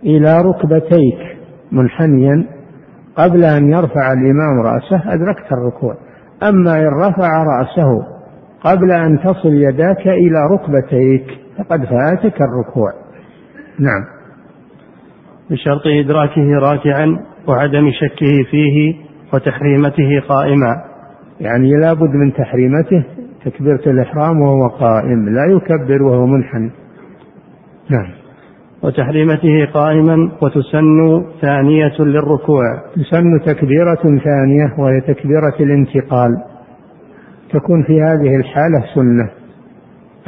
إلى 0.04 0.42
ركبتيك 0.42 1.38
منحنيا 1.72 2.46
قبل 3.16 3.44
أن 3.44 3.70
يرفع 3.70 4.14
الإمام 4.14 4.60
رأسه 4.66 5.14
أدركت 5.14 5.52
الركوع. 5.52 5.96
أما 6.44 6.76
إن 6.80 6.88
رفع 6.88 7.44
رأسه 7.44 8.06
قبل 8.64 8.92
أن 8.92 9.20
تصل 9.20 9.54
يداك 9.54 10.08
إلى 10.08 10.40
ركبتيك 10.54 11.26
فقد 11.58 11.86
فاتك 11.86 12.42
الركوع. 12.42 12.92
نعم. 13.80 14.06
بشرط 15.50 15.88
إدراكه 15.88 16.60
راكعا 16.62 17.20
وعدم 17.48 17.92
شكه 17.92 18.44
فيه 18.52 19.05
وتحريمته 19.34 20.22
قائما 20.28 20.84
يعني 21.40 21.72
لابد 21.72 22.16
من 22.16 22.34
تحريمته 22.34 23.04
تكبيرة 23.46 23.82
الإحرام 23.88 24.42
وهو 24.42 24.68
قائم 24.68 25.30
لا 25.30 25.46
يكبر 25.46 26.04
وهو 26.04 26.26
منحني 26.26 26.72
نعم. 27.90 28.08
وتحريمته 28.84 29.66
قائما 29.74 30.32
وتسن 30.42 31.26
ثانية 31.42 32.00
للركوع. 32.00 32.64
تسن 32.96 33.42
تكبيرة 33.46 34.20
ثانية 34.24 34.74
وهي 34.78 35.02
تكبيرة 35.02 35.56
الانتقال. 35.60 36.32
تكون 37.54 37.84
في 37.84 38.02
هذه 38.02 38.36
الحالة 38.36 38.84
سنة. 38.96 39.30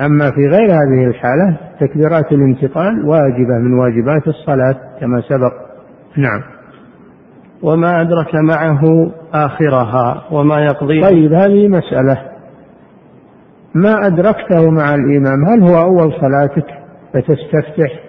أما 0.06 0.32
في 0.32 0.48
غير 0.48 0.72
هذه 0.72 1.08
الحالة 1.08 1.58
تكبيرات 1.80 2.32
الانتقال 2.32 3.06
واجبة 3.06 3.58
من 3.58 3.74
واجبات 3.74 4.28
الصلاة 4.28 4.76
كما 5.00 5.22
سبق. 5.22 5.54
نعم. 6.18 6.57
وما 7.64 8.02
أدرك 8.02 8.36
معه 8.36 9.12
آخرها 9.34 10.24
وما 10.32 10.60
يقضي 10.60 11.02
طيب 11.02 11.34
هذه 11.34 11.68
مسألة. 11.68 12.22
ما 13.76 14.08
أدركته 14.08 14.70
مع 14.70 14.96
الإمام؟ 14.96 15.46
هل 15.46 15.64
هو 15.64 15.82
أول 15.82 16.14
صلاتك 16.22 16.68
فتستفتح 17.14 18.00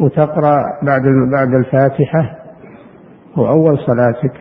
وتقرأ 0.00 0.56
بعد 0.82 1.02
بعد 1.32 1.54
الفاتحة؟ 1.54 2.38
هو 3.34 3.48
أول 3.48 3.78
صلاتك. 3.78 4.34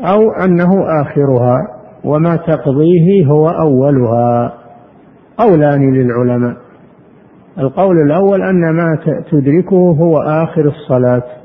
أو 0.00 0.30
أنه 0.44 1.00
آخرها 1.02 1.58
وما 2.04 2.36
تقضيه 2.36 3.26
هو 3.26 3.48
أولها. 3.48 4.54
قولان 5.38 5.94
للعلماء. 5.94 6.56
القول 7.58 7.96
الأول 8.06 8.42
أن 8.42 8.74
ما 8.74 8.98
تدركه 9.30 9.96
هو 10.00 10.18
آخر 10.18 10.68
الصلاة. 10.68 11.39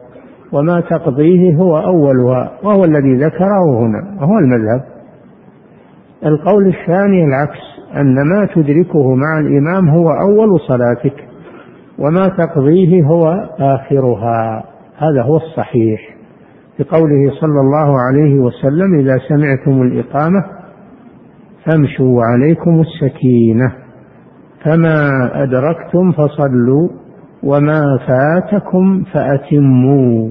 وما 0.52 0.80
تقضيه 0.80 1.56
هو 1.56 1.78
أولها 1.78 2.52
وهو 2.64 2.84
الذي 2.84 3.16
ذكره 3.16 3.80
هنا 3.80 4.22
وهو 4.22 4.40
المذهب. 4.40 4.84
القول 6.26 6.68
الثاني 6.68 7.26
العكس 7.26 7.60
أن 7.96 8.16
ما 8.16 8.48
تدركه 8.56 9.16
مع 9.16 9.40
الإمام 9.40 9.90
هو 9.90 10.10
أول 10.10 10.60
صلاتك 10.68 11.14
وما 12.00 12.28
تقضيه 12.28 13.04
هو 13.04 13.24
آخرها. 13.60 14.64
هذا 14.98 15.22
هو 15.22 15.38
الصحيح. 15.38 16.16
بقوله 16.80 17.32
صلى 17.42 17.60
الله 17.62 18.02
عليه 18.02 18.40
وسلم 18.40 19.00
إذا 19.00 19.18
سمعتم 19.30 19.82
الإقامة 19.82 20.44
فامشوا 21.66 22.22
عليكم 22.24 22.82
السكينة 22.82 23.72
فما 24.64 25.10
أدركتم 25.44 26.12
فصلوا. 26.12 26.90
وما 27.46 28.00
فاتكم 28.08 29.04
فأتموا. 29.14 30.30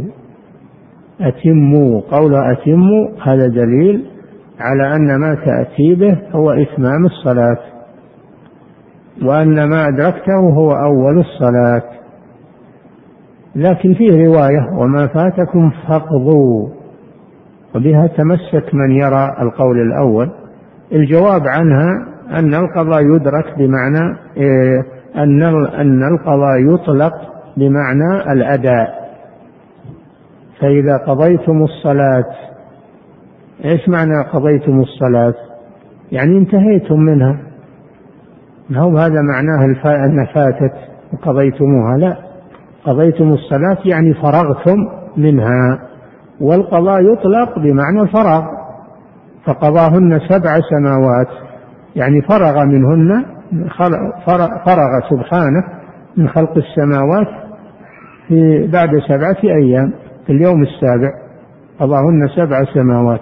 أتموا. 1.20 2.00
قول 2.00 2.34
أتموا 2.34 3.08
هذا 3.22 3.46
دليل 3.46 4.04
على 4.60 4.96
أن 4.96 5.20
ما 5.20 5.34
تأتي 5.34 5.94
به 5.94 6.18
هو 6.32 6.50
إتمام 6.50 7.06
الصلاة 7.06 7.58
وأن 9.22 9.68
ما 9.68 9.88
أدركته 9.88 10.38
هو 10.38 10.72
أول 10.72 11.18
الصلاة. 11.18 11.82
لكن 13.56 13.94
فيه 13.94 14.26
رواية 14.26 14.72
وما 14.78 15.06
فاتكم 15.06 15.70
فاقضوا. 15.88 16.68
وبها 17.74 18.06
تمسك 18.06 18.74
من 18.74 18.90
يرى 18.90 19.36
القول 19.40 19.80
الأول. 19.80 20.30
الجواب 20.92 21.42
عنها 21.46 22.06
أن 22.38 22.54
القضاء 22.54 23.02
يدرك 23.02 23.58
بمعنى 23.58 24.18
إيه، 24.36 24.82
أن 25.16 25.42
أن 25.80 26.02
القضاء 26.14 26.74
يطلق 26.74 27.12
بمعنى 27.56 28.32
الأداء. 28.32 29.04
فإذا 30.60 30.96
قضيتم 30.96 31.62
الصلاة 31.62 32.24
إيش 33.64 33.88
معنى 33.88 34.22
قضيتم 34.32 34.80
الصلاة؟ 34.80 35.34
يعني 36.12 36.38
انتهيتم 36.38 37.00
منها. 37.00 37.38
ما 38.70 38.80
هو 38.80 38.98
هذا 38.98 39.22
معناه 39.22 39.64
أن 39.86 40.26
فاتت 40.34 40.74
وقضيتموها؟ 41.12 41.96
لا. 41.98 42.16
قضيتم 42.84 43.28
الصلاة 43.28 43.78
يعني 43.84 44.14
فرغتم 44.14 44.76
منها. 45.16 45.80
والقضاء 46.40 47.02
يطلق 47.02 47.58
بمعنى 47.58 48.00
الفراغ. 48.00 48.44
فقضاهن 49.46 50.20
سبع 50.28 50.60
سماوات 50.70 51.28
يعني 51.96 52.22
فرغ 52.22 52.64
منهن 52.64 53.24
فرغ 54.66 55.00
سبحانه 55.10 55.64
من 56.16 56.28
خلق 56.28 56.52
السماوات 56.56 57.28
في 58.28 58.66
بعد 58.72 58.90
سبعة 59.08 59.36
أيام 59.44 59.92
في 60.26 60.32
اليوم 60.32 60.62
السابع. 60.62 61.10
قضاهن 61.80 62.28
سبع 62.36 62.64
سماوات. 62.74 63.20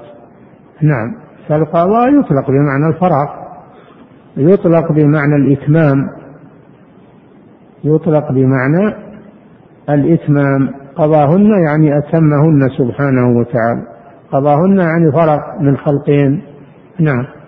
نعم. 0.83 1.15
فالقضاء 1.49 2.21
يطلق 2.21 2.51
بمعنى 2.51 2.87
الفراغ. 2.89 3.29
يطلق 4.37 4.93
بمعنى 4.93 5.37
الإتمام. 5.37 6.09
يطلق 7.85 8.33
بمعنى 8.33 8.95
الإتمام. 9.91 10.71
قضاهن 10.97 11.65
يعني 11.67 11.99
أتمهن 11.99 12.69
سبحانه 12.79 13.39
وتعالى. 13.39 13.83
قضاهن 14.33 14.79
يعني 14.79 15.13
فرق 15.13 15.61
من 15.61 15.77
خلقين. 15.77 16.43
نعم. 17.01 17.42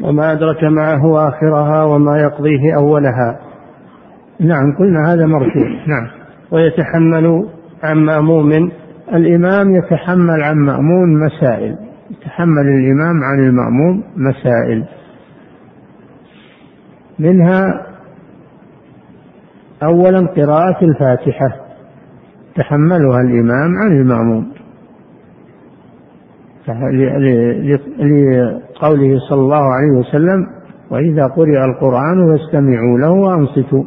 وما 0.00 0.32
أدرك 0.32 0.64
معه 0.64 1.28
آخرها 1.28 1.84
وما 1.84 2.18
يقضيه 2.18 2.76
أولها. 2.76 3.40
نعم 4.40 4.76
قلنا 4.78 5.12
هذا 5.12 5.26
مرفوع. 5.26 5.68
نعم. 5.86 6.08
ويتحمل 6.50 7.48
عن 7.82 7.96
مأموم. 7.96 8.70
الإمام 9.14 9.76
يتحمل 9.76 10.42
عن 10.42 10.56
مأمون 10.56 11.24
مسائل. 11.24 11.76
يتحمل 12.10 12.68
الإمام 12.68 13.24
عن 13.24 13.38
المأموم 13.38 14.02
مسائل. 14.16 14.84
منها 17.18 17.86
أولا 19.82 20.26
قراءة 20.26 20.84
الفاتحة. 20.84 21.48
تحملها 22.54 23.20
الإمام 23.20 23.78
عن 23.78 23.92
المأموم. 24.00 24.52
لقوله 28.74 29.18
صلى 29.28 29.40
الله 29.40 29.62
عليه 29.74 29.98
وسلم 29.98 30.46
وإذا 30.90 31.26
قرئ 31.26 31.64
القرآن 31.64 32.36
فاستمعوا 32.36 32.98
له 32.98 33.10
وأنصتوا 33.10 33.84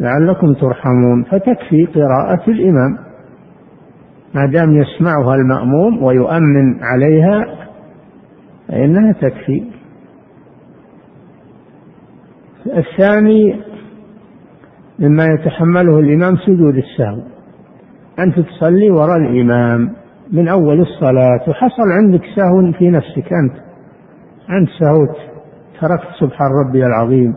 لعلكم 0.00 0.52
ترحمون 0.52 1.22
فتكفي 1.22 1.86
قراءة 1.86 2.50
الإمام. 2.50 2.98
ما 4.34 4.46
دام 4.46 4.72
يسمعها 4.72 5.34
المأموم 5.34 6.02
ويؤمن 6.02 6.82
عليها 6.82 7.46
فإنها 8.68 9.12
تكفي. 9.12 9.64
الثاني 12.66 13.60
مما 14.98 15.24
يتحمله 15.26 15.98
الإمام 15.98 16.36
سجود 16.36 16.74
السهو 16.74 17.22
أنت 18.18 18.40
تصلي 18.40 18.90
وراء 18.90 19.16
الإمام. 19.16 19.90
من 20.32 20.48
أول 20.48 20.80
الصلاة 20.80 21.40
وحصل 21.48 21.92
عندك 21.92 22.22
سهو 22.36 22.72
في 22.72 22.90
نفسك 22.90 23.32
أنت. 23.32 23.69
أنت 24.58 24.68
سهوت. 24.80 25.16
تركت 25.80 26.08
سبحان 26.20 26.50
ربي 26.66 26.86
العظيم 26.86 27.34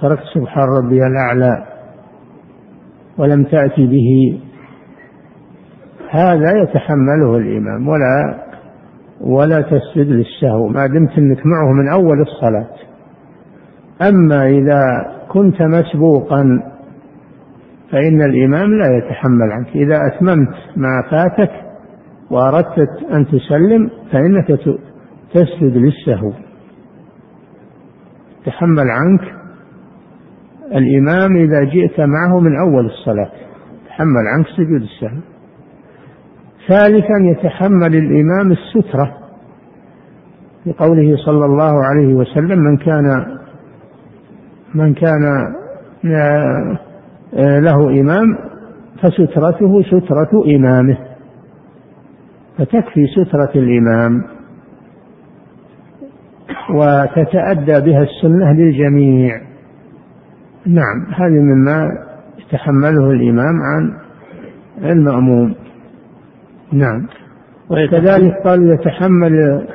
تركت 0.00 0.22
سبحان 0.34 0.68
ربي 0.68 1.06
الأعلى 1.06 1.66
ولم 3.18 3.44
تأتي 3.44 3.86
به. 3.86 4.40
هذا 6.10 6.62
يتحمله 6.62 7.36
الإمام. 7.36 7.88
ولا 7.88 8.44
ولا 9.20 9.60
تسجد 9.60 10.08
للسهو. 10.08 10.68
ما 10.68 10.86
دمت 10.86 11.18
إنك 11.18 11.46
معه 11.46 11.72
من 11.72 11.88
أول 11.88 12.20
الصلاة. 12.20 12.76
أما 14.08 14.46
إذا 14.46 14.82
كنت 15.28 15.62
مسبوقا 15.62 16.42
فإن 17.90 18.22
الإمام 18.22 18.70
لا 18.78 18.96
يتحمل 18.96 19.52
عنك. 19.52 19.68
إذا 19.68 20.06
أتممت 20.06 20.54
ما 20.76 21.02
فاتك 21.10 21.50
وأردت 22.30 23.02
أن 23.12 23.26
تسلم 23.26 23.90
فإنك 24.12 24.60
تسجد 25.34 25.76
للسهو 25.76 26.32
تحمل 28.46 28.90
عنك 28.90 29.20
الإمام 30.66 31.36
إذا 31.36 31.64
جئت 31.64 32.00
معه 32.00 32.40
من 32.40 32.58
أول 32.58 32.86
الصلاة. 32.86 33.30
تحمل 33.88 34.26
عنك 34.34 34.46
سجود 34.46 34.82
السهو 34.82 35.20
ثالثا 36.68 37.18
يتحمل 37.20 37.94
الإمام 37.94 38.52
السترة. 38.52 39.18
لقوله 40.66 41.16
صلى 41.16 41.44
الله 41.44 41.72
عليه 41.84 42.14
وسلم 42.14 42.58
من 42.58 42.76
كان 42.76 43.38
من 44.74 44.94
كان 44.94 45.22
له 47.62 48.00
إمام 48.00 48.38
فسترته 49.02 49.82
سترة 49.82 50.44
إمامه. 50.56 50.98
فتكفي 52.58 53.06
سترة 53.06 53.50
الإمام. 53.54 54.35
وتتأدى 56.70 57.90
بها 57.90 58.02
السنة 58.02 58.52
للجميع. 58.52 59.40
نعم 60.66 61.06
هذه 61.14 61.40
مما 61.40 61.88
يتحمله 62.38 63.10
الإمام 63.10 63.54
عن 63.62 63.92
المأموم. 64.90 65.54
نعم. 66.72 67.06
وكذلك 67.70 68.32
قال 68.44 68.70
يتحمل 68.70 69.66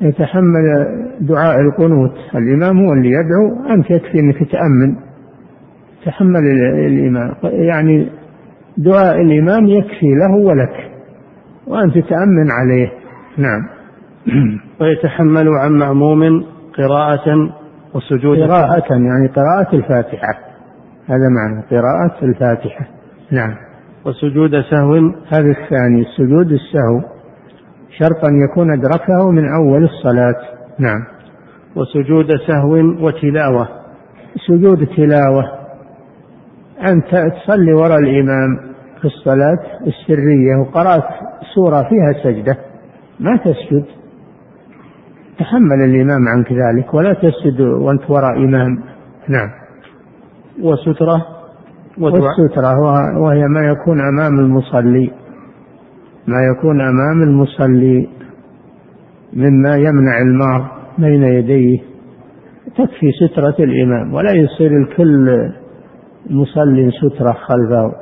يتحمل 0.00 0.86
دعاء 1.20 1.60
القنوت. 1.60 2.14
الإمام 2.34 2.86
هو 2.86 2.92
اللي 2.92 3.08
يدعو 3.08 3.74
أنت 3.74 3.90
يكفي 3.90 4.20
أنك 4.20 4.38
تأمن. 4.52 4.96
تحمل 6.04 6.46
الإمام. 6.86 7.34
يعني 7.42 8.08
دعاء 8.78 9.20
الإمام 9.20 9.66
يكفي 9.66 10.06
له 10.06 10.36
ولك 10.36 10.90
وأنت 11.66 11.98
تأمن 11.98 12.50
عليه. 12.50 12.92
نعم. 13.38 13.75
ويتحمل 14.80 15.48
عن 15.48 15.72
مأموم 15.72 16.44
قراءة 16.78 17.52
وسجود. 17.94 18.38
قراءة 18.38 18.92
يعني 18.92 19.28
قراءة 19.36 19.76
الفاتحة. 19.76 20.38
هذا 21.06 21.28
معنى 21.28 21.64
قراءة 21.70 22.24
الفاتحة. 22.24 22.86
نعم. 23.32 23.54
وسجود 24.04 24.50
سهو. 24.70 24.94
هذا 25.28 25.50
الثاني 25.50 26.04
سجود 26.16 26.52
السهو. 26.52 27.00
شرط 27.98 28.24
أن 28.24 28.40
يكون 28.50 28.72
أدركه 28.72 29.30
من 29.30 29.54
أول 29.54 29.84
الصلاة. 29.84 30.40
نعم. 30.78 31.04
وسجود 31.76 32.26
سهو 32.46 32.74
وتلاوة. 33.06 33.68
سجود 34.48 34.86
تلاوة. 34.86 35.44
أنت 36.88 37.32
تصلي 37.34 37.72
وراء 37.72 37.98
الإمام 37.98 38.58
في 39.00 39.04
الصلاة 39.04 39.58
السرية 39.86 40.56
وقرأت 40.60 41.08
سورة 41.54 41.88
فيها 41.88 42.22
سجدة. 42.24 42.56
ما 43.20 43.36
تسجد؟ 43.36 43.95
تحمل 45.38 45.84
الإمام 45.84 46.28
عنك 46.28 46.52
ذلك 46.52 46.94
ولا 46.94 47.12
تسجد 47.12 47.60
وأنت 47.60 48.10
وراء 48.10 48.36
إمام. 48.36 48.78
نعم. 49.28 49.48
وسترة 50.62 51.26
والسترة 51.98 52.78
وهي 53.18 53.48
ما 53.48 53.60
يكون 53.60 54.00
أمام 54.00 54.38
المصلي. 54.38 55.10
ما 56.26 56.38
يكون 56.52 56.80
أمام 56.80 57.22
المصلي 57.22 58.08
مما 59.32 59.76
يمنع 59.76 60.20
المار 60.20 60.72
بين 60.98 61.22
يديه. 61.22 61.78
تكفي 62.76 63.12
سترة 63.12 63.64
الإمام 63.64 64.14
ولا 64.14 64.32
يصير 64.32 64.70
الكل 64.76 65.52
مصلي 66.30 66.90
سترة 66.90 67.32
خلفه. 67.32 67.92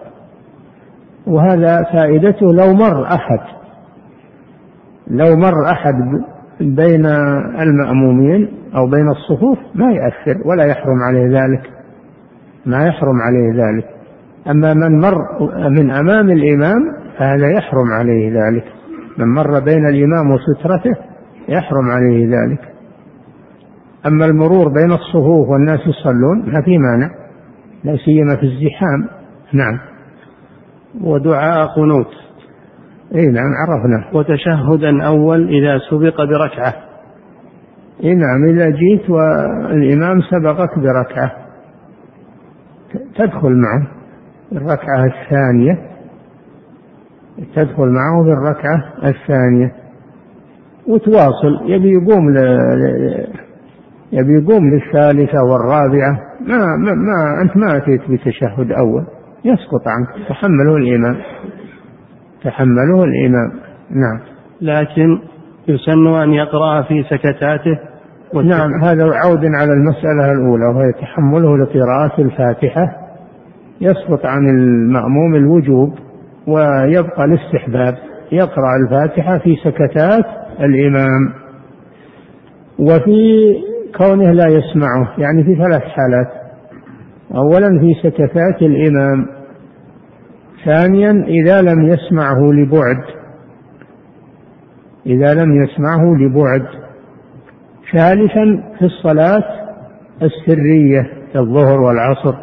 وهذا 1.26 1.82
فائدته 1.92 2.52
لو 2.52 2.74
مر 2.74 3.06
أحد. 3.06 3.40
لو 5.10 5.36
مر 5.36 5.70
أحد 5.72 5.94
بين 6.60 7.06
المأمومين 7.60 8.48
أو 8.76 8.86
بين 8.90 9.08
الصفوف 9.08 9.58
ما 9.74 9.92
يأثر 9.92 10.48
ولا 10.48 10.64
يحرم 10.64 10.98
عليه 11.08 11.40
ذلك. 11.40 11.70
ما 12.66 12.86
يحرم 12.86 13.20
عليه 13.20 13.64
ذلك. 13.64 13.84
أما 14.50 14.74
من 14.74 15.00
مر 15.00 15.16
من 15.68 15.90
أمام 15.90 16.30
الإمام 16.30 16.82
فهذا 17.18 17.50
يحرم 17.50 17.92
عليه 17.92 18.28
ذلك. 18.28 18.64
من 19.18 19.28
مر 19.28 19.60
بين 19.60 19.86
الإمام 19.86 20.30
وسترته 20.30 20.96
يحرم 21.48 21.90
عليه 21.90 22.26
ذلك. 22.26 22.60
أما 24.06 24.24
المرور 24.24 24.68
بين 24.68 24.92
الصفوف 24.92 25.48
والناس 25.48 25.80
يصلون 25.80 26.52
ما 26.52 26.62
في 26.62 26.78
مانع 26.78 27.10
لا 27.84 27.96
سيما 28.04 28.36
في 28.36 28.42
الزحام. 28.42 29.08
نعم. 29.52 29.78
ودعاء 31.00 31.66
قنوت. 31.66 32.23
اي 33.14 33.26
نعم 33.26 33.52
عرفنا. 33.58 34.18
وتشهدا 34.18 35.04
أول 35.06 35.48
إذا 35.48 35.78
سبق 35.90 36.24
بركعة. 36.24 36.74
إي 38.04 38.14
نعم 38.14 38.44
إذا 38.48 38.70
جيت 38.70 39.10
والإمام 39.10 40.20
سبقك 40.20 40.78
بركعة. 40.78 41.32
تدخل 43.18 43.52
معه 43.52 43.86
الركعة 44.52 45.04
الثانية. 45.04 45.78
تدخل 47.56 47.88
معه 47.88 48.24
في 48.24 48.32
الركعة 48.32 48.84
الثانية. 49.04 49.72
وتواصل 50.88 51.70
يبي 51.70 51.92
يقوم 51.92 52.30
ل... 52.30 52.38
يبي 54.12 54.32
يقوم 54.32 54.70
للثالثة 54.70 55.38
والرابعة. 55.44 56.18
ما, 56.40 56.56
ما, 56.56 56.94
ما 56.94 57.42
أنت 57.42 57.56
ما 57.56 57.76
أتيت 57.76 58.00
بتشهد 58.10 58.72
أول. 58.72 59.06
يسقط 59.44 59.88
عنك 59.88 60.28
تحمله 60.28 60.76
الإمام. 60.76 61.16
تحمله 62.44 63.04
الإمام. 63.04 63.50
نعم. 63.90 64.20
لكن 64.60 65.18
يسن 65.68 66.06
أن 66.06 66.32
يقرأ 66.32 66.82
في 66.82 67.02
سكتاته 67.02 67.78
نعم 68.34 68.84
هذا 68.84 69.04
عود 69.04 69.44
على 69.44 69.72
المسألة 69.72 70.32
الأولى 70.32 70.66
وهي 70.66 70.92
تحمله 70.92 71.58
لقراءة 71.58 72.20
الفاتحة 72.20 72.86
يسقط 73.80 74.26
عن 74.26 74.48
المأموم 74.48 75.34
الوجوب 75.34 75.94
ويبقى 76.46 77.24
الاستحباب 77.24 77.94
يقرأ 78.32 78.76
الفاتحة 78.84 79.38
في 79.38 79.56
سكتات 79.64 80.24
الإمام. 80.60 81.32
وفي 82.78 83.54
كونه 83.98 84.32
لا 84.32 84.46
يسمعه 84.46 85.18
يعني 85.18 85.44
في 85.44 85.54
ثلاث 85.54 85.82
حالات. 85.82 86.28
أولا 87.34 87.68
في 87.80 88.08
سكتات 88.08 88.62
الإمام 88.62 89.26
ثانيا 90.64 91.10
إذا 91.10 91.62
لم 91.62 91.84
يسمعه 91.84 92.52
لبعد 92.52 93.04
إذا 95.06 95.34
لم 95.34 95.62
يسمعه 95.62 96.16
لبعد. 96.20 96.66
ثالثا 97.92 98.62
في 98.78 98.84
الصلاة 98.84 99.44
السرية 100.22 101.10
كالظهر 101.32 101.80
والعصر. 101.80 102.34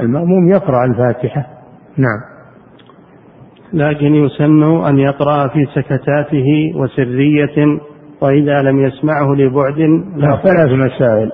المأموم 0.00 0.48
يقرأ 0.48 0.84
الفاتحة. 0.84 1.46
نعم. 1.96 2.20
لكن 3.72 4.14
يسن 4.14 4.62
أن 4.62 4.98
يقرأ 4.98 5.48
في 5.48 5.66
سكتاته 5.74 6.72
وسرية 6.76 7.80
وإذا 8.20 8.62
لم 8.62 8.80
يسمعه 8.80 9.34
لبعد 9.34 9.78
لا. 10.16 10.40
ثلاث 10.42 10.70
مسائل. 10.70 11.30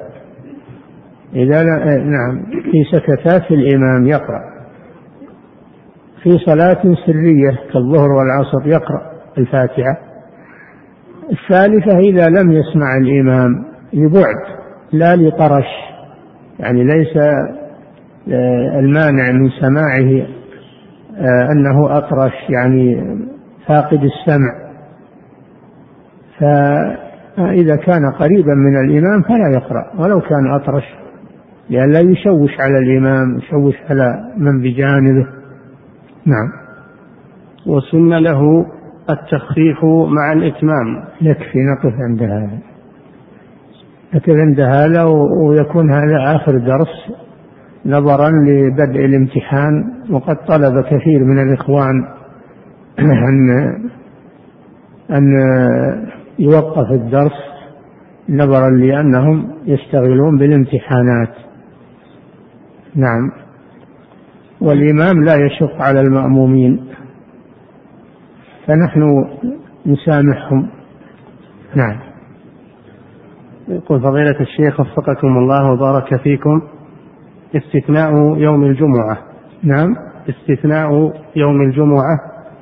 إذا 1.34 1.62
نعم. 1.98 2.44
في 2.72 2.84
سكتات 2.92 3.50
الإمام 3.50 4.06
يقرأ. 4.06 4.57
في 6.22 6.38
صلاة 6.46 6.82
سرية 7.06 7.58
كالظهر 7.72 8.08
والعصر 8.12 8.66
يقرأ 8.66 9.12
الفاتحة. 9.38 9.98
الثالثة 11.32 11.98
إذا 11.98 12.28
لم 12.28 12.52
يسمع 12.52 12.96
الإمام 12.96 13.64
لبعد 13.92 14.58
لا 14.92 15.16
لطرش 15.16 15.66
يعني 16.58 16.84
ليس 16.84 17.16
آه، 17.16 18.78
المانع 18.78 19.32
من 19.32 19.50
سماعه 19.60 20.26
آه، 21.16 21.52
أنه 21.52 21.98
أطرش 21.98 22.32
يعني 22.48 23.16
فاقد 23.66 24.00
السمع. 24.04 24.68
فإذا 26.38 27.76
كان 27.76 28.10
قريبا 28.18 28.54
من 28.54 28.76
الإمام 28.84 29.22
فلا 29.22 29.50
يقرأ 29.54 29.92
ولو 29.98 30.20
كان 30.20 30.50
أطرش 30.54 30.84
لئلا 31.70 32.00
يشوش 32.00 32.50
على 32.60 32.78
الإمام 32.78 33.38
يشوش 33.38 33.74
على 33.90 34.32
من 34.36 34.60
بجانبه. 34.60 35.37
نعم. 36.28 36.48
وسن 37.66 38.08
له 38.08 38.66
التخفيف 39.10 39.84
مع 39.84 40.32
الإتمام. 40.32 41.04
يكفي 41.20 41.58
نقف 41.58 41.94
عند 42.00 42.22
هذا. 42.22 42.58
نقف 44.14 44.28
عند 44.28 44.60
هذا 44.60 45.04
ويكون 45.48 45.92
هذا 45.92 46.36
آخر 46.36 46.58
درس 46.58 47.18
نظرا 47.86 48.28
لبدء 48.28 49.04
الامتحان 49.04 49.92
وقد 50.10 50.36
طلب 50.36 50.84
كثير 50.84 51.24
من 51.24 51.38
الإخوان 51.38 51.94
أن 52.98 53.50
أن 55.10 55.24
يوقف 56.38 56.90
الدرس 56.90 57.38
نظرا 58.28 58.70
لأنهم 58.70 59.50
يشتغلون 59.64 60.38
بالامتحانات. 60.38 61.34
نعم. 62.94 63.47
والإمام 64.60 65.24
لا 65.24 65.34
يشق 65.46 65.82
على 65.82 66.00
المأمومين 66.00 66.80
فنحن 68.66 69.24
نسامحهم. 69.86 70.68
نعم. 71.74 71.98
يقول 73.68 74.00
فضيلة 74.00 74.40
الشيخ 74.40 74.80
وفقكم 74.80 75.38
الله 75.38 75.72
وبارك 75.72 76.22
فيكم. 76.22 76.62
استثناء 77.56 78.12
يوم 78.38 78.64
الجمعة. 78.64 79.18
نعم. 79.62 79.96
استثناء 80.28 81.12
يوم 81.36 81.62
الجمعة 81.62 82.18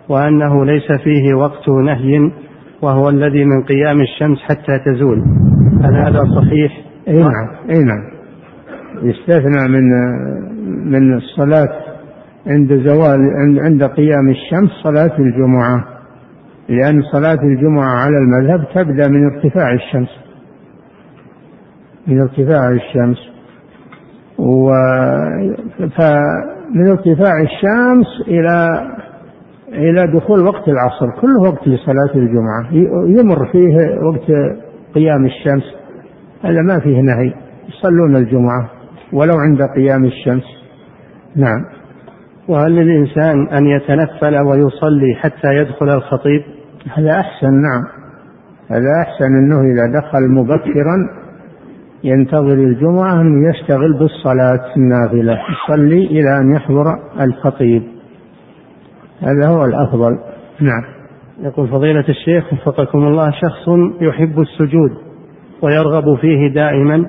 وأنه 0.09 0.65
ليس 0.65 0.93
فيه 1.05 1.35
وقت 1.35 1.69
نهي 1.69 2.31
وهو 2.83 3.09
الذي 3.09 3.45
من 3.45 3.63
قيام 3.63 4.01
الشمس 4.01 4.39
حتى 4.39 4.79
تزول. 4.79 5.23
هل 5.83 5.97
هذا 5.97 6.21
صحيح؟ 6.37 6.73
أي 7.09 7.15
نعم 7.15 7.49
أي 7.71 7.85
نعم. 7.85 8.17
يستثنى 9.03 9.69
من 9.69 9.85
من 10.91 11.17
الصلاة 11.17 11.86
عند 12.47 12.89
زوال 12.89 13.21
عند 13.61 13.85
قيام 13.85 14.29
الشمس 14.29 14.71
صلاة 14.83 15.19
الجمعة 15.19 15.85
لأن 16.69 17.03
صلاة 17.13 17.43
الجمعة 17.43 17.89
على 17.89 18.17
المذهب 18.19 18.67
تبدأ 18.75 19.09
من 19.09 19.25
ارتفاع 19.25 19.73
الشمس. 19.73 20.09
من 22.07 22.21
ارتفاع 22.21 22.71
الشمس. 22.71 23.19
و 24.39 24.71
فمن 25.79 26.91
ارتفاع 26.91 27.41
الشمس 27.41 28.29
إلى 28.29 28.81
إلى 29.69 30.07
دخول 30.19 30.41
وقت 30.41 30.69
العصر 30.69 31.21
كله 31.21 31.51
وقت 31.51 31.69
لصلاة 31.69 32.15
الجمعة. 32.15 32.73
يمر 33.21 33.47
فيه 33.53 33.77
وقت 34.03 34.57
قيام 34.95 35.25
الشمس. 35.25 35.65
هذا 36.45 36.63
ما 36.63 36.81
فيه 36.81 37.01
نهي. 37.01 37.33
يصلون 37.69 38.17
الجمعة 38.17 38.71
ولو 39.13 39.35
عند 39.35 39.63
قيام 39.63 40.05
الشمس. 40.05 40.45
نعم. 41.37 41.65
وهل 42.49 42.73
للإنسان 42.73 43.49
أن 43.49 43.67
يتنفل 43.67 44.37
ويصلي 44.47 45.15
حتى 45.15 45.49
يدخل 45.55 45.89
الخطيب؟ 45.89 46.43
هذا 46.97 47.21
أحسن 47.21 47.51
نعم. 47.51 47.83
هذا 48.71 49.03
أحسن 49.03 49.25
أنه 49.25 49.61
إذا 49.61 50.01
دخل 50.01 50.29
مبكرا 50.29 51.09
ينتظر 52.05 52.53
الجمعة 52.53 53.21
أنه 53.21 53.51
يشتغل 53.51 53.99
بالصلاة 53.99 54.75
النافلة 54.77 55.39
يصلي 55.51 56.07
إلى 56.07 56.39
أن 56.39 56.55
يحضر 56.55 56.85
الخطيب. 57.21 57.83
هذا 59.21 59.49
هو 59.49 59.65
الأفضل. 59.65 60.19
نعم. 60.61 60.83
يقول 61.43 61.69
فضيلة 61.69 62.05
الشيخ 62.09 62.53
وفقكم 62.53 62.99
الله 62.99 63.31
شخص 63.31 63.69
يحب 64.01 64.41
السجود 64.41 64.91
ويرغب 65.63 66.19
فيه 66.21 66.55
دائما 66.55 67.07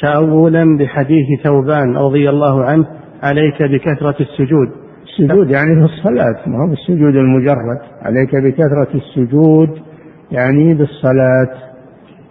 تأولا 0.00 0.76
بحديث 0.78 1.26
ثوبان 1.44 1.96
رضي 1.96 2.30
الله 2.30 2.64
عنه 2.64 2.86
عليك 3.22 3.62
بكثرة 3.62 4.16
السجود. 4.20 4.68
السجود 5.02 5.50
يعني 5.50 5.74
في 5.74 5.94
الصلاة 5.94 6.48
ما 6.48 6.58
هو 6.58 6.72
السجود 6.72 7.16
المجرد. 7.16 7.78
عليك 8.02 8.36
بكثرة 8.36 8.88
السجود 8.94 9.82
يعني 10.30 10.74
بالصلاة 10.74 11.72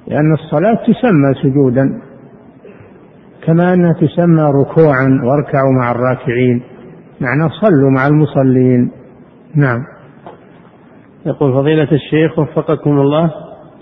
لأن 0.08 0.34
الصلاة 0.34 0.76
تسمى 0.76 1.34
سجودا 1.44 2.02
كما 3.46 3.74
أنها 3.74 3.94
تسمى 3.94 4.44
ركوعا 4.44 5.22
واركعوا 5.24 5.72
مع 5.82 5.92
الراكعين. 5.92 6.62
معنى 7.22 7.50
صلوا 7.62 7.90
مع 7.90 8.08
المصلين. 8.08 8.92
نعم. 9.56 9.84
يقول 11.26 11.54
فضيلة 11.54 11.92
الشيخ 11.92 12.40
وفقكم 12.40 13.00
الله 13.00 13.32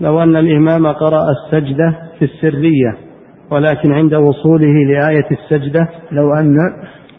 لو 0.02 0.24
أن 0.24 0.36
الإمام 0.36 0.88
قرأ 0.88 1.22
السجدة 1.32 1.96
في 2.20 2.26
السرية 2.26 2.98
ولكن 3.52 3.92
عند 3.92 4.14
وصوله 4.14 4.74
لآية 4.74 5.28
السجدة 5.32 5.90
لو 6.12 6.34
أن 6.34 6.58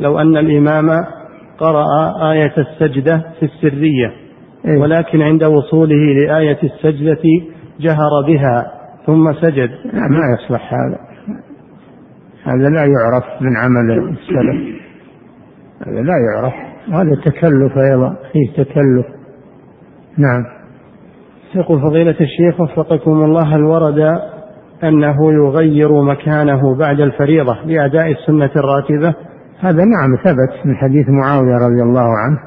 لو 0.01 0.19
أن 0.19 0.37
الإمام 0.37 0.91
قرأ 1.59 1.85
آية 2.33 2.55
السجدة 2.59 3.25
في 3.41 3.47
السرية 3.47 4.13
إيه؟ 4.65 4.81
ولكن 4.81 5.23
عند 5.23 5.45
وصوله 5.45 6.15
لآية 6.15 6.59
السجدة 6.63 7.23
جهر 7.81 8.11
بها 8.27 8.73
ثم 9.07 9.33
سجد. 9.33 9.71
ما 9.95 10.37
يصلح 10.39 10.75
هذا. 10.75 10.99
هذا 12.45 12.69
لا 12.69 12.81
يعرف 12.81 13.25
من 13.43 13.57
عمل 13.57 14.09
السلف. 14.09 14.81
هذا 15.87 16.01
لا 16.01 16.15
يعرف. 16.33 16.55
هذا 16.89 17.21
تكلف 17.25 17.79
أيضا 17.93 18.17
فيه 18.33 18.63
تكلف. 18.65 19.07
نعم. 20.19 20.45
يقول 21.55 21.81
فضيلة 21.81 22.17
الشيخ 22.21 22.61
وفقكم 22.61 23.11
الله 23.11 23.57
هل 23.57 23.65
ورد 23.65 24.21
أنه 24.85 25.33
يغير 25.33 26.03
مكانه 26.03 26.77
بعد 26.79 27.01
الفريضة 27.01 27.57
لأداء 27.65 28.11
السنة 28.11 28.51
الراتبة؟ 28.57 29.15
هذا 29.61 29.85
نعم 29.85 30.17
ثبت 30.25 30.67
من 30.67 30.77
حديث 30.77 31.09
معاوية 31.09 31.57
رضي 31.57 31.83
الله 31.83 32.09
عنه 32.19 32.39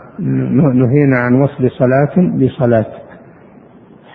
نهينا 0.73 1.17
عن 1.17 1.41
وصل 1.41 1.71
صلاة 1.71 2.31
بصلاة 2.37 2.85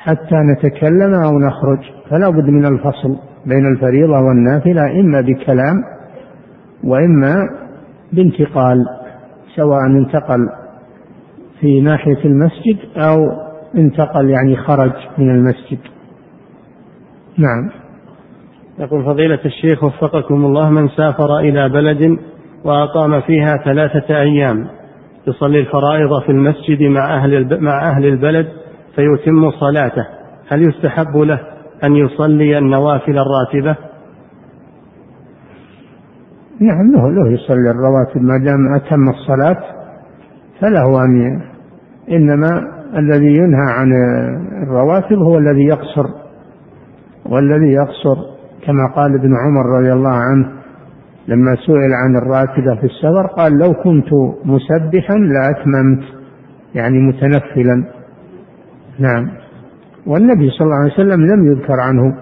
حتى 0.03 0.35
نتكلم 0.35 1.15
أو 1.15 1.39
نخرج 1.39 1.79
فلا 2.11 2.29
بد 2.31 2.45
من 2.49 2.67
الفصل 2.67 3.17
بين 3.47 3.67
الفريضة 3.67 4.21
والنافلة 4.21 5.01
إما 5.01 5.21
بكلام 5.21 5.85
وإما 6.85 7.35
بانتقال 8.13 8.85
سواء 9.57 9.87
انتقل 9.87 10.49
في 11.61 11.81
ناحية 11.81 12.25
المسجد 12.25 12.79
أو 12.97 13.17
انتقل 13.75 14.31
يعني 14.31 14.57
خرج 14.57 14.93
من 15.19 15.31
المسجد. 15.31 15.79
نعم. 17.39 17.71
يقول 18.79 19.05
فضيلة 19.05 19.41
الشيخ 19.45 19.85
وفقكم 19.85 20.45
الله 20.45 20.71
من 20.71 20.89
سافر 20.89 21.39
إلى 21.39 21.69
بلد 21.69 22.19
وأقام 22.65 23.21
فيها 23.21 23.57
ثلاثة 23.57 24.21
أيام. 24.21 24.67
يصلي 25.27 25.61
الفرائض 25.61 26.23
في 26.27 26.33
المسجد 26.33 26.83
مع 26.83 27.17
أهل 27.17 27.63
مع 27.63 27.91
أهل 27.91 28.07
البلد 28.07 28.49
فيتم 28.97 29.51
صلاته. 29.51 30.07
هل 30.49 30.63
يستحب 30.63 31.17
له 31.17 31.41
أن 31.85 31.97
يصلي 31.97 32.59
النوافل 32.59 33.19
الراتبة؟ 33.19 33.77
نعم 36.61 36.93
له 36.93 37.11
له 37.11 37.33
يصلي 37.33 37.71
الرواتب. 37.71 38.23
ما 38.23 38.39
دام 38.45 38.75
أتم 38.75 39.09
الصلاة 39.09 39.79
فله 40.61 41.05
أن 41.05 41.41
إنما 42.11 42.49
الذي 42.97 43.37
ينهى 43.37 43.73
عن 43.73 43.93
الرواتب 44.63 45.19
هو 45.19 45.39
الذي 45.39 45.65
يقصر 45.65 46.07
والذي 47.27 47.73
يقصر 47.73 48.17
كما 48.67 48.93
قال 48.97 49.15
ابن 49.15 49.37
عمر 49.37 49.79
رضي 49.79 49.93
الله 49.93 50.15
عنه 50.15 50.58
لما 51.29 51.57
سئل 51.67 51.93
عن 51.95 52.17
الراتبة 52.17 52.81
في 52.81 52.87
السفر 52.87 53.27
قال 53.27 53.53
لو 53.59 53.73
كنت 53.85 54.09
مسبحا 54.45 55.15
لأتممت 55.15 56.05
يعني 56.75 56.99
متنفلا. 56.99 57.85
نعم. 58.99 59.31
والنبي 60.07 60.51
صلى 60.51 60.65
الله 60.67 60.77
عليه 60.77 60.93
وسلم 60.93 61.27
لم 61.27 61.53
يذكر 61.53 61.81
عنه 61.81 62.17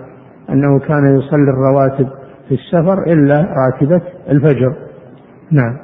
أنه 0.51 0.79
كان 0.79 1.19
يصلي 1.19 1.51
الرواتب 1.51 2.09
في 2.49 2.55
السفر 2.55 3.03
إلا 3.13 3.37
راتبة 3.37 4.03
الفجر. 4.31 4.75
نعم. 5.51 5.77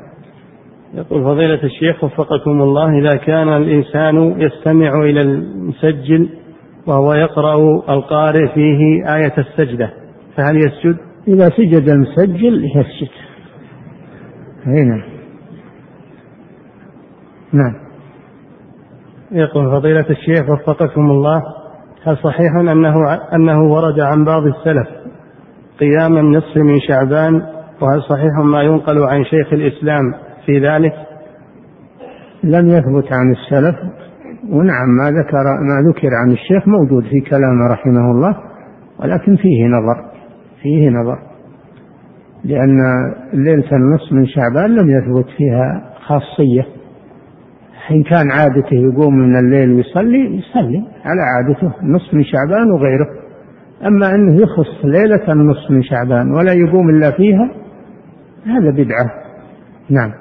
يقول 0.95 1.25
فضيلة 1.25 1.65
الشيخ 1.65 2.05
وفقكم 2.05 2.63
الله 2.63 2.99
إذا 2.99 3.17
كان 3.17 3.49
الإنسان 3.49 4.41
يستمع 4.41 5.05
إلى 5.05 5.21
المسجل 5.23 6.29
وهو 6.87 7.15
يقرأ 7.15 7.57
القارئ 7.89 8.55
فيه 8.55 9.15
آية 9.17 9.35
السجدة 9.39 9.91
فهل 10.37 10.57
يسجد؟ 10.57 10.97
إذا 11.29 11.49
سجد 11.49 11.89
المسجل 11.89 12.65
يسجد. 12.65 13.11
هنا 14.67 15.03
نعم. 17.53 17.75
يقول 19.33 19.71
فضيلة 19.71 20.07
الشيخ 20.11 20.51
وفقكم 20.51 21.11
الله 21.11 21.43
هل 22.07 22.17
صحيح 22.17 22.55
أنه 22.57 22.95
أنه 23.35 23.63
ورد 23.63 24.01
عن 24.01 24.25
بعض 24.25 24.43
السلف 24.43 24.89
قيام 25.81 26.17
النصف 26.19 26.57
من 26.57 26.81
شعبان؟ 26.81 27.35
وهل 27.81 28.03
صحيح 28.09 28.33
ما 28.45 28.63
ينقل 28.63 29.03
عن 29.03 29.25
شيخ 29.25 29.53
الإسلام 29.53 30.03
في 30.47 30.59
ذلك؟ 30.59 30.93
لم 32.45 32.69
يثبت 32.69 33.13
عن 33.13 33.33
السلف. 33.33 33.77
ونعم 34.49 34.89
ما 34.89 35.11
ذكر 35.11 35.45
ما 35.69 35.91
ذكر 35.91 36.09
عن 36.25 36.33
الشيخ 36.33 36.69
موجود 36.69 37.05
في 37.05 37.21
كلامه 37.21 37.73
رحمه 37.73 38.11
الله 38.11 38.37
ولكن 39.01 39.37
فيه 39.37 39.67
نظر. 39.67 40.12
فيه 40.63 40.91
نظر. 40.91 41.19
لأن 42.45 42.79
ليلة 43.33 43.73
النصف 43.73 44.13
من 44.13 44.27
شعبان 44.27 44.77
لم 44.77 44.91
يثبت 44.91 45.27
فيها 45.37 45.95
خاصية. 46.07 46.67
إن 47.91 48.03
كان 48.03 48.31
عادته 48.31 48.75
يقوم 48.75 49.15
من 49.15 49.37
الليل 49.37 49.73
ويصلي 49.73 50.39
يصلي 50.39 50.85
على 51.05 51.23
عادته 51.37 51.73
نصف 51.83 52.15
من 52.15 52.25
شعبان 52.25 52.71
وغيره. 52.71 53.07
أما 53.87 54.15
أنه 54.15 54.43
يخص 54.43 54.85
ليلة 54.85 55.33
النصف 55.33 55.71
من 55.71 55.83
شعبان 55.83 56.31
ولا 56.31 56.53
يقوم 56.53 56.91
إلا 56.91 57.11
فيها 57.11 57.51
هذا 58.47 58.71
بدعة. 58.71 59.11
نعم. 59.91 60.13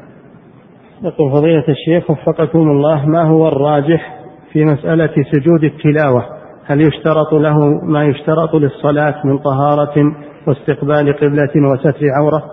يقول 1.04 1.32
فضيلة 1.32 1.66
الشيخ 1.70 2.12
وفقكم 2.12 2.60
الله 2.60 3.06
ما 3.06 3.22
هو 3.22 3.48
الراجح 3.48 4.20
في 4.52 4.64
مسألة 4.64 5.10
سجود 5.32 5.64
التلاوة؟ 5.64 6.41
هل 6.72 6.82
يشترط 6.82 7.34
له 7.34 7.58
ما 7.84 8.04
يشترط 8.04 8.56
للصلاة 8.56 9.16
من 9.26 9.38
طهارة 9.38 10.16
واستقبال 10.48 11.14
قبلة 11.14 11.72
وستر 11.72 12.10
عورة؟ 12.18 12.44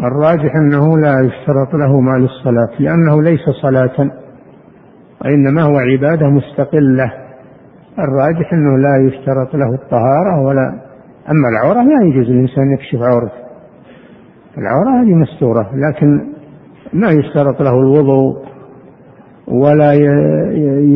الراجح 0.00 0.56
أنه 0.56 0.98
لا 0.98 1.20
يشترط 1.20 1.74
له 1.74 2.00
ما 2.00 2.18
للصلاة 2.18 2.80
لأنه 2.80 3.22
ليس 3.22 3.40
صلاة 3.62 4.10
وإنما 5.24 5.62
هو 5.62 5.78
عبادة 5.78 6.26
مستقلة. 6.26 7.12
الراجح 7.98 8.52
أنه 8.52 8.78
لا 8.78 9.08
يشترط 9.08 9.54
له 9.54 9.74
الطهارة 9.74 10.40
ولا 10.46 10.68
أما 11.30 11.48
العورة 11.48 11.82
لا 11.82 12.06
يجوز 12.06 12.30
الإنسان 12.30 12.72
يكشف 12.72 12.98
عورته. 13.02 13.40
العورة 14.58 15.02
هذه 15.02 15.14
مستورة 15.14 15.70
لكن 15.74 16.32
ما 16.92 17.10
يشترط 17.10 17.62
له 17.62 17.80
الوضوء 17.80 18.49
ولا 19.50 19.92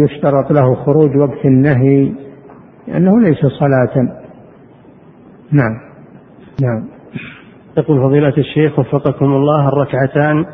يشترط 0.04 0.52
له 0.52 0.74
خروج 0.74 1.16
وقت 1.16 1.44
النهي 1.44 2.12
لأنه 2.88 3.20
ليس 3.20 3.46
صلاة. 3.46 4.08
نعم. 5.52 5.80
نعم. 6.62 6.88
يقول 7.78 8.02
فضيلة 8.02 8.34
الشيخ 8.38 8.78
وفقكم 8.78 9.24
الله 9.24 9.68
الركعتان 9.68 10.44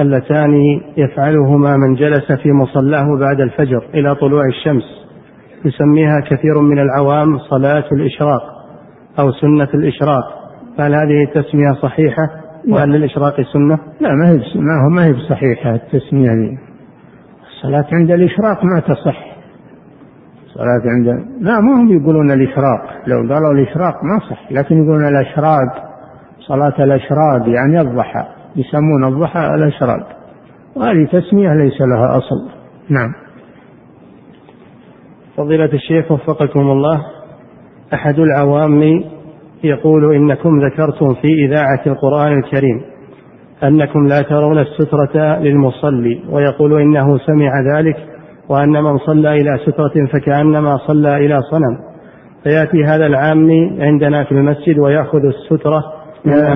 اللتان 0.00 0.54
يفعلهما 0.96 1.76
من 1.76 1.94
جلس 1.94 2.32
في 2.32 2.52
مصلاه 2.52 3.06
بعد 3.20 3.40
الفجر 3.40 3.84
إلى 3.94 4.14
طلوع 4.14 4.42
الشمس. 4.46 4.84
يسميها 5.64 6.20
كثير 6.20 6.60
من 6.60 6.78
العوام 6.78 7.38
صلاة 7.38 7.84
الإشراق 7.92 8.42
أو 9.18 9.32
سنة 9.32 9.68
الإشراق. 9.74 10.24
فهل 10.78 10.94
هذه 10.94 11.24
التسمية 11.24 11.72
صحيحة؟ 11.82 12.22
وهل 12.68 12.88
للإشراق 12.88 13.36
سنة؟ 13.52 13.78
لا 14.00 14.14
ما 14.14 14.30
هي 14.30 14.36
ما 14.36 14.84
هو 14.84 14.88
ما 14.94 15.04
هي 15.06 15.12
بصحيحة 15.12 15.74
التسمية 15.74 16.30
دي. 16.30 16.71
الصلاة 17.62 17.86
عند 17.92 18.10
الإشراق 18.10 18.64
ما 18.64 18.80
تصح. 18.80 19.36
صلاة 20.54 20.82
عند 20.84 21.06
لا 21.40 21.60
ما 21.60 21.80
هم 21.80 21.88
يقولون 21.88 22.30
الإشراق. 22.30 22.82
لو 23.06 23.16
قالوا 23.16 23.52
الإشراق 23.52 23.94
ما 24.04 24.18
صح 24.30 24.52
لكن 24.52 24.74
يقولون 24.74 25.08
الأشراق. 25.08 25.92
صلاة 26.48 26.84
الأشراق 26.84 27.48
يعني 27.48 27.80
الضحى. 27.80 28.24
يسمون 28.56 29.04
الضحى 29.04 29.54
الأشراق. 29.54 30.08
وهذه 30.76 31.04
تسمية 31.12 31.54
ليس 31.54 31.80
لها 31.80 32.18
أصل. 32.18 32.50
نعم. 32.88 33.12
فضيلة 35.36 35.72
الشيخ 35.72 36.12
وفقكم 36.12 36.60
الله 36.60 37.04
أحد 37.94 38.18
العوام 38.18 38.82
يقول 39.64 40.14
إنكم 40.14 40.60
ذكرتم 40.60 41.14
في 41.14 41.28
إذاعة 41.46 41.82
القرآن 41.86 42.38
الكريم 42.38 42.91
أنكم 43.64 44.06
لا 44.06 44.22
ترون 44.22 44.58
السترة 44.58 45.38
للمصلي 45.38 46.20
ويقول 46.30 46.80
إنه 46.80 47.18
سمع 47.18 47.76
ذلك 47.76 47.96
وأن 48.48 48.84
من 48.84 48.98
صلى 48.98 49.32
إلى 49.32 49.58
سترة 49.66 50.06
فكأنما 50.12 50.76
صلى 50.76 51.16
إلى 51.16 51.40
صنم. 51.50 51.78
فيأتي 52.44 52.84
هذا 52.84 53.06
العام 53.06 53.48
عندنا 53.80 54.24
في 54.24 54.32
المسجد 54.32 54.78
ويأخذ 54.78 55.24
السترة 55.24 55.82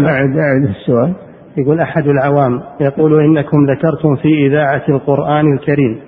أعد 0.06 0.36
أعد 0.38 0.62
السؤال. 0.68 1.12
يقول 1.56 1.80
أحد 1.80 2.06
العوام 2.06 2.60
يقول 2.80 3.24
إنكم 3.24 3.66
ذكرتم 3.70 4.16
في 4.16 4.46
إذاعة 4.46 4.82
القرآن 4.88 5.52
الكريم 5.52 6.00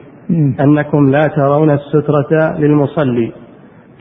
أنكم 0.61 1.11
لا 1.11 1.27
ترون 1.27 1.71
السترة 1.71 2.59
للمصلي. 2.59 3.33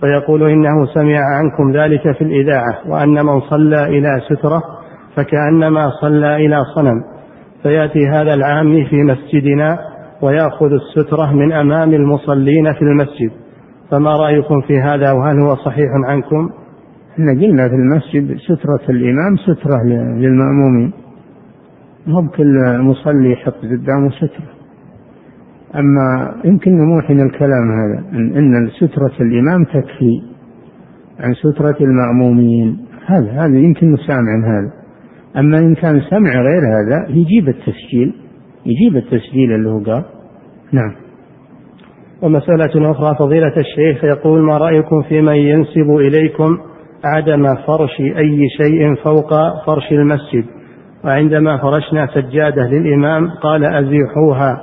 فيقول 0.02 0.50
إنه 0.50 0.86
سمع 0.94 1.20
عنكم 1.20 1.72
ذلك 1.72 2.02
في 2.18 2.22
الإذاعة 2.24 2.90
وأن 2.90 3.26
من 3.26 3.42
صلى 3.42 3.84
إلى 3.86 4.22
سترة 4.30 4.62
فكأنما 5.18 5.90
صلى 6.02 6.36
إلى 6.36 6.62
صنم. 6.76 7.04
فيأتي 7.64 8.08
هذا 8.08 8.34
العام 8.34 8.86
في 8.90 8.96
مسجدنا 9.04 9.80
ويأخذ 10.22 10.72
السترة 10.72 11.34
من 11.34 11.52
أمام 11.52 11.94
المصلين 11.94 12.74
في 12.74 12.82
المسجد. 12.82 13.32
فما 13.92 14.12
رأيكم 14.12 14.62
في 14.62 14.80
هذا 14.80 15.12
وهل 15.12 15.40
هو 15.40 15.56
صحيح 15.56 15.88
عنكم؟ 16.06 16.50
إحنا 17.14 17.32
قلنا 17.32 17.70
في 17.70 17.76
المسجد 17.76 18.38
سترة 18.38 18.90
الإمام 18.90 19.38
سترة 19.38 19.84
للمأمومين. 20.18 20.94
مو 22.08 22.22
بكل 22.22 22.80
مصلي 22.80 23.32
يحط 23.32 23.54
قدامه 23.54 24.10
سترة. 24.10 24.50
أما 25.76 26.36
يمكن 26.46 26.72
نموحن 26.72 27.20
الكلام 27.20 27.72
هذا 27.72 28.04
إن 28.14 28.70
سترة 28.70 29.14
الإمام 29.22 29.64
تكفي 29.64 30.22
عن 31.20 31.34
سترة 31.34 31.78
المأمومين. 31.82 32.78
هذا 33.06 33.32
هذا 33.32 33.58
يمكن 33.58 33.92
نسامع 33.92 34.48
هذا. 34.48 34.77
أما 35.38 35.58
إن 35.58 35.76
كان 35.76 36.02
سمع 36.02 36.32
غير 36.32 36.62
هذا 36.62 37.06
يجيب 37.10 37.48
التسجيل 37.50 38.14
يجيب 38.66 38.98
التسجيل 38.98 39.52
اللي 39.56 39.70
هو 39.70 39.80
قال. 39.80 40.04
نعم. 40.72 40.96
ومسألة 42.22 42.92
أخرى 42.92 43.16
فضيلة 43.20 43.54
الشيخ 43.58 44.04
يقول 44.04 44.42
ما 44.42 44.58
رأيكم 44.58 45.02
في 45.02 45.22
من 45.22 45.36
ينسب 45.36 45.90
إليكم 45.90 46.58
عدم 47.06 47.56
فرش 47.56 48.00
أي 48.00 48.50
شيء 48.62 48.96
فوق 48.96 49.30
فرش 49.66 49.92
المسجد؟ 49.92 50.46
وعندما 51.06 51.58
فرشنا 51.58 52.08
سجادة 52.08 52.68
للإمام 52.68 53.30
قال 53.30 53.66
أزيحوها 53.66 54.58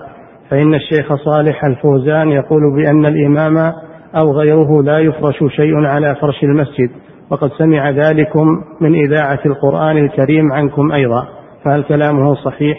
فإن 0.50 0.74
الشيخ 0.74 1.14
صالح 1.14 1.64
الفوزان 1.64 2.28
يقول 2.28 2.62
بأن 2.76 3.06
الإمام 3.06 3.72
أو 4.16 4.32
غيره 4.32 4.82
لا 4.82 4.98
يفرش 4.98 5.38
شيء 5.56 5.76
على 5.76 6.14
فرش 6.14 6.44
المسجد. 6.44 6.90
وقد 7.30 7.50
سمع 7.58 7.90
ذلكم 7.90 8.46
من 8.80 8.94
إذاعة 8.94 9.40
القرآن 9.46 9.98
الكريم 9.98 10.52
عنكم 10.52 10.92
أيضا 10.92 11.28
فهل 11.64 11.82
كلامه 11.82 12.34
صحيح؟ 12.34 12.76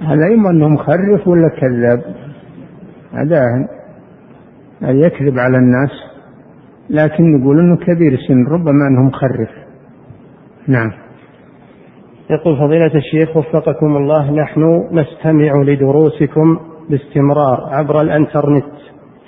هذا 0.00 0.34
إما 0.34 0.50
أنه 0.50 0.68
مخرف 0.68 1.28
ولا 1.28 1.48
كذاب 1.60 2.02
هذا 3.12 3.40
يكذب 4.82 5.38
على 5.38 5.56
الناس 5.56 5.90
لكن 6.90 7.36
نقول 7.36 7.58
إنه 7.58 7.76
كبير 7.76 8.12
السن 8.12 8.46
ربما 8.46 8.88
أنه 8.88 9.02
مخرف 9.02 9.50
نعم 10.68 10.92
يقول 12.30 12.56
فضيلة 12.56 12.94
الشيخ 12.94 13.36
وفقكم 13.36 13.96
الله 13.96 14.30
نحن 14.30 14.88
نستمع 14.92 15.62
لدروسكم 15.62 16.58
باستمرار 16.90 17.58
عبر 17.70 18.00
الإنترنت 18.00 18.64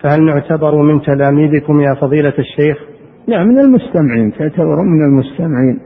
فهل 0.03 0.23
نعتبر 0.25 0.83
من 0.83 1.03
تلاميذكم 1.03 1.81
يا 1.81 1.95
فضيلة 1.95 2.35
الشيخ؟ 2.39 2.96
نعم 3.29 3.47
من 3.49 3.59
المستمعين 3.59 4.33
تعتبر 4.33 4.83
من 4.83 5.05
المستمعين. 5.05 5.81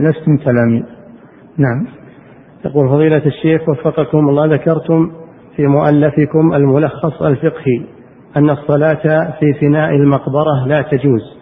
لستم 0.00 0.36
تلاميذ. 0.36 0.82
نعم. 1.58 1.86
يقول 2.64 2.88
فضيلة 2.88 3.22
الشيخ 3.26 3.68
وفقكم 3.68 4.28
الله 4.28 4.46
ذكرتم 4.46 5.10
في 5.56 5.66
مؤلفكم 5.66 6.54
الملخص 6.54 7.22
الفقهي 7.22 7.80
أن 8.36 8.50
الصلاة 8.50 9.30
في 9.40 9.54
فناء 9.60 9.90
المقبرة 9.90 10.66
لا 10.66 10.82
تجوز. 10.82 11.36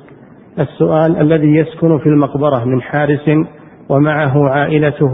السؤال 0.58 1.16
الذي 1.20 1.56
يسكن 1.56 1.98
في 1.98 2.06
المقبرة 2.06 2.64
من 2.64 2.82
حارس 2.82 3.30
ومعه 3.88 4.48
عائلته 4.48 5.12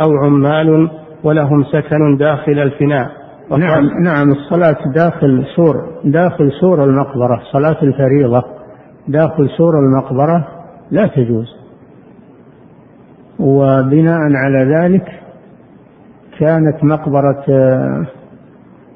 أو 0.00 0.24
عمال 0.24 0.90
ولهم 1.24 1.64
سكن 1.64 2.16
داخل 2.16 2.58
الفناء. 2.58 3.10
نعم 3.50 3.84
نعم 4.04 4.30
الصلاة 4.30 4.78
داخل 4.94 5.44
سور 5.56 5.74
داخل 6.04 6.52
سور 6.60 6.84
المقبرة 6.84 7.42
صلاة 7.52 7.82
الفريضة. 7.82 8.42
داخل 9.08 9.48
سور 9.58 9.78
المقبرة 9.78 10.48
لا 10.90 11.06
تجوز. 11.06 11.46
وبناء 13.38 14.20
على 14.20 14.74
ذلك 14.74 15.22
كانت 16.38 16.84
مقبرة 16.84 17.44
آه، 17.50 18.06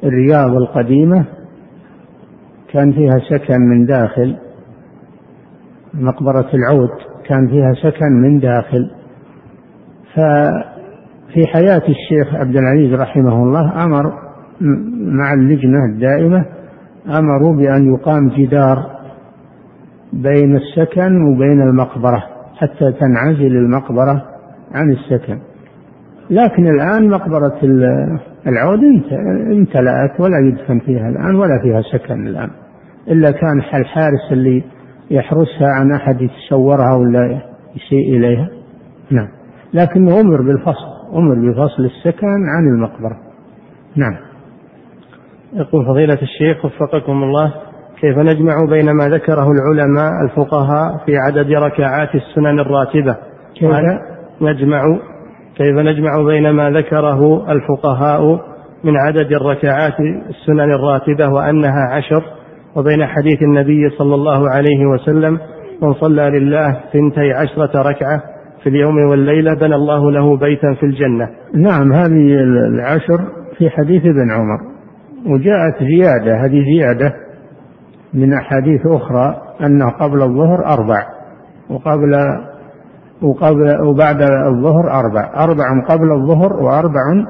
الرياض 0.04 0.50
القديمة 0.50 1.24
كان 2.72 2.92
فيها 2.92 3.18
سكن 3.30 3.60
من 3.60 3.86
داخل. 3.86 4.36
مقبرة 5.94 6.50
العود 6.54 6.90
كان 7.26 7.48
فيها 7.48 7.72
سكن 7.72 8.12
من 8.12 8.38
داخل. 8.38 8.90
ففي 10.14 11.46
حياة 11.46 11.82
الشيخ 11.88 12.34
عبد 12.34 12.56
العزيز 12.56 13.00
رحمه 13.00 13.42
الله 13.42 13.84
أمر 13.84 14.12
مع 15.00 15.34
اللجنة 15.34 15.84
الدائمة 15.84 16.44
أمروا 17.08 17.56
بأن 17.56 17.94
يقام 17.94 18.28
جدار 18.28 18.99
بين 20.12 20.56
السكن 20.56 21.22
وبين 21.22 21.62
المقبرة 21.62 22.22
حتى 22.56 22.92
تنعزل 22.92 23.56
المقبرة 23.56 24.24
عن 24.72 24.90
السكن. 24.90 25.38
لكن 26.30 26.66
الآن 26.66 27.10
مقبرة 27.10 27.58
العود 28.46 28.80
امتلأت 29.52 30.20
ولا 30.20 30.38
يدفن 30.38 30.78
فيها 30.78 31.08
الآن 31.08 31.34
ولا 31.34 31.60
فيها 31.62 31.82
سكن 31.82 32.26
الآن. 32.26 32.50
إلا 33.08 33.30
كان 33.30 33.58
الحارس 33.58 34.32
اللي 34.32 34.64
يحرسها 35.10 35.68
عن 35.68 35.92
أحد 35.92 36.20
يتسورها 36.20 36.96
ولا 36.96 37.42
يسيء 37.76 38.16
إليها. 38.16 38.48
نعم. 39.10 39.28
لكنه 39.74 40.20
أمر 40.20 40.42
بالفصل 40.42 41.14
أمر 41.14 41.34
بفصل 41.34 41.84
السكن 41.84 42.26
عن 42.26 42.68
المقبرة. 42.74 43.16
نعم. 43.96 44.16
يقول 45.52 45.86
فضيلة 45.86 46.18
الشيخ 46.22 46.64
وفقكم 46.64 47.22
الله. 47.22 47.69
كيف 48.00 48.18
نجمع 48.18 48.54
بين 48.70 48.90
ما 48.90 49.08
ذكره 49.08 49.50
العلماء 49.50 50.10
الفقهاء 50.24 50.96
في 51.06 51.16
عدد 51.16 51.52
ركعات 51.52 52.14
السنن 52.14 52.60
الراتبة؟ 52.60 53.16
كيف؟ 53.54 53.70
نجمع 54.40 54.82
كيف 55.56 55.78
نجمع 55.78 56.22
بين 56.26 56.50
ما 56.50 56.70
ذكره 56.70 57.52
الفقهاء 57.52 58.40
من 58.84 58.96
عدد 58.96 59.32
الركعات 59.32 60.00
السنن 60.28 60.72
الراتبة 60.72 61.28
وأنها 61.28 61.88
عشر؟ 61.90 62.22
وبين 62.76 63.06
حديث 63.06 63.42
النبي 63.42 63.90
صلى 63.98 64.14
الله 64.14 64.50
عليه 64.50 64.86
وسلم 64.86 65.38
من 65.82 65.94
صلى 65.94 66.30
لله 66.30 66.80
ثنتي 66.92 67.32
عشرة 67.32 67.82
ركعة 67.82 68.22
في 68.62 68.68
اليوم 68.68 68.96
والليلة 69.10 69.54
بنى 69.54 69.74
الله 69.74 70.10
له 70.10 70.36
بيتا 70.36 70.74
في 70.74 70.86
الجنة. 70.86 71.28
نعم 71.54 71.92
هذه 71.92 72.34
العشر 72.74 73.20
في 73.58 73.70
حديث 73.70 74.02
ابن 74.02 74.30
عمر. 74.30 74.58
وجاءت 75.26 75.82
زيادة 75.82 76.44
هذه 76.44 76.64
زيادة 76.74 77.29
من 78.14 78.32
أحاديث 78.32 78.86
أخرى 78.86 79.42
أنه 79.60 79.90
قبل 79.90 80.22
الظهر 80.22 80.66
أربع 80.66 81.06
وقبل 81.70 82.16
وقبل 83.22 83.82
وبعد 83.82 84.22
الظهر 84.22 84.90
أربع 84.90 85.44
أربع 85.44 85.84
قبل 85.88 86.12
الظهر 86.12 86.52
وأربع 86.52 87.24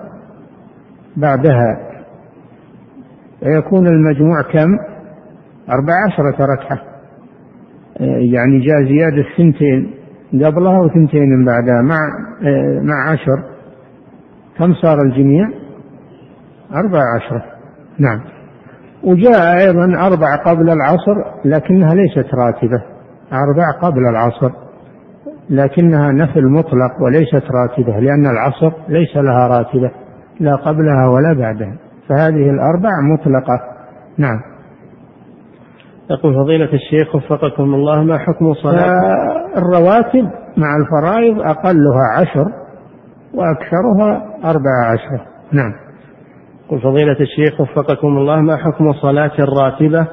بعدها. 1.16 1.90
فيكون 3.40 3.86
المجموع 3.86 4.42
كم؟ 4.42 4.68
أربع 5.70 5.92
عشرة 6.06 6.46
ركعة 6.46 6.78
يعني 8.32 8.60
جاء 8.60 8.84
زيادة 8.84 9.24
ثنتين 9.36 9.94
قبلها 10.44 10.78
وثنتين 10.80 11.44
بعدها 11.44 11.82
مع 11.82 11.98
مع 12.82 13.10
عشر. 13.12 13.42
كم 14.58 14.74
صار 14.74 14.98
الجميع؟ 15.02 15.48
أربع 16.74 17.00
عشرة 17.16 17.44
نعم. 17.98 18.20
وجاء 19.04 19.58
أيضا 19.58 20.06
أربع 20.06 20.36
قبل 20.46 20.70
العصر 20.70 21.14
لكنها 21.44 21.94
ليست 21.94 22.34
راتبة. 22.34 22.82
أربع 23.32 23.70
قبل 23.82 24.08
العصر 24.08 24.50
لكنها 25.50 26.12
نفل 26.12 26.48
مطلق 26.50 27.02
وليست 27.02 27.44
راتبة 27.50 28.00
لأن 28.00 28.26
العصر 28.26 28.72
ليس 28.88 29.16
لها 29.16 29.48
راتبة 29.48 29.90
لا 30.40 30.56
قبلها 30.56 31.08
ولا 31.08 31.32
بعدها. 31.32 31.76
فهذه 32.08 32.50
الأربع 32.50 32.90
مطلقة. 33.12 33.60
نعم. 34.18 34.40
يقول 36.10 36.34
فضيلة 36.34 36.72
الشيخ 36.72 37.14
وفقكم 37.14 37.74
الله 37.74 38.02
ما 38.02 38.18
حكم 38.18 38.54
صلاة؟ 38.54 39.00
الرواتب 39.56 40.30
مع 40.56 40.76
الفرائض 40.76 41.40
أقلها 41.40 42.18
عشر 42.18 42.46
وأكثرها 43.34 44.22
أربع 44.44 44.86
عشر. 44.86 45.26
نعم. 45.52 45.72
يقول 46.70 46.82
فضيلة 46.82 47.16
الشيخ 47.20 47.60
وفقكم 47.60 48.08
الله 48.18 48.40
ما 48.40 48.56
حكم 48.56 48.92
صلاة 48.92 49.32
الراتبة 49.38 50.06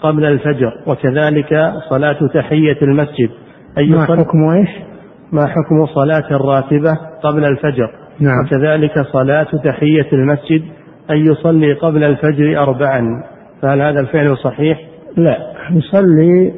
قبل 0.00 0.24
الفجر؟ 0.24 0.72
وكذلك 0.86 1.72
صلاة 1.90 2.18
تحية 2.34 2.82
المسجد. 2.82 3.30
أي 3.78 3.86
ما 3.86 4.04
حكم 4.04 4.48
إيش؟ 4.50 4.68
ما 5.32 5.46
حكم 5.46 5.86
صلاة 5.86 6.30
الراتبة 6.30 6.98
قبل 7.22 7.44
الفجر؟ 7.44 7.90
نعم. 8.20 8.44
وكذلك 8.44 8.92
صلاة 9.12 9.46
تحية 9.64 10.06
المسجد 10.12 10.62
أن 11.10 11.16
يصلي 11.16 11.72
قبل 11.72 12.04
الفجر 12.04 12.62
أربعا. 12.62 13.22
فهل 13.62 13.82
هذا 13.82 14.00
الفعل 14.00 14.36
صحيح؟ 14.36 14.78
لا 15.16 15.38
يصلي 15.70 16.52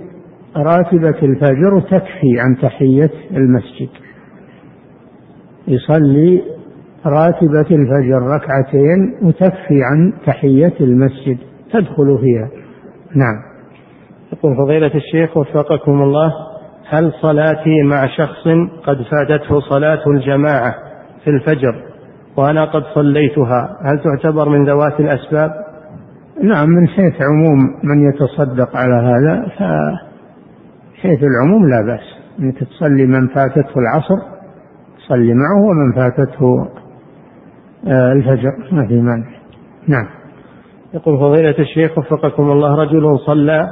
راتبة 0.57 1.19
الفجر 1.23 1.81
تكفي 1.81 2.41
عن 2.41 2.57
تحية 2.63 3.11
المسجد. 3.31 3.89
يصلي 5.69 6.43
راتبة 7.07 7.77
الفجر 7.77 8.23
ركعتين 8.23 9.15
وتكفي 9.23 9.83
عن 9.85 10.13
تحية 10.27 10.75
المسجد 10.81 11.39
تدخل 11.73 12.19
فيها. 12.21 12.49
نعم. 13.15 13.51
يقول 14.33 14.57
فضيلة 14.57 14.95
الشيخ 14.95 15.37
وفقكم 15.37 16.03
الله 16.03 16.33
هل 16.89 17.13
صلاتي 17.23 17.83
مع 17.83 18.07
شخص 18.07 18.49
قد 18.87 18.97
فاتته 19.03 19.61
صلاة 19.61 20.01
الجماعة 20.07 20.75
في 21.25 21.31
الفجر 21.31 21.85
وأنا 22.37 22.65
قد 22.65 22.83
صليتها؟ 22.95 23.79
هل 23.85 24.01
تعتبر 24.03 24.49
من 24.49 24.65
ذوات 24.65 25.01
الأسباب؟ 25.01 25.51
نعم 26.43 26.69
من 26.69 26.89
حيث 26.89 27.15
عموم 27.23 27.59
من 27.85 28.09
يتصدق 28.09 28.77
على 28.77 28.95
هذا 28.95 29.47
فحيث 29.49 31.19
العموم 31.23 31.69
لا 31.69 31.83
بأس. 31.83 32.21
أنك 32.41 32.59
تصلي 32.59 33.07
من 33.07 33.29
فاتته 33.29 33.79
العصر 33.79 34.41
صلي 35.09 35.35
معه 35.35 35.63
ومن 35.71 35.93
فاتته 35.93 36.80
الفجر. 37.87 38.51
ما 38.73 38.87
في 38.87 38.95
مانع. 38.95 39.27
نعم. 39.89 40.07
يقول 40.95 41.19
فضيلة 41.19 41.59
الشيخ 41.59 41.99
وفقكم 41.99 42.51
الله 42.51 42.75
رجل 42.75 43.19
صلى 43.27 43.67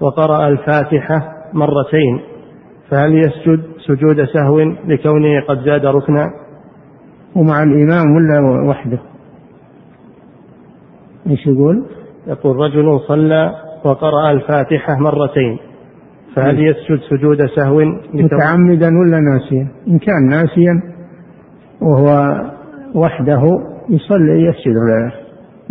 وقرأ 0.00 0.48
الفاتحة 0.48 1.34
مرتين 1.52 2.20
فهل 2.90 3.18
يسجد 3.18 3.62
سجود 3.86 4.24
سهو 4.24 4.58
لكونه 4.60 5.40
قد 5.48 5.58
زاد 5.64 5.86
ركنا؟ 5.86 6.26
ومع 7.36 7.62
الإمام 7.62 8.16
ولا 8.16 8.68
وحده؟ 8.68 8.98
إيش 11.26 11.46
يقول؟ 11.46 11.84
يقول 12.26 12.56
رجل 12.56 13.00
صلى 13.08 13.54
وقرأ 13.84 14.30
الفاتحة 14.30 14.98
مرتين 14.98 15.58
فهل 16.36 16.54
نعم. 16.54 16.64
يسجد 16.64 17.00
سجود 17.10 17.46
سهو 17.56 17.80
متعمدا 18.14 18.88
ولا 18.98 19.20
ناسيا؟ 19.20 19.68
إن 19.88 19.98
كان 19.98 20.26
ناسيا 20.30 20.82
وهو 21.80 22.36
وحده 22.94 23.42
يصلي 23.88 24.42
يسجد 24.42 24.76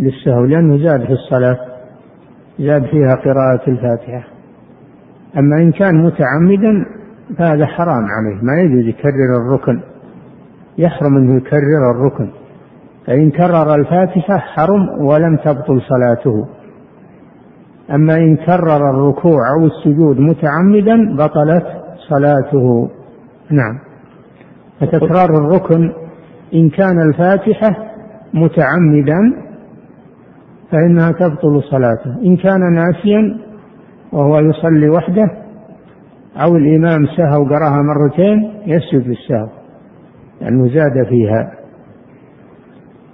للسهو 0.00 0.44
لأنه 0.44 0.78
زاد 0.78 1.04
في 1.04 1.12
الصلاة 1.12 1.58
زاد 2.58 2.84
فيها 2.84 3.14
قراءة 3.14 3.70
الفاتحة. 3.70 4.24
أما 5.38 5.56
إن 5.56 5.72
كان 5.72 6.04
متعمدا 6.04 6.86
فهذا 7.38 7.66
حرام 7.66 8.04
عليه 8.04 8.42
ما 8.42 8.60
يجوز 8.60 8.88
يكرر 8.88 9.36
الركن. 9.36 9.80
يحرم 10.78 11.16
أنه 11.16 11.36
يكرر 11.36 11.90
الركن. 11.90 12.30
فإن 13.06 13.30
كرر 13.30 13.74
الفاتحة 13.74 14.38
حرم 14.38 15.04
ولم 15.04 15.36
تبطل 15.36 15.80
صلاته. 15.88 16.46
أما 17.94 18.16
إن 18.16 18.36
كرر 18.36 18.90
الركوع 18.90 19.40
أو 19.58 19.66
السجود 19.66 20.20
متعمدا 20.20 21.16
بطلت 21.16 21.66
صلاته. 22.08 22.90
نعم. 23.50 23.78
فتكرار 24.80 25.30
الركن 25.30 25.92
إن 26.54 26.70
كان 26.70 27.00
الفاتحة 27.00 27.76
متعمدا 28.34 29.20
فإنها 30.72 31.10
تبطل 31.10 31.62
صلاته. 31.70 32.22
إن 32.24 32.36
كان 32.36 32.72
ناسيا 32.72 33.38
وهو 34.12 34.38
يصلي 34.38 34.88
وحده 34.88 35.26
أو 36.36 36.56
الإمام 36.56 37.06
سهى 37.16 37.36
وقراها 37.36 37.82
مرتين 37.82 38.52
يسجد 38.66 39.08
للسهو 39.08 39.48
لأنه 40.40 40.68
زاد 40.68 41.06
فيها. 41.08 41.52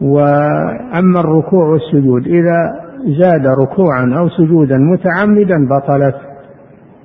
وأما 0.00 1.20
الركوع 1.20 1.64
والسجود 1.66 2.26
إذا 2.26 2.80
زاد 3.20 3.46
ركوعا 3.46 4.14
أو 4.18 4.28
سجودا 4.28 4.78
متعمدا 4.78 5.68
بطلت. 5.68 6.16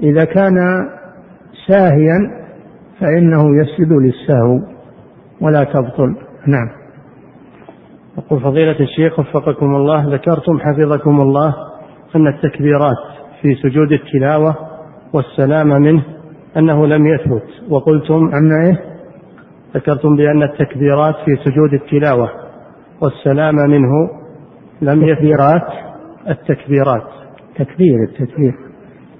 إذا 0.03 0.25
كان 0.25 0.55
ساهيا 1.67 2.31
فإنه 2.99 3.57
يسجد 3.57 3.91
للسهو. 3.91 4.74
ولا 5.41 5.63
تبطل. 5.63 6.15
نعم. 6.47 6.69
يقول 8.17 8.41
فضيلة 8.41 8.79
الشيخ 8.79 9.19
وفقكم 9.19 9.75
الله 9.75 10.13
ذكرتم 10.13 10.59
حفظكم 10.59 11.21
الله 11.21 11.55
أن 12.15 12.27
التكبيرات 12.27 12.97
في 13.41 13.55
سجود 13.55 13.91
التلاوة 13.91 14.55
والسلام 15.13 15.67
منه 15.67 16.03
أنه 16.57 16.87
لم 16.87 17.07
يثبت. 17.07 17.43
وقلتم 17.69 18.31
أن 18.33 18.65
إيه؟ 18.65 18.79
ذكرتم 19.75 20.15
بأن 20.15 20.43
التكبيرات 20.43 21.15
في 21.25 21.35
سجود 21.43 21.73
التلاوة 21.73 22.29
والسلام 23.01 23.55
منه 23.55 24.09
لم 24.81 25.15
تكبيرات. 25.15 25.67
التكبيرات. 26.29 27.07
تكبير 27.55 28.03
التكبير. 28.03 28.53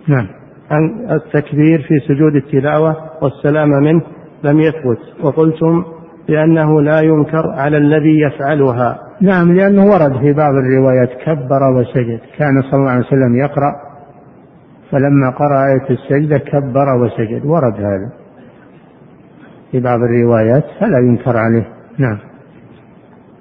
نعم. 0.08 0.28
عن 0.72 1.12
التكبير 1.12 1.82
في 1.82 2.00
سجود 2.08 2.36
التلاوة 2.36 2.96
والسلام 3.22 3.70
منه 3.70 4.02
لم 4.44 4.60
يثبت. 4.60 5.24
وقلتم 5.24 5.84
بأنه 6.27 6.81
لا 6.81 7.02
ينكر 7.02 7.52
على 7.52 7.77
الذي 7.77 8.19
يفعلها. 8.19 8.99
نعم 9.22 9.53
لأنه 9.53 9.85
ورد 9.85 10.19
في 10.19 10.34
بعض 10.34 10.53
الروايات 10.53 11.10
كبر 11.26 11.64
وسجد. 11.77 12.19
كان 12.38 12.61
صلى 12.61 12.80
الله 12.80 12.91
عليه 12.91 13.06
وسلم 13.06 13.35
يقرأ 13.35 13.76
فلما 14.91 15.30
قرأ 15.30 15.65
آية 15.65 15.89
السجدة 15.89 16.38
كبر 16.38 16.95
وسجد. 17.03 17.45
ورد 17.45 17.76
هذا 17.76 18.11
في 19.72 19.80
بعض 19.80 19.99
الروايات 19.99 20.64
فلا 20.80 20.97
ينكر 20.97 21.38
عليه. 21.38 21.68
نعم. 21.97 22.18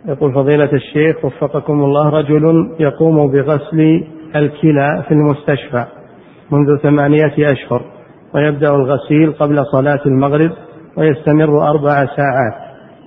يقول 0.09 0.35
فضيلة 0.35 0.73
الشيخ 0.73 1.25
وفقكم 1.25 1.85
الله 1.85 2.09
رجل 2.09 2.75
يقوم 2.81 3.31
بغسل 3.31 4.05
الكلى 4.37 5.05
في 5.09 5.15
المستشفى 5.15 5.85
منذ 6.51 6.77
ثمانية 6.83 7.35
أشهر 7.39 7.83
ويبدأ 8.35 8.69
الغسيل 8.69 9.33
قبل 9.33 9.65
صلاة 9.73 10.01
المغرب 10.07 10.51
ويستمر 10.97 11.71
أربع 11.71 12.07
ساعات. 12.17 12.64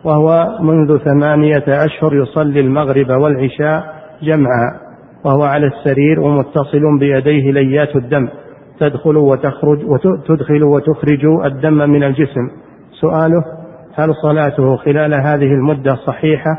وهو 0.08 0.58
منذ 0.62 0.98
ثمانية 0.98 1.64
أشهر 1.68 2.16
يصلي 2.16 2.60
المغرب 2.60 3.10
والعشاء 3.10 3.84
جمعا 4.24 4.80
وهو 5.26 5.44
على 5.44 5.68
السرير 5.68 6.20
ومتصل 6.20 7.00
بيديه 7.00 7.52
ليات 7.52 7.96
الدم 7.96 8.28
تدخل 8.80 9.18
وتخرج 9.18 9.86
وتدخل 9.86 10.64
وتخرج 10.64 11.26
الدم 11.46 11.90
من 11.90 12.04
الجسم. 12.04 12.50
سؤاله 13.02 13.44
هل 13.96 14.14
صلاته 14.22 14.76
خلال 14.76 15.14
هذه 15.14 15.54
المدة 15.54 15.96
صحيحة 15.96 16.58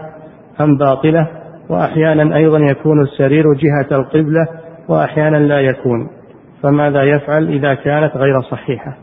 أم 0.60 0.76
باطلة؟ 0.76 1.28
وأحيانا 1.70 2.36
أيضا 2.36 2.58
يكون 2.58 3.02
السرير 3.02 3.44
جهة 3.52 3.98
القبلة 3.98 4.46
وأحيانا 4.88 5.36
لا 5.36 5.60
يكون. 5.60 6.08
فماذا 6.62 7.02
يفعل 7.02 7.48
إذا 7.48 7.74
كانت 7.74 8.16
غير 8.16 8.40
صحيحة؟ 8.50 8.96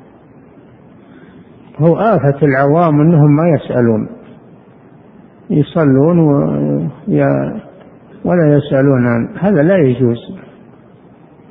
هو 1.80 1.98
آفة 1.98 2.40
العوام 2.44 3.02
أنهم 3.02 3.36
ما 3.36 3.44
يسألون. 3.56 4.15
يصلون 5.50 6.20
ولا 8.26 8.58
يسألون 8.58 9.08
عن 9.08 9.38
هذا 9.40 9.64
لا 9.64 9.78
يجوز. 9.78 10.18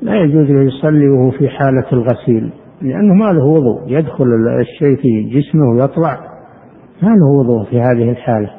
لا 0.02 0.14
يجوز 0.14 0.50
يصلي 0.50 1.08
وهو 1.08 1.30
في 1.30 1.48
حالة 1.48 1.84
الغسيل 1.92 2.52
لأنه 2.82 3.14
ما 3.14 3.32
له 3.32 3.44
وضوء. 3.44 3.82
يدخل 3.86 4.26
الشيء 4.60 4.96
في 4.96 5.22
جسمه 5.22 5.70
ويطلع. 5.70 6.20
ما 7.02 7.08
له 7.08 7.26
وضوء 7.26 7.64
في 7.64 7.80
هذه 7.80 8.10
الحالة. 8.10 8.50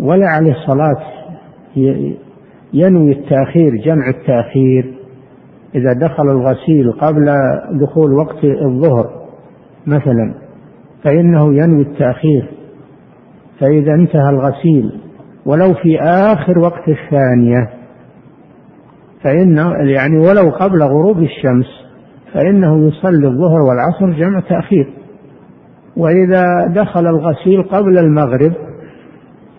ولا 0.00 0.26
عليه 0.28 0.54
صلاة 0.66 1.02
ينوي 2.74 3.12
التأخير 3.12 3.76
جمع 3.84 4.08
التأخير. 4.08 4.94
إذا 5.74 5.92
دخل 5.92 6.30
الغسيل 6.30 6.92
قبل 6.92 7.24
دخول 7.80 8.12
وقت 8.12 8.44
الظهر 8.44 9.10
مثلا 9.86 10.34
فإنه 11.04 11.54
ينوي 11.54 11.82
التأخير. 11.82 12.61
فإذا 13.62 13.94
انتهى 13.94 14.30
الغسيل. 14.30 15.00
ولو 15.46 15.74
في 15.74 16.00
آخر 16.00 16.58
وقت 16.58 16.88
الثانية. 16.88 17.70
فإنه 19.24 19.72
يعني 19.94 20.18
ولو 20.18 20.50
قبل 20.50 20.82
غروب 20.82 21.18
الشمس 21.18 21.66
فإنه 22.34 22.88
يصلي 22.88 23.26
الظهر 23.26 23.60
والعصر 23.60 24.18
جمع 24.18 24.40
تأخير. 24.40 24.92
وإذا 25.96 26.66
دخل 26.66 27.06
الغسيل 27.06 27.62
قبل 27.62 27.98
المغرب 27.98 28.52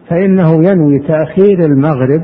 فإنه 0.09 0.53
ينوي 0.53 0.99
تأخير 0.99 1.59
المغرب. 1.59 2.23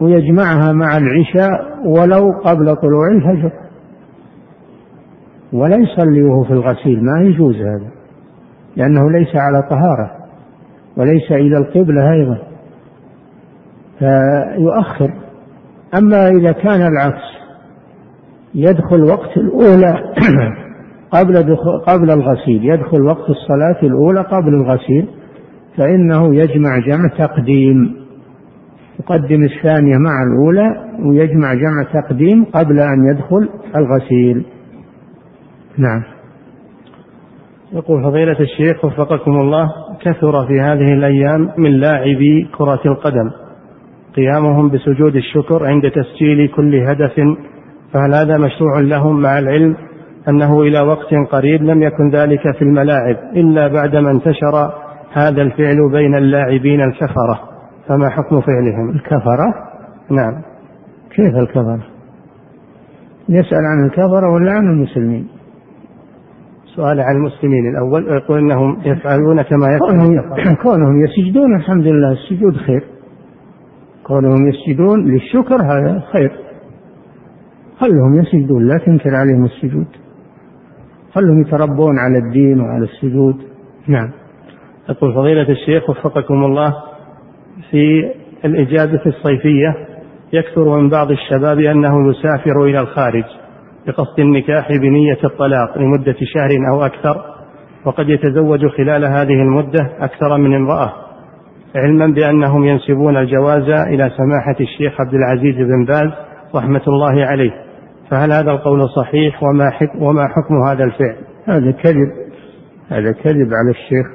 ويجمعها 0.00 0.72
مع 0.72 0.96
العشاء 0.96 1.86
ولو 1.86 2.32
قبل 2.44 2.76
طلوع 2.76 3.08
الفجر. 3.12 3.52
ولا 5.52 5.76
يصلي 5.76 6.22
وهو 6.22 6.44
في 6.44 6.52
الغسيل 6.52 7.04
ما 7.04 7.22
يجوز 7.22 7.56
هذا. 7.56 7.99
لأنه 8.80 9.10
ليس 9.10 9.36
على 9.36 9.62
طهارة 9.70 10.10
وليس 10.96 11.32
إلى 11.32 11.58
القبلة 11.58 12.12
أيضا. 12.12 12.38
فيؤخر. 13.98 15.10
أما 15.98 16.28
إذا 16.28 16.52
كان 16.52 16.86
العكس 16.86 17.22
يدخل 18.54 19.04
وقت 19.04 19.36
الأولى 19.36 19.94
قبل 21.16 21.56
قبل 21.86 22.10
الغسيل 22.10 22.64
يدخل 22.64 23.02
وقت 23.02 23.30
الصلاة 23.30 23.82
الأولى 23.82 24.20
قبل 24.20 24.54
الغسيل 24.54 25.08
فإنه 25.76 26.34
يجمع 26.34 26.78
جمع 26.78 27.08
تقديم. 27.18 27.96
يقدم 29.00 29.44
الثانية 29.44 29.96
مع 29.96 30.22
الأولى 30.22 30.96
ويجمع 31.08 31.54
جمع 31.54 32.02
تقديم 32.02 32.44
قبل 32.44 32.80
أن 32.80 33.10
يدخل 33.10 33.48
الغسيل. 33.76 34.46
نعم. 35.78 36.19
يقول 37.72 38.02
فضيلة 38.02 38.40
الشيخ 38.40 38.84
وفقكم 38.84 39.30
الله 39.30 39.68
كثر 40.00 40.46
في 40.46 40.60
هذه 40.60 40.92
الأيام 40.92 41.50
من 41.58 41.70
لاعبي 41.70 42.48
كرة 42.58 42.80
القدم. 42.86 43.30
قيامهم 44.16 44.70
بسجود 44.70 45.16
الشكر 45.16 45.66
عند 45.66 45.90
تسجيل 45.90 46.48
كل 46.48 46.74
هدف 46.74 47.14
فهل 47.92 48.14
هذا 48.14 48.38
مشروع 48.38 48.80
لهم 48.80 49.20
مع 49.20 49.38
العلم؟ 49.38 49.76
أنه 50.28 50.60
إلى 50.62 50.80
وقت 50.80 51.14
قريب 51.30 51.62
لم 51.62 51.82
يكن 51.82 52.10
ذلك 52.10 52.56
في 52.58 52.62
الملاعب 52.62 53.16
إلا 53.36 53.68
بعدما 53.68 54.10
انتشر 54.10 54.72
هذا 55.12 55.42
الفعل 55.42 55.90
بين 55.92 56.14
اللاعبين 56.14 56.80
الكفرة. 56.80 57.40
فما 57.88 58.08
حكم 58.08 58.40
فعلهم؟ 58.40 58.90
الكفرة؟ 58.90 59.54
نعم. 60.10 60.42
كيف 61.16 61.34
الكفرة؟ 61.34 61.80
يسأل 63.28 63.64
عن 63.64 63.86
الكفرة 63.86 64.32
ولا 64.34 64.52
عن 64.52 64.64
المسلمين؟ 64.64 65.39
سؤال 66.76 67.00
عن 67.00 67.16
المسلمين 67.16 67.70
الأول 67.70 68.08
يقول 68.08 68.38
أنهم 68.38 68.76
يفعلون 68.84 69.42
كما 69.42 69.66
يفعلون 69.76 70.20
كونهم 70.62 71.04
يسجدون 71.04 71.56
الحمد 71.56 71.86
لله 71.86 72.12
السجود 72.12 72.56
خير. 72.56 72.84
كونهم 74.04 74.48
يسجدون 74.48 75.04
للشكر 75.04 75.62
هذا 75.62 76.02
خير. 76.12 76.32
خلهم 77.78 78.20
يسجدون 78.20 78.68
لا 78.68 78.78
تنكر 78.78 79.14
عليهم 79.14 79.44
السجود؟ 79.44 79.86
خلهم 81.14 81.40
يتربون 81.40 81.98
على 81.98 82.18
الدين 82.18 82.60
وعلى 82.60 82.84
السجود؟ 82.84 83.36
نعم. 83.88 84.10
يقول 84.88 85.14
فضيلة 85.14 85.48
الشيخ 85.48 85.90
وفقكم 85.90 86.44
الله 86.44 86.74
في 87.70 88.12
الإجازة 88.44 89.02
الصيفية 89.06 89.76
يكثر 90.32 90.80
من 90.80 90.88
بعض 90.88 91.10
الشباب 91.10 91.58
أنه 91.58 92.10
يسافر 92.10 92.64
إلى 92.64 92.80
الخارج. 92.80 93.24
بقصد 93.86 94.20
النكاح 94.20 94.68
بنية 94.72 95.18
الطلاق 95.24 95.78
لمدة 95.78 96.16
شهر 96.34 96.50
أو 96.72 96.84
أكثر 96.86 97.24
وقد 97.84 98.08
يتزوج 98.08 98.66
خلال 98.66 99.04
هذه 99.04 99.42
المدة 99.42 99.90
أكثر 100.00 100.38
من 100.38 100.54
امرأة 100.54 100.92
علما 101.74 102.06
بأنهم 102.06 102.64
ينسبون 102.64 103.16
الجواز 103.16 103.68
إلى 103.68 104.10
سماحة 104.16 104.56
الشيخ 104.60 105.00
عبد 105.00 105.14
العزيز 105.14 105.56
بن 105.56 105.84
باز 105.84 106.10
رحمة 106.54 106.82
الله 106.88 107.26
عليه. 107.26 107.50
فهل 108.10 108.32
هذا 108.32 108.50
القول 108.50 108.88
صحيح؟ 108.96 109.42
وما 109.42 109.70
حكم, 109.70 110.02
وما 110.02 110.22
حكم 110.28 110.54
هذا 110.68 110.84
الفعل؟ 110.84 111.16
هذا 111.44 111.70
كذب 111.70 112.10
هذا 112.88 113.12
كذب 113.12 113.48
على 113.54 113.70
الشيخ. 113.70 114.06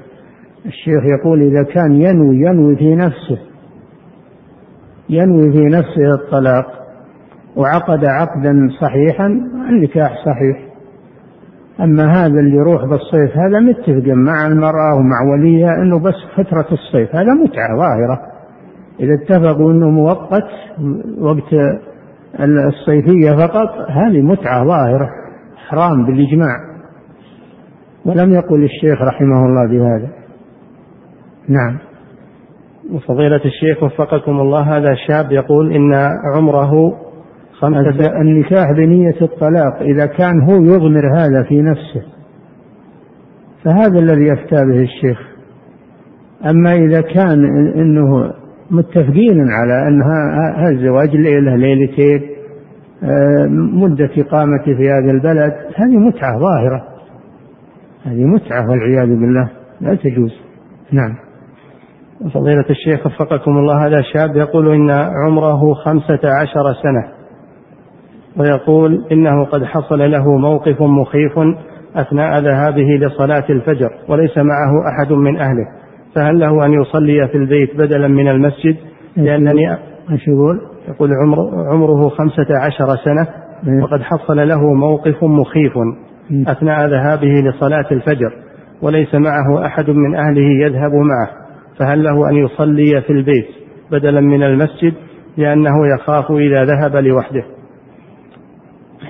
الشيخ 0.65 1.03
يقول 1.19 1.41
إذا 1.41 1.63
كان 1.63 1.93
ينوي 1.93 2.35
ينوي 2.35 2.75
في 2.75 2.95
نفسه 2.95 3.39
ينوي 5.09 5.51
في 5.51 5.65
نفسه 5.65 6.13
الطلاق. 6.13 6.84
وعقد 7.55 8.05
عقدا 8.05 8.69
صحيحا 8.81 9.27
النكاح 9.69 10.25
صحيح. 10.25 10.75
أما 11.81 12.03
هذا 12.11 12.39
اللي 12.39 12.55
يروح 12.57 12.85
بالصيف 12.85 13.37
هذا 13.37 13.59
متفق 13.59 14.07
مع 14.07 14.47
المرأة 14.47 14.95
ومع 14.95 15.31
وليها 15.31 15.75
أنه 15.75 15.99
بس 15.99 16.13
فترة 16.37 16.67
الصيف 16.71 17.15
هذا 17.15 17.33
متعة 17.33 17.77
ظاهرة. 17.77 18.19
إذا 18.99 19.13
اتفقوا 19.13 19.71
أنه 19.71 19.89
مؤقت 19.89 20.49
وقت 21.19 21.53
الصيفية 22.39 23.31
فقط 23.31 23.69
هذه 23.89 24.21
متعة 24.21 24.65
ظاهرة 24.65 25.09
حرام 25.67 26.05
بالإجماع. 26.05 26.55
ولم 28.05 28.33
يقل 28.33 28.63
الشيخ 28.63 29.01
رحمه 29.01 29.45
الله 29.45 29.67
بهذا. 29.67 30.09
نعم. 31.49 31.77
وفضيلة 32.91 33.41
الشيخ 33.45 33.83
وفقكم 33.83 34.39
الله 34.39 34.77
هذا 34.77 34.95
شاب 35.07 35.31
يقول 35.31 35.71
إن 35.73 35.93
عمره 36.35 37.04
خمسة 37.59 38.21
النكاح 38.21 38.71
بنية 38.71 39.21
الطلاق 39.21 39.81
إذا 39.81 40.05
كان 40.05 40.41
هو 40.41 40.55
يضمر 40.55 41.17
هذا 41.17 41.43
في 41.43 41.61
نفسه 41.61 42.15
فهذا 43.65 43.99
الذي 43.99 44.27
يفتى 44.27 44.55
به 44.55 44.81
الشيخ. 44.81 45.19
أما 46.49 46.73
إذا 46.73 47.01
كان 47.01 47.45
إنه 47.75 48.33
متفقين 48.71 49.49
على 49.49 49.87
أن 49.87 50.01
هذا 50.03 50.69
الزواج 50.71 51.15
ليلة 51.15 51.55
ليلتين 51.55 52.21
آه، 53.03 53.47
مدة 53.49 54.09
إقامتي 54.17 54.75
في 54.75 54.89
هذا 54.89 55.11
البلد 55.11 55.53
هذه 55.75 55.97
متعة 55.97 56.39
ظاهرة. 56.39 56.83
هذه 58.05 58.23
متعة 58.23 58.69
والعياذ 58.69 59.07
بالله 59.07 59.49
لا 59.81 59.95
تجوز. 59.95 60.33
نعم. 60.91 61.15
فضيلة 62.33 62.65
الشيخ 62.69 63.05
وفقكم 63.05 63.51
الله 63.51 63.87
هذا 63.87 64.01
شاب 64.13 64.35
يقول 64.35 64.73
إن 64.73 64.89
عمره 65.25 65.73
خمسة 65.73 66.19
عشر 66.41 66.73
سنة. 66.83 67.14
ويقول 68.37 69.05
إنه 69.11 69.45
قد 69.45 69.63
حصل 69.63 70.11
له 70.11 70.37
موقف 70.37 70.81
مخيف 70.81 71.39
أثناء 71.95 72.39
ذهابه 72.39 72.87
لصلاة 73.01 73.45
الفجر 73.49 73.89
وليس 74.09 74.37
معه 74.37 74.89
أحد 74.89 75.13
من 75.13 75.37
أهله. 75.37 75.65
فهل 76.15 76.39
له 76.39 76.65
أن 76.65 76.73
يصلي 76.73 77.27
في 77.27 77.37
البيت 77.37 77.75
بدلا 77.77 78.07
من 78.07 78.27
المسجد؟ 78.27 78.75
لأنني 79.17 79.71
إيش 80.11 80.27
يقول؟ 80.27 80.61
يقول 80.87 81.09
عمر 81.23 81.37
عمره 81.73 82.09
خمسة 82.09 82.47
عشر 82.61 82.95
سنة 83.05 83.27
إيه. 83.67 83.83
وقد 83.83 84.01
حصل 84.01 84.47
له 84.47 84.73
موقف 84.73 85.23
مخيف 85.23 85.73
أثناء 86.47 86.87
ذهابه 86.87 87.27
لصلاة 87.27 87.85
الفجر 87.91 88.33
وليس 88.81 89.15
معه 89.15 89.65
أحد 89.65 89.89
من 89.89 90.15
أهله 90.15 90.65
يذهب 90.65 90.91
معه. 90.91 91.29
فهل 91.79 92.03
له 92.03 92.29
أن 92.29 92.35
يصلي 92.35 93.01
في 93.01 93.13
البيت 93.13 93.47
بدلا 93.91 94.21
من 94.21 94.43
المسجد؟ 94.43 94.93
لأنه 95.37 95.87
يخاف 95.95 96.31
إذا 96.31 96.65
ذهب 96.65 96.95
لوحده. 96.95 97.43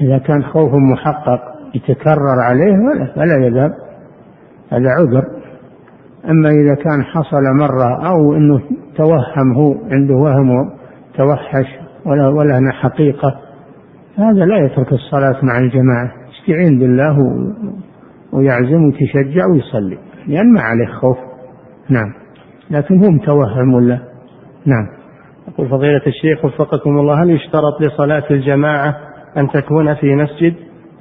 إذا 0.01 0.17
كان 0.17 0.43
خوف 0.43 0.72
محقق 0.73 1.41
يتكرر 1.76 2.39
عليه 2.43 2.73
ولا 2.73 3.05
فلا 3.15 3.45
يذهب. 3.45 3.72
هذا 4.72 4.89
عذر. 4.89 5.23
أما 6.30 6.49
إذا 6.49 6.76
كان 6.76 7.03
حصل 7.03 7.43
مرة 7.59 8.07
أو 8.07 8.34
أنه 8.34 8.61
توهم 8.97 9.53
هو 9.55 9.76
عنده 9.91 10.15
وهم 10.15 10.69
توحش 11.17 11.65
ولا 12.05 12.27
ولا 12.27 12.72
حقيقة 12.72 13.35
هذا 14.17 14.45
لا 14.45 14.57
يترك 14.65 14.93
الصلاة 14.93 15.45
مع 15.45 15.59
الجماعة. 15.59 16.11
يستعين 16.30 16.80
بالله 16.80 17.17
ويعزم 18.34 18.84
ويتشجع 18.84 19.45
ويصلي. 19.45 19.97
لأن 20.27 20.53
ما 20.53 20.61
عليه 20.61 20.85
خوف. 20.85 21.17
نعم. 21.89 22.13
لكن 22.72 23.03
هو 23.03 23.11
متوهم 23.11 23.73
ولا 23.73 23.99
نعم. 24.65 24.88
يقول 25.47 25.69
فضيلة 25.69 26.01
الشيخ 26.07 26.45
وفقكم 26.45 26.89
الله 26.89 27.23
هل 27.23 27.30
يشترط 27.30 27.81
لصلاة 27.81 28.23
الجماعة 28.31 28.95
أن 29.37 29.49
تكون 29.49 29.93
في 29.95 30.15
مسجد 30.15 30.53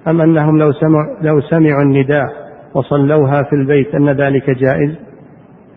أم 0.09 0.20
أنهم 0.20 0.59
لو 0.59 0.73
سمعوا 0.73 1.16
لو 1.23 1.40
سمعوا 1.40 1.82
النداء 1.82 2.27
وصلوها 2.74 3.43
في 3.43 3.56
البيت 3.56 3.94
أن 3.94 4.09
ذلك 4.09 4.51
جائز؟ 4.51 4.94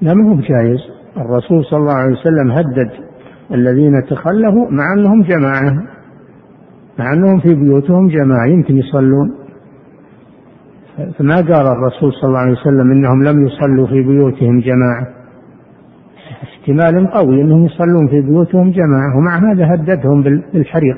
لا 0.01 0.13
ما 0.13 0.31
هو 0.31 0.35
جائز 0.35 0.79
الرسول 1.17 1.65
صلى 1.65 1.79
الله 1.79 1.93
عليه 1.93 2.11
وسلم 2.11 2.51
هدد 2.51 2.91
الذين 3.51 4.03
تخلفوا 4.09 4.71
مع 4.71 4.93
أنهم 4.93 5.21
جماعة 5.21 5.73
مع 6.99 7.13
أنهم 7.13 7.39
في 7.39 7.55
بيوتهم 7.55 8.07
جماعة 8.07 8.45
يمكن 8.47 8.77
يصلون. 8.77 9.33
فما 11.19 11.35
قال 11.35 11.67
الرسول 11.67 12.13
صلى 12.13 12.27
الله 12.27 12.39
عليه 12.39 12.51
وسلم 12.51 12.91
إنهم 12.91 13.23
لم 13.23 13.47
يصلوا 13.47 13.87
في 13.87 14.01
بيوتهم 14.01 14.59
جماعة؟ 14.59 15.07
احتمال 16.43 17.07
قوي 17.11 17.41
أنهم 17.41 17.65
يصلون 17.65 18.07
في 18.07 18.21
بيوتهم 18.21 18.71
جماعة 18.71 19.17
ومع 19.17 19.51
هذا 19.51 19.73
هددهم 19.73 20.23
بالحريق. 20.23 20.97